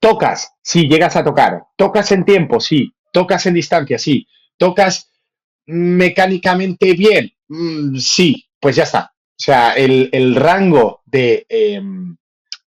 Tocas, 0.00 0.52
sí, 0.62 0.88
llegas 0.88 1.16
a 1.16 1.24
tocar. 1.24 1.64
Tocas 1.76 2.12
en 2.12 2.24
tiempo, 2.24 2.60
sí. 2.60 2.92
Tocas 3.12 3.46
en 3.46 3.54
distancia, 3.54 3.98
sí. 3.98 4.26
Tocas 4.56 5.10
mecánicamente 5.66 6.92
bien, 6.92 7.32
mm, 7.48 7.96
sí. 7.96 8.44
Pues 8.60 8.76
ya 8.76 8.84
está. 8.84 9.12
O 9.14 9.40
sea, 9.40 9.72
el, 9.74 10.34
rango 10.34 11.02
de 11.04 11.46
em, 11.48 12.16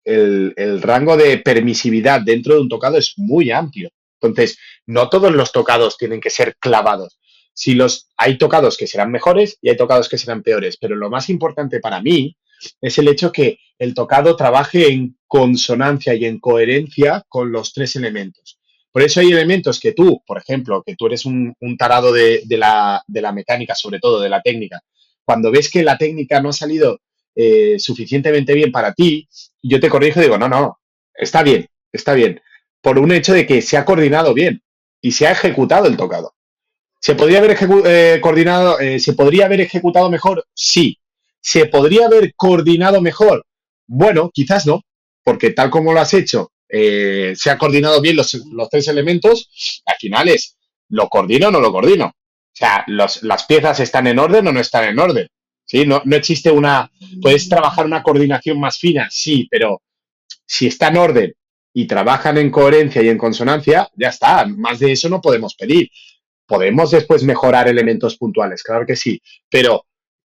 el, 0.04 0.82
rango 0.82 1.16
de 1.16 1.38
permisividad 1.38 2.20
dentro 2.22 2.54
de 2.54 2.60
un 2.60 2.68
tocado 2.68 2.98
es 2.98 3.14
muy 3.16 3.50
amplio. 3.50 3.90
Entonces, 4.20 4.58
no 4.86 5.08
todos 5.08 5.32
los 5.32 5.52
tocados 5.52 5.96
tienen 5.96 6.20
que 6.20 6.30
ser 6.30 6.56
clavados. 6.58 7.18
Si 7.54 7.74
los 7.74 8.08
hay 8.16 8.38
tocados 8.38 8.76
que 8.76 8.86
serán 8.86 9.10
mejores 9.10 9.58
y 9.62 9.70
hay 9.70 9.76
tocados 9.76 10.08
que 10.08 10.18
serán 10.18 10.42
peores, 10.42 10.76
pero 10.76 10.94
lo 10.94 11.10
más 11.10 11.30
importante 11.30 11.80
para 11.80 12.02
mí 12.02 12.36
es 12.80 12.98
el 12.98 13.08
hecho 13.08 13.32
que 13.32 13.58
el 13.78 13.94
tocado 13.94 14.36
trabaje 14.36 14.88
en 14.88 15.16
consonancia 15.26 16.14
y 16.14 16.24
en 16.24 16.38
coherencia 16.38 17.24
con 17.28 17.52
los 17.52 17.72
tres 17.72 17.96
elementos. 17.96 18.58
Por 18.92 19.02
eso 19.02 19.20
hay 19.20 19.30
elementos 19.30 19.78
que 19.78 19.92
tú, 19.92 20.22
por 20.26 20.38
ejemplo, 20.38 20.82
que 20.84 20.96
tú 20.96 21.06
eres 21.06 21.26
un, 21.26 21.54
tarado 21.78 22.12
de, 22.12 22.42
la, 22.48 23.02
mecánica, 23.34 23.74
sobre 23.74 23.98
todo 24.00 24.20
de 24.20 24.30
la 24.30 24.40
técnica, 24.40 24.80
cuando 25.24 25.50
ves 25.50 25.70
que 25.70 25.82
la 25.82 25.98
técnica 25.98 26.40
no 26.40 26.50
ha 26.50 26.54
salido 26.54 27.00
eh, 27.34 27.78
suficientemente 27.78 28.54
bien 28.54 28.72
para 28.72 28.94
ti, 28.94 29.28
yo 29.62 29.80
te 29.80 29.90
corrijo 29.90 30.20
y 30.20 30.24
digo, 30.24 30.38
no, 30.38 30.48
no, 30.48 30.78
está 31.14 31.42
bien, 31.42 31.68
está 31.92 32.14
bien 32.14 32.40
por 32.80 32.98
un 32.98 33.12
hecho 33.12 33.32
de 33.32 33.46
que 33.46 33.62
se 33.62 33.76
ha 33.76 33.84
coordinado 33.84 34.34
bien 34.34 34.62
y 35.00 35.12
se 35.12 35.26
ha 35.26 35.32
ejecutado 35.32 35.86
el 35.86 35.96
tocado. 35.96 36.34
¿Se 37.00 37.14
podría 37.14 37.38
haber 37.38 37.56
eh, 37.86 38.18
coordinado, 38.20 38.80
eh, 38.80 38.98
se 38.98 39.12
podría 39.12 39.46
haber 39.46 39.60
ejecutado 39.60 40.10
mejor? 40.10 40.44
Sí. 40.54 40.98
¿Se 41.40 41.66
podría 41.66 42.06
haber 42.06 42.34
coordinado 42.34 43.00
mejor? 43.00 43.44
Bueno, 43.86 44.30
quizás 44.32 44.66
no, 44.66 44.82
porque 45.22 45.50
tal 45.50 45.70
como 45.70 45.92
lo 45.92 46.00
has 46.00 46.14
hecho, 46.14 46.50
eh, 46.68 47.34
se 47.36 47.50
ha 47.50 47.58
coordinado 47.58 48.00
bien 48.00 48.16
los, 48.16 48.36
tres 48.70 48.88
elementos, 48.88 49.82
al 49.86 49.96
final 50.00 50.28
es, 50.28 50.56
¿lo 50.88 51.08
coordino 51.08 51.48
o 51.48 51.50
no 51.52 51.60
lo 51.60 51.70
coordino? 51.70 52.06
O 52.06 52.58
sea, 52.58 52.84
las 52.86 53.44
piezas 53.46 53.78
están 53.80 54.06
en 54.06 54.18
orden 54.18 54.46
o 54.48 54.52
no 54.52 54.60
están 54.60 54.84
en 54.84 54.98
orden. 54.98 55.28
¿Sí? 55.64 55.84
No, 55.84 56.00
no 56.04 56.16
existe 56.16 56.50
una. 56.50 56.90
Puedes 57.20 57.48
trabajar 57.48 57.86
una 57.86 58.02
coordinación 58.02 58.58
más 58.58 58.78
fina, 58.78 59.08
sí, 59.10 59.46
pero 59.50 59.82
si 60.46 60.68
está 60.68 60.88
en 60.88 60.96
orden 60.96 61.34
y 61.78 61.86
trabajan 61.86 62.38
en 62.38 62.50
coherencia 62.50 63.02
y 63.02 63.10
en 63.10 63.18
consonancia, 63.18 63.90
ya 63.94 64.08
está, 64.08 64.46
más 64.46 64.78
de 64.78 64.92
eso 64.92 65.10
no 65.10 65.20
podemos 65.20 65.54
pedir. 65.54 65.90
podemos 66.46 66.90
después 66.90 67.22
mejorar 67.22 67.68
elementos 67.68 68.16
puntuales, 68.16 68.62
claro 68.62 68.86
que 68.86 68.96
sí, 68.96 69.20
pero 69.50 69.84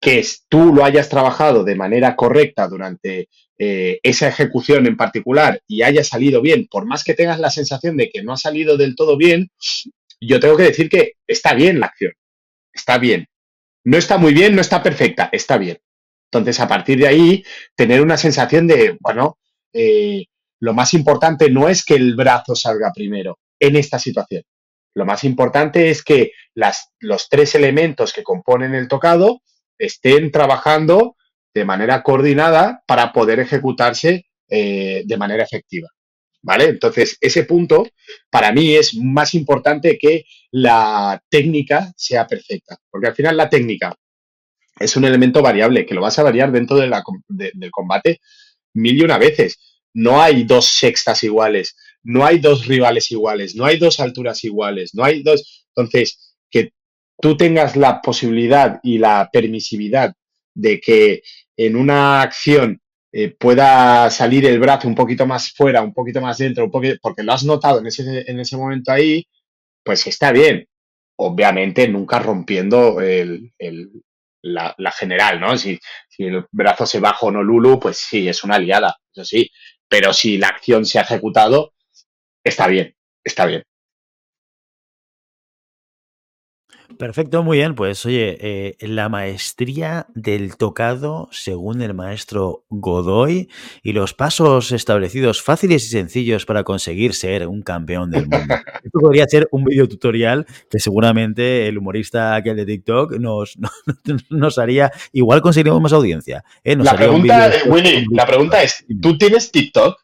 que 0.00 0.24
tú 0.48 0.72
lo 0.72 0.84
hayas 0.84 1.08
trabajado 1.08 1.64
de 1.64 1.74
manera 1.74 2.14
correcta 2.14 2.68
durante 2.68 3.28
eh, 3.58 3.98
esa 4.04 4.28
ejecución 4.28 4.86
en 4.86 4.96
particular 4.96 5.60
y 5.66 5.82
haya 5.82 6.04
salido 6.04 6.42
bien, 6.42 6.68
por 6.70 6.86
más 6.86 7.02
que 7.02 7.14
tengas 7.14 7.40
la 7.40 7.50
sensación 7.50 7.96
de 7.96 8.08
que 8.10 8.22
no 8.22 8.34
ha 8.34 8.36
salido 8.36 8.76
del 8.76 8.94
todo 8.94 9.16
bien, 9.16 9.50
yo 10.20 10.38
tengo 10.38 10.56
que 10.56 10.70
decir 10.70 10.88
que 10.88 11.14
está 11.26 11.54
bien 11.54 11.80
la 11.80 11.86
acción, 11.86 12.12
está 12.72 12.98
bien. 12.98 13.26
No 13.82 13.96
está 13.98 14.16
muy 14.16 14.32
bien, 14.32 14.54
no 14.54 14.60
está 14.60 14.80
perfecta, 14.80 15.28
está 15.32 15.58
bien. 15.58 15.78
Entonces, 16.30 16.60
a 16.60 16.68
partir 16.68 16.98
de 17.00 17.08
ahí, 17.08 17.44
tener 17.74 18.00
una 18.00 18.16
sensación 18.16 18.68
de, 18.68 18.96
bueno, 19.00 19.38
eh, 19.72 20.26
lo 20.62 20.74
más 20.74 20.94
importante 20.94 21.50
no 21.50 21.68
es 21.68 21.84
que 21.84 21.94
el 21.94 22.14
brazo 22.14 22.54
salga 22.54 22.92
primero 22.94 23.40
en 23.58 23.74
esta 23.74 23.98
situación. 23.98 24.44
Lo 24.94 25.04
más 25.04 25.24
importante 25.24 25.90
es 25.90 26.04
que 26.04 26.30
los 26.54 27.28
tres 27.28 27.56
elementos 27.56 28.12
que 28.12 28.22
componen 28.22 28.72
el 28.76 28.86
tocado 28.86 29.42
estén 29.76 30.30
trabajando 30.30 31.16
de 31.52 31.64
manera 31.64 32.04
coordinada 32.04 32.80
para 32.86 33.12
poder 33.12 33.40
ejecutarse 33.40 34.26
eh, 34.48 35.02
de 35.04 35.16
manera 35.16 35.42
efectiva. 35.42 35.88
¿Vale? 36.42 36.66
Entonces, 36.66 37.18
ese 37.20 37.42
punto 37.42 37.88
para 38.30 38.52
mí 38.52 38.76
es 38.76 38.94
más 38.94 39.34
importante 39.34 39.98
que 39.98 40.24
la 40.52 41.20
técnica 41.28 41.92
sea 41.96 42.28
perfecta, 42.28 42.76
porque 42.88 43.08
al 43.08 43.16
final 43.16 43.36
la 43.36 43.48
técnica 43.48 43.96
es 44.78 44.96
un 44.96 45.04
elemento 45.04 45.42
variable 45.42 45.84
que 45.84 45.94
lo 45.94 46.02
vas 46.02 46.20
a 46.20 46.22
variar 46.22 46.52
dentro 46.52 46.76
del 46.76 47.70
combate 47.72 48.20
mil 48.74 48.96
y 48.96 49.04
una 49.04 49.18
veces. 49.18 49.71
No 49.94 50.20
hay 50.22 50.44
dos 50.44 50.66
sextas 50.66 51.22
iguales, 51.24 51.76
no 52.02 52.24
hay 52.24 52.38
dos 52.38 52.66
rivales 52.66 53.10
iguales, 53.10 53.54
no 53.54 53.64
hay 53.64 53.78
dos 53.78 54.00
alturas 54.00 54.42
iguales, 54.44 54.94
no 54.94 55.04
hay 55.04 55.22
dos. 55.22 55.66
Entonces, 55.74 56.36
que 56.50 56.72
tú 57.20 57.36
tengas 57.36 57.76
la 57.76 58.00
posibilidad 58.00 58.80
y 58.82 58.98
la 58.98 59.28
permisividad 59.32 60.14
de 60.54 60.80
que 60.80 61.22
en 61.56 61.76
una 61.76 62.22
acción 62.22 62.80
eh, 63.12 63.30
pueda 63.38 64.10
salir 64.10 64.46
el 64.46 64.58
brazo 64.58 64.88
un 64.88 64.94
poquito 64.94 65.26
más 65.26 65.52
fuera, 65.52 65.82
un 65.82 65.92
poquito 65.92 66.20
más 66.20 66.38
dentro, 66.38 66.64
un 66.64 66.70
poquito, 66.70 66.96
porque 67.02 67.22
lo 67.22 67.32
has 67.32 67.44
notado 67.44 67.80
en 67.80 67.86
ese, 67.86 68.24
en 68.30 68.40
ese 68.40 68.56
momento 68.56 68.92
ahí, 68.92 69.26
pues 69.84 70.06
está 70.06 70.32
bien. 70.32 70.66
Obviamente 71.16 71.86
nunca 71.88 72.18
rompiendo 72.18 73.00
el, 73.00 73.52
la, 74.42 74.92
general, 74.92 75.40
¿no? 75.40 75.56
Si, 75.56 75.78
si, 76.08 76.24
el 76.24 76.46
brazo 76.50 76.86
se 76.86 77.00
baja 77.00 77.26
o 77.26 77.30
no 77.30 77.42
Lulu, 77.42 77.78
pues 77.78 77.98
sí, 77.98 78.28
es 78.28 78.44
una 78.44 78.58
liada, 78.58 78.96
eso 79.14 79.24
sí. 79.24 79.50
Pero 79.92 80.14
si 80.14 80.38
la 80.38 80.48
acción 80.48 80.86
se 80.86 80.98
ha 80.98 81.02
ejecutado, 81.02 81.74
está 82.42 82.66
bien, 82.66 82.96
está 83.22 83.44
bien. 83.44 83.62
Perfecto, 87.02 87.42
muy 87.42 87.58
bien. 87.58 87.74
Pues 87.74 88.06
oye, 88.06 88.38
eh, 88.40 88.76
la 88.78 89.08
maestría 89.08 90.06
del 90.14 90.56
tocado 90.56 91.28
según 91.32 91.82
el 91.82 91.94
maestro 91.94 92.64
Godoy 92.68 93.48
y 93.82 93.92
los 93.92 94.14
pasos 94.14 94.70
establecidos 94.70 95.42
fáciles 95.42 95.84
y 95.84 95.88
sencillos 95.88 96.46
para 96.46 96.62
conseguir 96.62 97.14
ser 97.14 97.48
un 97.48 97.62
campeón 97.62 98.12
del 98.12 98.28
mundo. 98.28 98.54
Esto 98.84 99.00
podría 99.00 99.26
ser 99.26 99.48
un 99.50 99.64
video 99.64 99.88
tutorial 99.88 100.46
que 100.70 100.78
seguramente 100.78 101.66
el 101.66 101.76
humorista 101.76 102.36
aquel 102.36 102.54
de 102.54 102.66
TikTok 102.66 103.18
nos, 103.18 103.58
nos, 104.30 104.58
haría, 104.58 104.92
igual 105.10 105.42
conseguiríamos 105.42 105.82
más 105.82 105.92
audiencia. 105.92 106.44
¿eh? 106.62 106.76
la, 106.76 106.94
pregunta, 106.94 107.50
Willy, 107.66 108.06
la 108.12 108.26
pregunta 108.26 108.62
es, 108.62 108.86
¿tú 109.00 109.18
tienes 109.18 109.50
TikTok? 109.50 109.98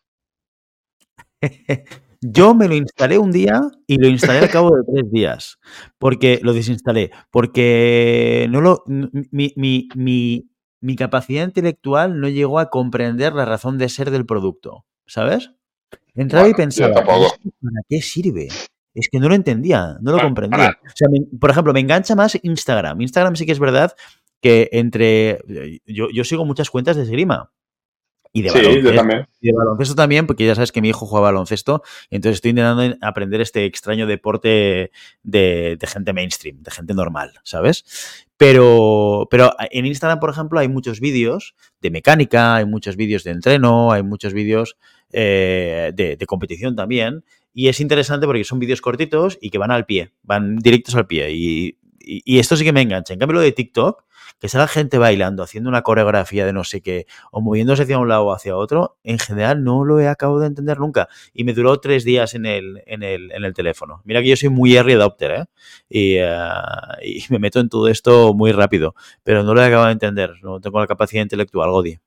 Yo 2.20 2.54
me 2.54 2.68
lo 2.68 2.74
instalé 2.74 3.18
un 3.18 3.30
día 3.30 3.60
y 3.86 3.98
lo 3.98 4.08
instalé 4.08 4.40
al 4.40 4.50
cabo 4.50 4.70
de 4.70 4.82
tres 4.92 5.10
días. 5.12 5.58
Porque 5.98 6.40
lo 6.42 6.52
desinstalé. 6.52 7.10
Porque 7.30 8.46
no 8.50 8.60
lo. 8.60 8.82
Mi, 8.86 9.52
mi, 9.56 9.88
mi, 9.94 10.50
mi 10.80 10.96
capacidad 10.96 11.44
intelectual 11.44 12.20
no 12.20 12.28
llegó 12.28 12.58
a 12.58 12.70
comprender 12.70 13.32
la 13.34 13.44
razón 13.44 13.78
de 13.78 13.88
ser 13.88 14.10
del 14.10 14.26
producto. 14.26 14.84
¿Sabes? 15.06 15.50
Entraba 16.14 16.48
y 16.48 16.54
pensaba, 16.54 16.94
¿para 17.04 17.80
qué 17.88 18.02
sirve? 18.02 18.48
Es 18.94 19.08
que 19.10 19.20
no 19.20 19.28
lo 19.28 19.36
entendía, 19.36 19.96
no 20.00 20.10
lo 20.10 20.20
comprendía. 20.20 20.76
O 20.84 20.90
sea, 20.92 21.08
por 21.38 21.50
ejemplo, 21.50 21.72
me 21.72 21.80
engancha 21.80 22.16
más 22.16 22.36
Instagram. 22.42 23.00
Instagram 23.00 23.36
sí 23.36 23.46
que 23.46 23.52
es 23.52 23.60
verdad 23.60 23.92
que 24.42 24.68
entre. 24.72 25.38
Yo, 25.86 26.08
yo 26.12 26.24
sigo 26.24 26.44
muchas 26.44 26.70
cuentas 26.70 26.96
de 26.96 27.04
esgrima. 27.04 27.52
Y 28.39 28.43
de, 28.43 29.53
baloncesto, 29.53 29.95
también. 29.95 30.26
porque 30.26 30.47
ya 30.47 30.55
sabes 30.55 30.72
que 30.72 30.80
mi 30.80 30.89
hijo 30.89 31.07
juega 31.07 31.24
baloncesto, 31.24 31.82
entonces 32.11 32.36
estoy 32.36 32.51
intentando 32.51 32.97
aprender 33.01 33.41
este 33.41 33.64
extraño 33.64 34.07
deporte 34.07 34.91
de, 35.22 35.78
gente 35.86 36.12
mainstream, 36.12 36.62
de 36.62 36.70
gente 36.70 36.95
normal, 36.95 37.32
¿sabes? 37.45 38.26
Pero, 38.36 39.26
pero 39.30 39.53
en 39.59 39.86
Instagram, 39.86 40.20
por 40.20 40.30
ejemplo, 40.30 40.61
hay 40.61 40.68
muchos 40.68 41.01
vídeos 41.01 41.55
de 41.80 41.91
mecánica, 41.91 42.57
hay 42.57 42.64
muchos 42.64 42.97
vídeos 42.97 43.24
de 43.24 43.32
entreno, 43.32 43.91
hay 43.91 44.03
muchos 44.03 44.32
vídeos 44.32 44.76
eh, 45.12 45.93
de, 45.95 46.26
competición 46.26 46.76
también. 46.76 47.24
Y 47.55 47.68
es 47.68 47.80
interesante 47.80 48.26
porque 48.26 48.45
son 48.45 48.61
vídeos 48.61 48.80
cortitos 48.80 49.39
y 49.41 49.51
que 49.51 49.59
van 49.59 49.72
al 49.72 49.86
pie, 49.86 50.12
van 50.22 50.57
directos 50.59 50.95
al 50.95 51.07
pie. 51.07 51.32
Y, 51.32 51.77
y 52.09 52.38
esto 52.38 52.56
sí 52.56 52.64
que 52.64 52.72
me 52.72 52.82
engancha. 52.82 53.12
En 53.12 53.18
cambio, 53.18 53.34
lo 53.34 53.40
de 53.40 53.52
TikTok, 53.52 54.04
que 54.38 54.48
salga 54.48 54.68
gente 54.68 54.98
bailando, 54.98 55.42
haciendo 55.42 55.68
una 55.68 55.82
coreografía 55.82 56.46
de 56.46 56.52
no 56.52 56.64
sé 56.64 56.80
qué, 56.80 57.06
o 57.32 57.40
moviéndose 57.40 57.82
hacia 57.82 57.98
un 57.98 58.09
lado 58.09 58.26
o 58.26 58.32
hacia 58.32 58.56
otro, 58.56 58.98
en 59.02 59.18
general 59.18 59.64
no 59.64 59.84
lo 59.84 60.00
he 60.00 60.09
acabado 60.09 60.40
de 60.40 60.46
entender 60.46 60.78
nunca. 60.78 61.09
Y 61.34 61.44
me 61.44 61.52
duró 61.52 61.80
tres 61.80 62.04
días 62.04 62.34
en 62.34 62.46
el, 62.46 62.82
en 62.86 63.02
el, 63.02 63.32
en 63.32 63.44
el 63.44 63.54
teléfono. 63.54 64.00
Mira 64.04 64.22
que 64.22 64.28
yo 64.28 64.36
soy 64.36 64.48
muy 64.48 64.76
early 64.76 64.94
adopter, 64.94 65.30
¿eh? 65.32 65.44
Y, 65.88 66.16
eh, 66.18 66.28
y, 67.02 67.24
me 67.30 67.38
meto 67.38 67.61
en 67.61 67.68
todo 67.68 67.88
esto 67.88 68.34
muy 68.34 68.52
rápido, 68.52 68.94
pero 69.24 69.42
no 69.42 69.54
lo 69.54 69.62
he 69.62 69.66
acabado 69.66 69.86
de 69.86 69.92
entender, 69.92 70.34
no 70.42 70.61
tengo 70.61 70.80
la 70.80 70.86
capacidad 70.86 71.22
intelectual, 71.22 71.70
Godi. 71.70 71.98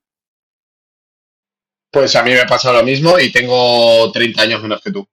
Pues 1.90 2.16
a 2.16 2.22
mí 2.22 2.30
me 2.30 2.46
pasa 2.46 2.72
lo 2.72 2.82
mismo 2.82 3.18
y 3.18 3.30
tengo 3.30 4.10
30 4.10 4.42
años 4.42 4.62
menos 4.62 4.80
que 4.80 4.90
tú. 4.90 5.06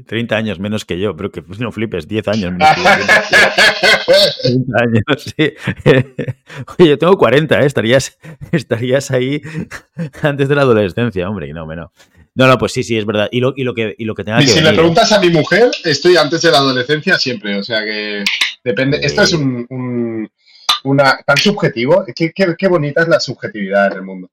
30 0.00 0.36
años 0.36 0.58
menos 0.58 0.84
que 0.84 0.98
yo, 0.98 1.16
pero 1.16 1.30
que 1.30 1.42
pues, 1.42 1.60
no 1.60 1.72
flipes, 1.72 2.08
10 2.08 2.28
años 2.28 2.52
menos 2.52 2.68
que 2.74 2.82
yo. 2.82 2.88
30 4.42 4.82
años, 4.82 5.34
sí. 5.36 5.54
Oye, 6.78 6.88
yo 6.88 6.98
tengo 6.98 7.16
40, 7.16 7.60
¿eh? 7.60 7.66
estarías, 7.66 8.18
estarías 8.52 9.10
ahí 9.10 9.40
antes 10.22 10.48
de 10.48 10.54
la 10.54 10.62
adolescencia, 10.62 11.28
hombre, 11.28 11.48
y 11.48 11.52
no, 11.52 11.66
menos. 11.66 11.90
No, 12.34 12.46
no, 12.46 12.58
pues 12.58 12.72
sí, 12.72 12.82
sí, 12.82 12.96
es 12.96 13.04
verdad. 13.04 13.28
Y 13.32 13.40
lo, 13.40 13.52
y 13.56 13.64
lo 13.64 13.74
que, 13.74 13.94
y 13.98 14.04
lo 14.04 14.14
que 14.14 14.24
tenga 14.24 14.42
y 14.42 14.46
si 14.46 14.60
le 14.60 14.72
preguntas 14.72 15.10
a 15.12 15.20
mi 15.20 15.30
mujer, 15.30 15.70
estoy 15.84 16.16
antes 16.16 16.42
de 16.42 16.50
la 16.50 16.58
adolescencia 16.58 17.18
siempre, 17.18 17.56
o 17.58 17.62
sea 17.62 17.84
que 17.84 18.24
depende. 18.62 19.00
Esto 19.02 19.22
es 19.22 19.32
un, 19.32 20.30
una, 20.84 21.18
tan 21.26 21.36
subjetivo. 21.36 22.04
Qué, 22.14 22.32
qué, 22.32 22.54
qué 22.56 22.68
bonita 22.68 23.02
es 23.02 23.08
la 23.08 23.20
subjetividad 23.20 23.88
en 23.88 23.92
el 23.94 24.02
mundo. 24.02 24.30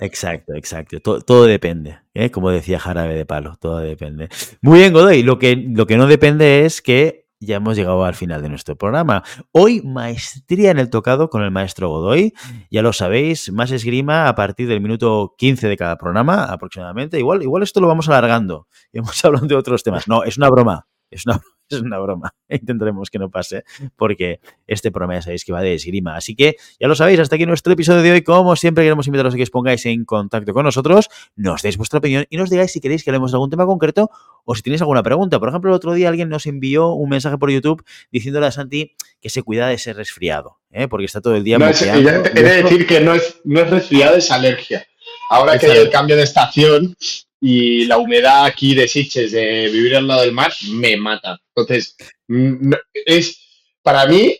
Exacto, 0.00 0.54
exacto. 0.54 1.00
Todo, 1.00 1.44
depende. 1.44 1.98
¿eh? 2.14 2.30
Como 2.30 2.50
decía 2.50 2.80
Jarabe 2.80 3.14
de 3.14 3.26
Palo, 3.26 3.56
todo 3.60 3.78
depende. 3.78 4.28
Muy 4.62 4.80
bien, 4.80 4.92
Godoy. 4.92 5.22
Lo 5.22 5.38
que, 5.38 5.56
lo 5.56 5.86
que 5.86 5.96
no 5.96 6.06
depende 6.06 6.64
es 6.64 6.80
que 6.80 7.26
ya 7.38 7.56
hemos 7.56 7.76
llegado 7.76 8.04
al 8.04 8.14
final 8.14 8.42
de 8.42 8.48
nuestro 8.48 8.76
programa. 8.76 9.22
Hoy, 9.52 9.82
maestría 9.82 10.70
en 10.70 10.78
el 10.78 10.90
tocado 10.90 11.30
con 11.30 11.42
el 11.42 11.50
maestro 11.50 11.88
Godoy. 11.88 12.34
Ya 12.70 12.82
lo 12.82 12.92
sabéis, 12.92 13.52
más 13.52 13.70
esgrima 13.70 14.28
a 14.28 14.34
partir 14.34 14.68
del 14.68 14.80
minuto 14.80 15.34
15 15.38 15.68
de 15.68 15.76
cada 15.76 15.96
programa 15.96 16.44
aproximadamente. 16.44 17.18
Igual, 17.18 17.42
igual 17.42 17.62
esto 17.62 17.80
lo 17.80 17.88
vamos 17.88 18.08
alargando. 18.08 18.68
Y 18.92 18.98
hemos 18.98 19.22
hablado 19.24 19.46
de 19.46 19.54
otros 19.54 19.82
temas. 19.82 20.08
No, 20.08 20.24
es 20.24 20.38
una 20.38 20.48
broma. 20.50 20.86
Es 21.10 21.26
una 21.26 21.38
broma 21.38 21.59
es 21.76 21.80
una 21.80 21.98
broma. 21.98 22.34
Intentaremos 22.48 23.10
que 23.10 23.18
no 23.18 23.30
pase, 23.30 23.64
porque 23.96 24.40
este 24.66 24.90
programa 24.90 25.14
ya 25.14 25.22
sabéis 25.22 25.44
que 25.44 25.52
va 25.52 25.62
de 25.62 25.74
esgrima. 25.74 26.16
Así 26.16 26.34
que 26.34 26.56
ya 26.78 26.88
lo 26.88 26.94
sabéis, 26.94 27.20
hasta 27.20 27.36
aquí 27.36 27.46
nuestro 27.46 27.72
episodio 27.72 28.02
de 28.02 28.12
hoy. 28.12 28.22
Como 28.22 28.56
siempre, 28.56 28.84
queremos 28.84 29.06
invitaros 29.06 29.34
a 29.34 29.36
que 29.36 29.42
os 29.42 29.50
pongáis 29.50 29.86
en 29.86 30.04
contacto 30.04 30.52
con 30.52 30.64
nosotros, 30.64 31.08
nos 31.36 31.62
deis 31.62 31.76
vuestra 31.76 31.98
opinión 31.98 32.26
y 32.28 32.36
nos 32.36 32.50
digáis 32.50 32.72
si 32.72 32.80
queréis 32.80 33.04
que 33.04 33.10
hablemos 33.10 33.32
de 33.32 33.36
algún 33.36 33.50
tema 33.50 33.66
concreto 33.66 34.10
o 34.44 34.54
si 34.54 34.62
tenéis 34.62 34.80
alguna 34.80 35.02
pregunta. 35.02 35.38
Por 35.38 35.48
ejemplo, 35.48 35.70
el 35.70 35.76
otro 35.76 35.92
día 35.94 36.08
alguien 36.08 36.28
nos 36.28 36.46
envió 36.46 36.92
un 36.92 37.08
mensaje 37.08 37.38
por 37.38 37.50
YouTube 37.50 37.84
diciéndole 38.10 38.46
a 38.46 38.50
Santi 38.50 38.94
que 39.20 39.30
se 39.30 39.42
cuida 39.42 39.68
de 39.68 39.78
ser 39.78 39.96
resfriado, 39.96 40.58
¿eh? 40.70 40.88
porque 40.88 41.06
está 41.06 41.20
todo 41.20 41.36
el 41.36 41.44
día. 41.44 41.58
No, 41.58 41.68
es, 41.68 41.80
decir 41.80 42.86
que 42.86 43.00
no 43.00 43.14
es, 43.14 43.40
no 43.44 43.60
es 43.60 43.70
resfriado, 43.70 44.16
es 44.16 44.30
alergia. 44.30 44.86
Ahora 45.30 45.58
que 45.58 45.66
hay 45.66 45.78
el 45.78 45.90
cambio 45.90 46.16
de 46.16 46.22
estación, 46.22 46.96
y 47.40 47.86
la 47.86 47.98
humedad 47.98 48.44
aquí 48.44 48.74
de 48.74 48.86
Sitges, 48.86 49.32
de 49.32 49.70
vivir 49.70 49.96
al 49.96 50.06
lado 50.06 50.22
del 50.22 50.32
mar, 50.32 50.52
me 50.72 50.96
mata. 50.96 51.38
Entonces, 51.54 51.96
mm, 52.28 52.72
es 53.06 53.38
para 53.82 54.06
mí 54.06 54.36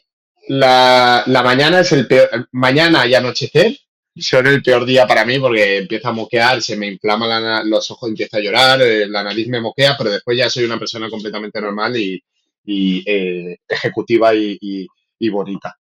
la, 0.49 1.25
mañana 1.45 1.81
es 1.81 1.93
el 1.93 2.07
peor, 2.07 2.49
mañana 2.53 3.07
y 3.07 3.15
anochecer 3.15 3.77
son 4.17 4.47
el 4.49 4.63
peor 4.63 4.85
día 4.85 5.07
para 5.07 5.25
mí 5.25 5.39
porque 5.39 5.79
empieza 5.79 6.11
a 6.11 6.13
moquear, 6.13 6.61
se 6.63 6.77
me 6.77 6.89
inflama 6.89 7.63
los 7.65 7.91
ojos, 7.91 8.11
empieza 8.11 8.37
a 8.37 8.41
llorar, 8.41 8.83
eh, 8.83 9.07
la 9.09 9.23
nariz 9.23 9.49
me 9.49 9.61
moquea, 9.61 9.97
pero 9.97 10.11
después 10.11 10.37
ya 10.37 10.51
soy 10.51 10.65
una 10.65 10.79
persona 10.79 11.09
completamente 11.09 11.61
normal 11.61 11.97
y, 11.97 12.23
y 12.65 13.03
eh, 13.07 13.59
ejecutiva 13.69 14.35
y, 14.35 14.59
y 15.19 15.29
bonita. 15.31 15.80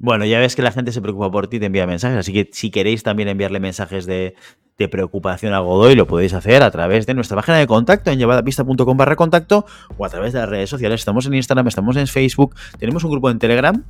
Bueno, 0.00 0.24
ya 0.24 0.38
ves 0.38 0.54
que 0.54 0.62
la 0.62 0.70
gente 0.70 0.92
se 0.92 1.02
preocupa 1.02 1.28
por 1.30 1.48
ti, 1.48 1.58
te 1.58 1.66
envía 1.66 1.84
mensajes, 1.84 2.18
así 2.18 2.32
que 2.32 2.48
si 2.52 2.70
queréis 2.70 3.02
también 3.02 3.28
enviarle 3.28 3.58
mensajes 3.58 4.06
de, 4.06 4.36
preocupación 4.76 5.54
a 5.54 5.58
Godoy, 5.58 5.96
lo 5.96 6.06
podéis 6.06 6.34
hacer 6.34 6.62
a 6.62 6.70
través 6.70 7.04
de 7.04 7.14
nuestra 7.14 7.34
página 7.36 7.58
de 7.58 7.66
contacto 7.66 8.12
en 8.12 8.18
llevadapista.com 8.20 8.96
barra 8.96 9.16
contacto 9.16 9.66
o 9.96 10.04
a 10.04 10.08
través 10.08 10.32
de 10.32 10.38
las 10.38 10.48
redes 10.48 10.70
sociales. 10.70 11.00
Estamos 11.00 11.26
en 11.26 11.34
Instagram, 11.34 11.66
estamos 11.66 11.96
en 11.96 12.06
Facebook, 12.06 12.54
tenemos 12.78 13.02
un 13.02 13.10
grupo 13.10 13.28
en 13.28 13.40
Telegram 13.40 13.84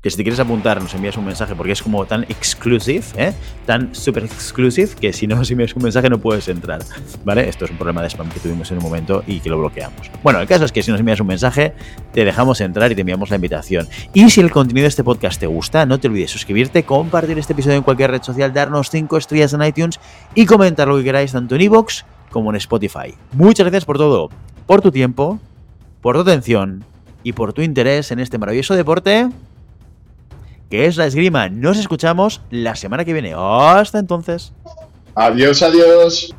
que 0.00 0.10
si 0.10 0.16
te 0.16 0.22
quieres 0.22 0.38
apuntar 0.38 0.80
nos 0.80 0.94
envías 0.94 1.16
un 1.16 1.24
mensaje 1.24 1.56
porque 1.56 1.72
es 1.72 1.82
como 1.82 2.06
tan 2.06 2.22
exclusive, 2.24 3.04
¿eh? 3.16 3.32
tan 3.66 3.92
super 3.94 4.24
exclusive 4.24 4.90
que 5.00 5.12
si 5.12 5.26
no 5.26 5.34
nos 5.36 5.50
envías 5.50 5.74
un 5.74 5.82
mensaje 5.82 6.08
no 6.08 6.18
puedes 6.18 6.48
entrar, 6.48 6.80
¿vale? 7.24 7.48
Esto 7.48 7.64
es 7.64 7.72
un 7.72 7.78
problema 7.78 8.00
de 8.02 8.08
spam 8.08 8.28
que 8.28 8.38
tuvimos 8.38 8.70
en 8.70 8.78
un 8.78 8.84
momento 8.84 9.24
y 9.26 9.40
que 9.40 9.50
lo 9.50 9.58
bloqueamos. 9.58 10.08
Bueno, 10.22 10.40
el 10.40 10.46
caso 10.46 10.64
es 10.64 10.72
que 10.72 10.82
si 10.84 10.92
nos 10.92 11.00
envías 11.00 11.20
un 11.20 11.26
mensaje 11.26 11.74
te 12.12 12.24
dejamos 12.24 12.60
entrar 12.60 12.92
y 12.92 12.94
te 12.94 13.00
enviamos 13.00 13.30
la 13.30 13.36
invitación. 13.36 13.88
Y 14.14 14.30
si 14.30 14.40
el 14.40 14.52
contenido 14.52 14.84
de 14.84 14.88
este 14.88 15.02
podcast 15.02 15.40
te 15.40 15.46
gusta, 15.46 15.84
no 15.84 15.98
te 15.98 16.06
olvides 16.06 16.30
suscribirte, 16.30 16.84
compartir 16.84 17.36
este 17.38 17.52
episodio 17.52 17.78
en 17.78 17.82
cualquier 17.82 18.12
red 18.12 18.22
social, 18.22 18.52
darnos 18.52 18.90
5 18.90 19.16
estrellas 19.16 19.52
en 19.52 19.64
iTunes 19.64 19.98
y 20.34 20.46
comentar 20.46 20.86
lo 20.86 20.96
que 20.98 21.04
queráis 21.04 21.32
tanto 21.32 21.56
en 21.56 21.62
iVoox 21.62 22.04
como 22.30 22.50
en 22.50 22.56
Spotify. 22.56 23.14
Muchas 23.32 23.64
gracias 23.64 23.84
por 23.84 23.98
todo, 23.98 24.30
por 24.66 24.80
tu 24.80 24.92
tiempo, 24.92 25.40
por 26.00 26.14
tu 26.14 26.20
atención 26.20 26.84
y 27.24 27.32
por 27.32 27.52
tu 27.52 27.62
interés 27.62 28.12
en 28.12 28.20
este 28.20 28.38
maravilloso 28.38 28.76
deporte 28.76 29.28
que 30.70 30.86
es 30.86 30.96
la 30.96 31.06
esgrima. 31.06 31.48
Nos 31.48 31.78
escuchamos 31.78 32.40
la 32.50 32.76
semana 32.76 33.04
que 33.04 33.12
viene. 33.12 33.34
Hasta 33.36 33.98
entonces. 33.98 34.52
Adiós, 35.14 35.62
adiós. 35.62 36.34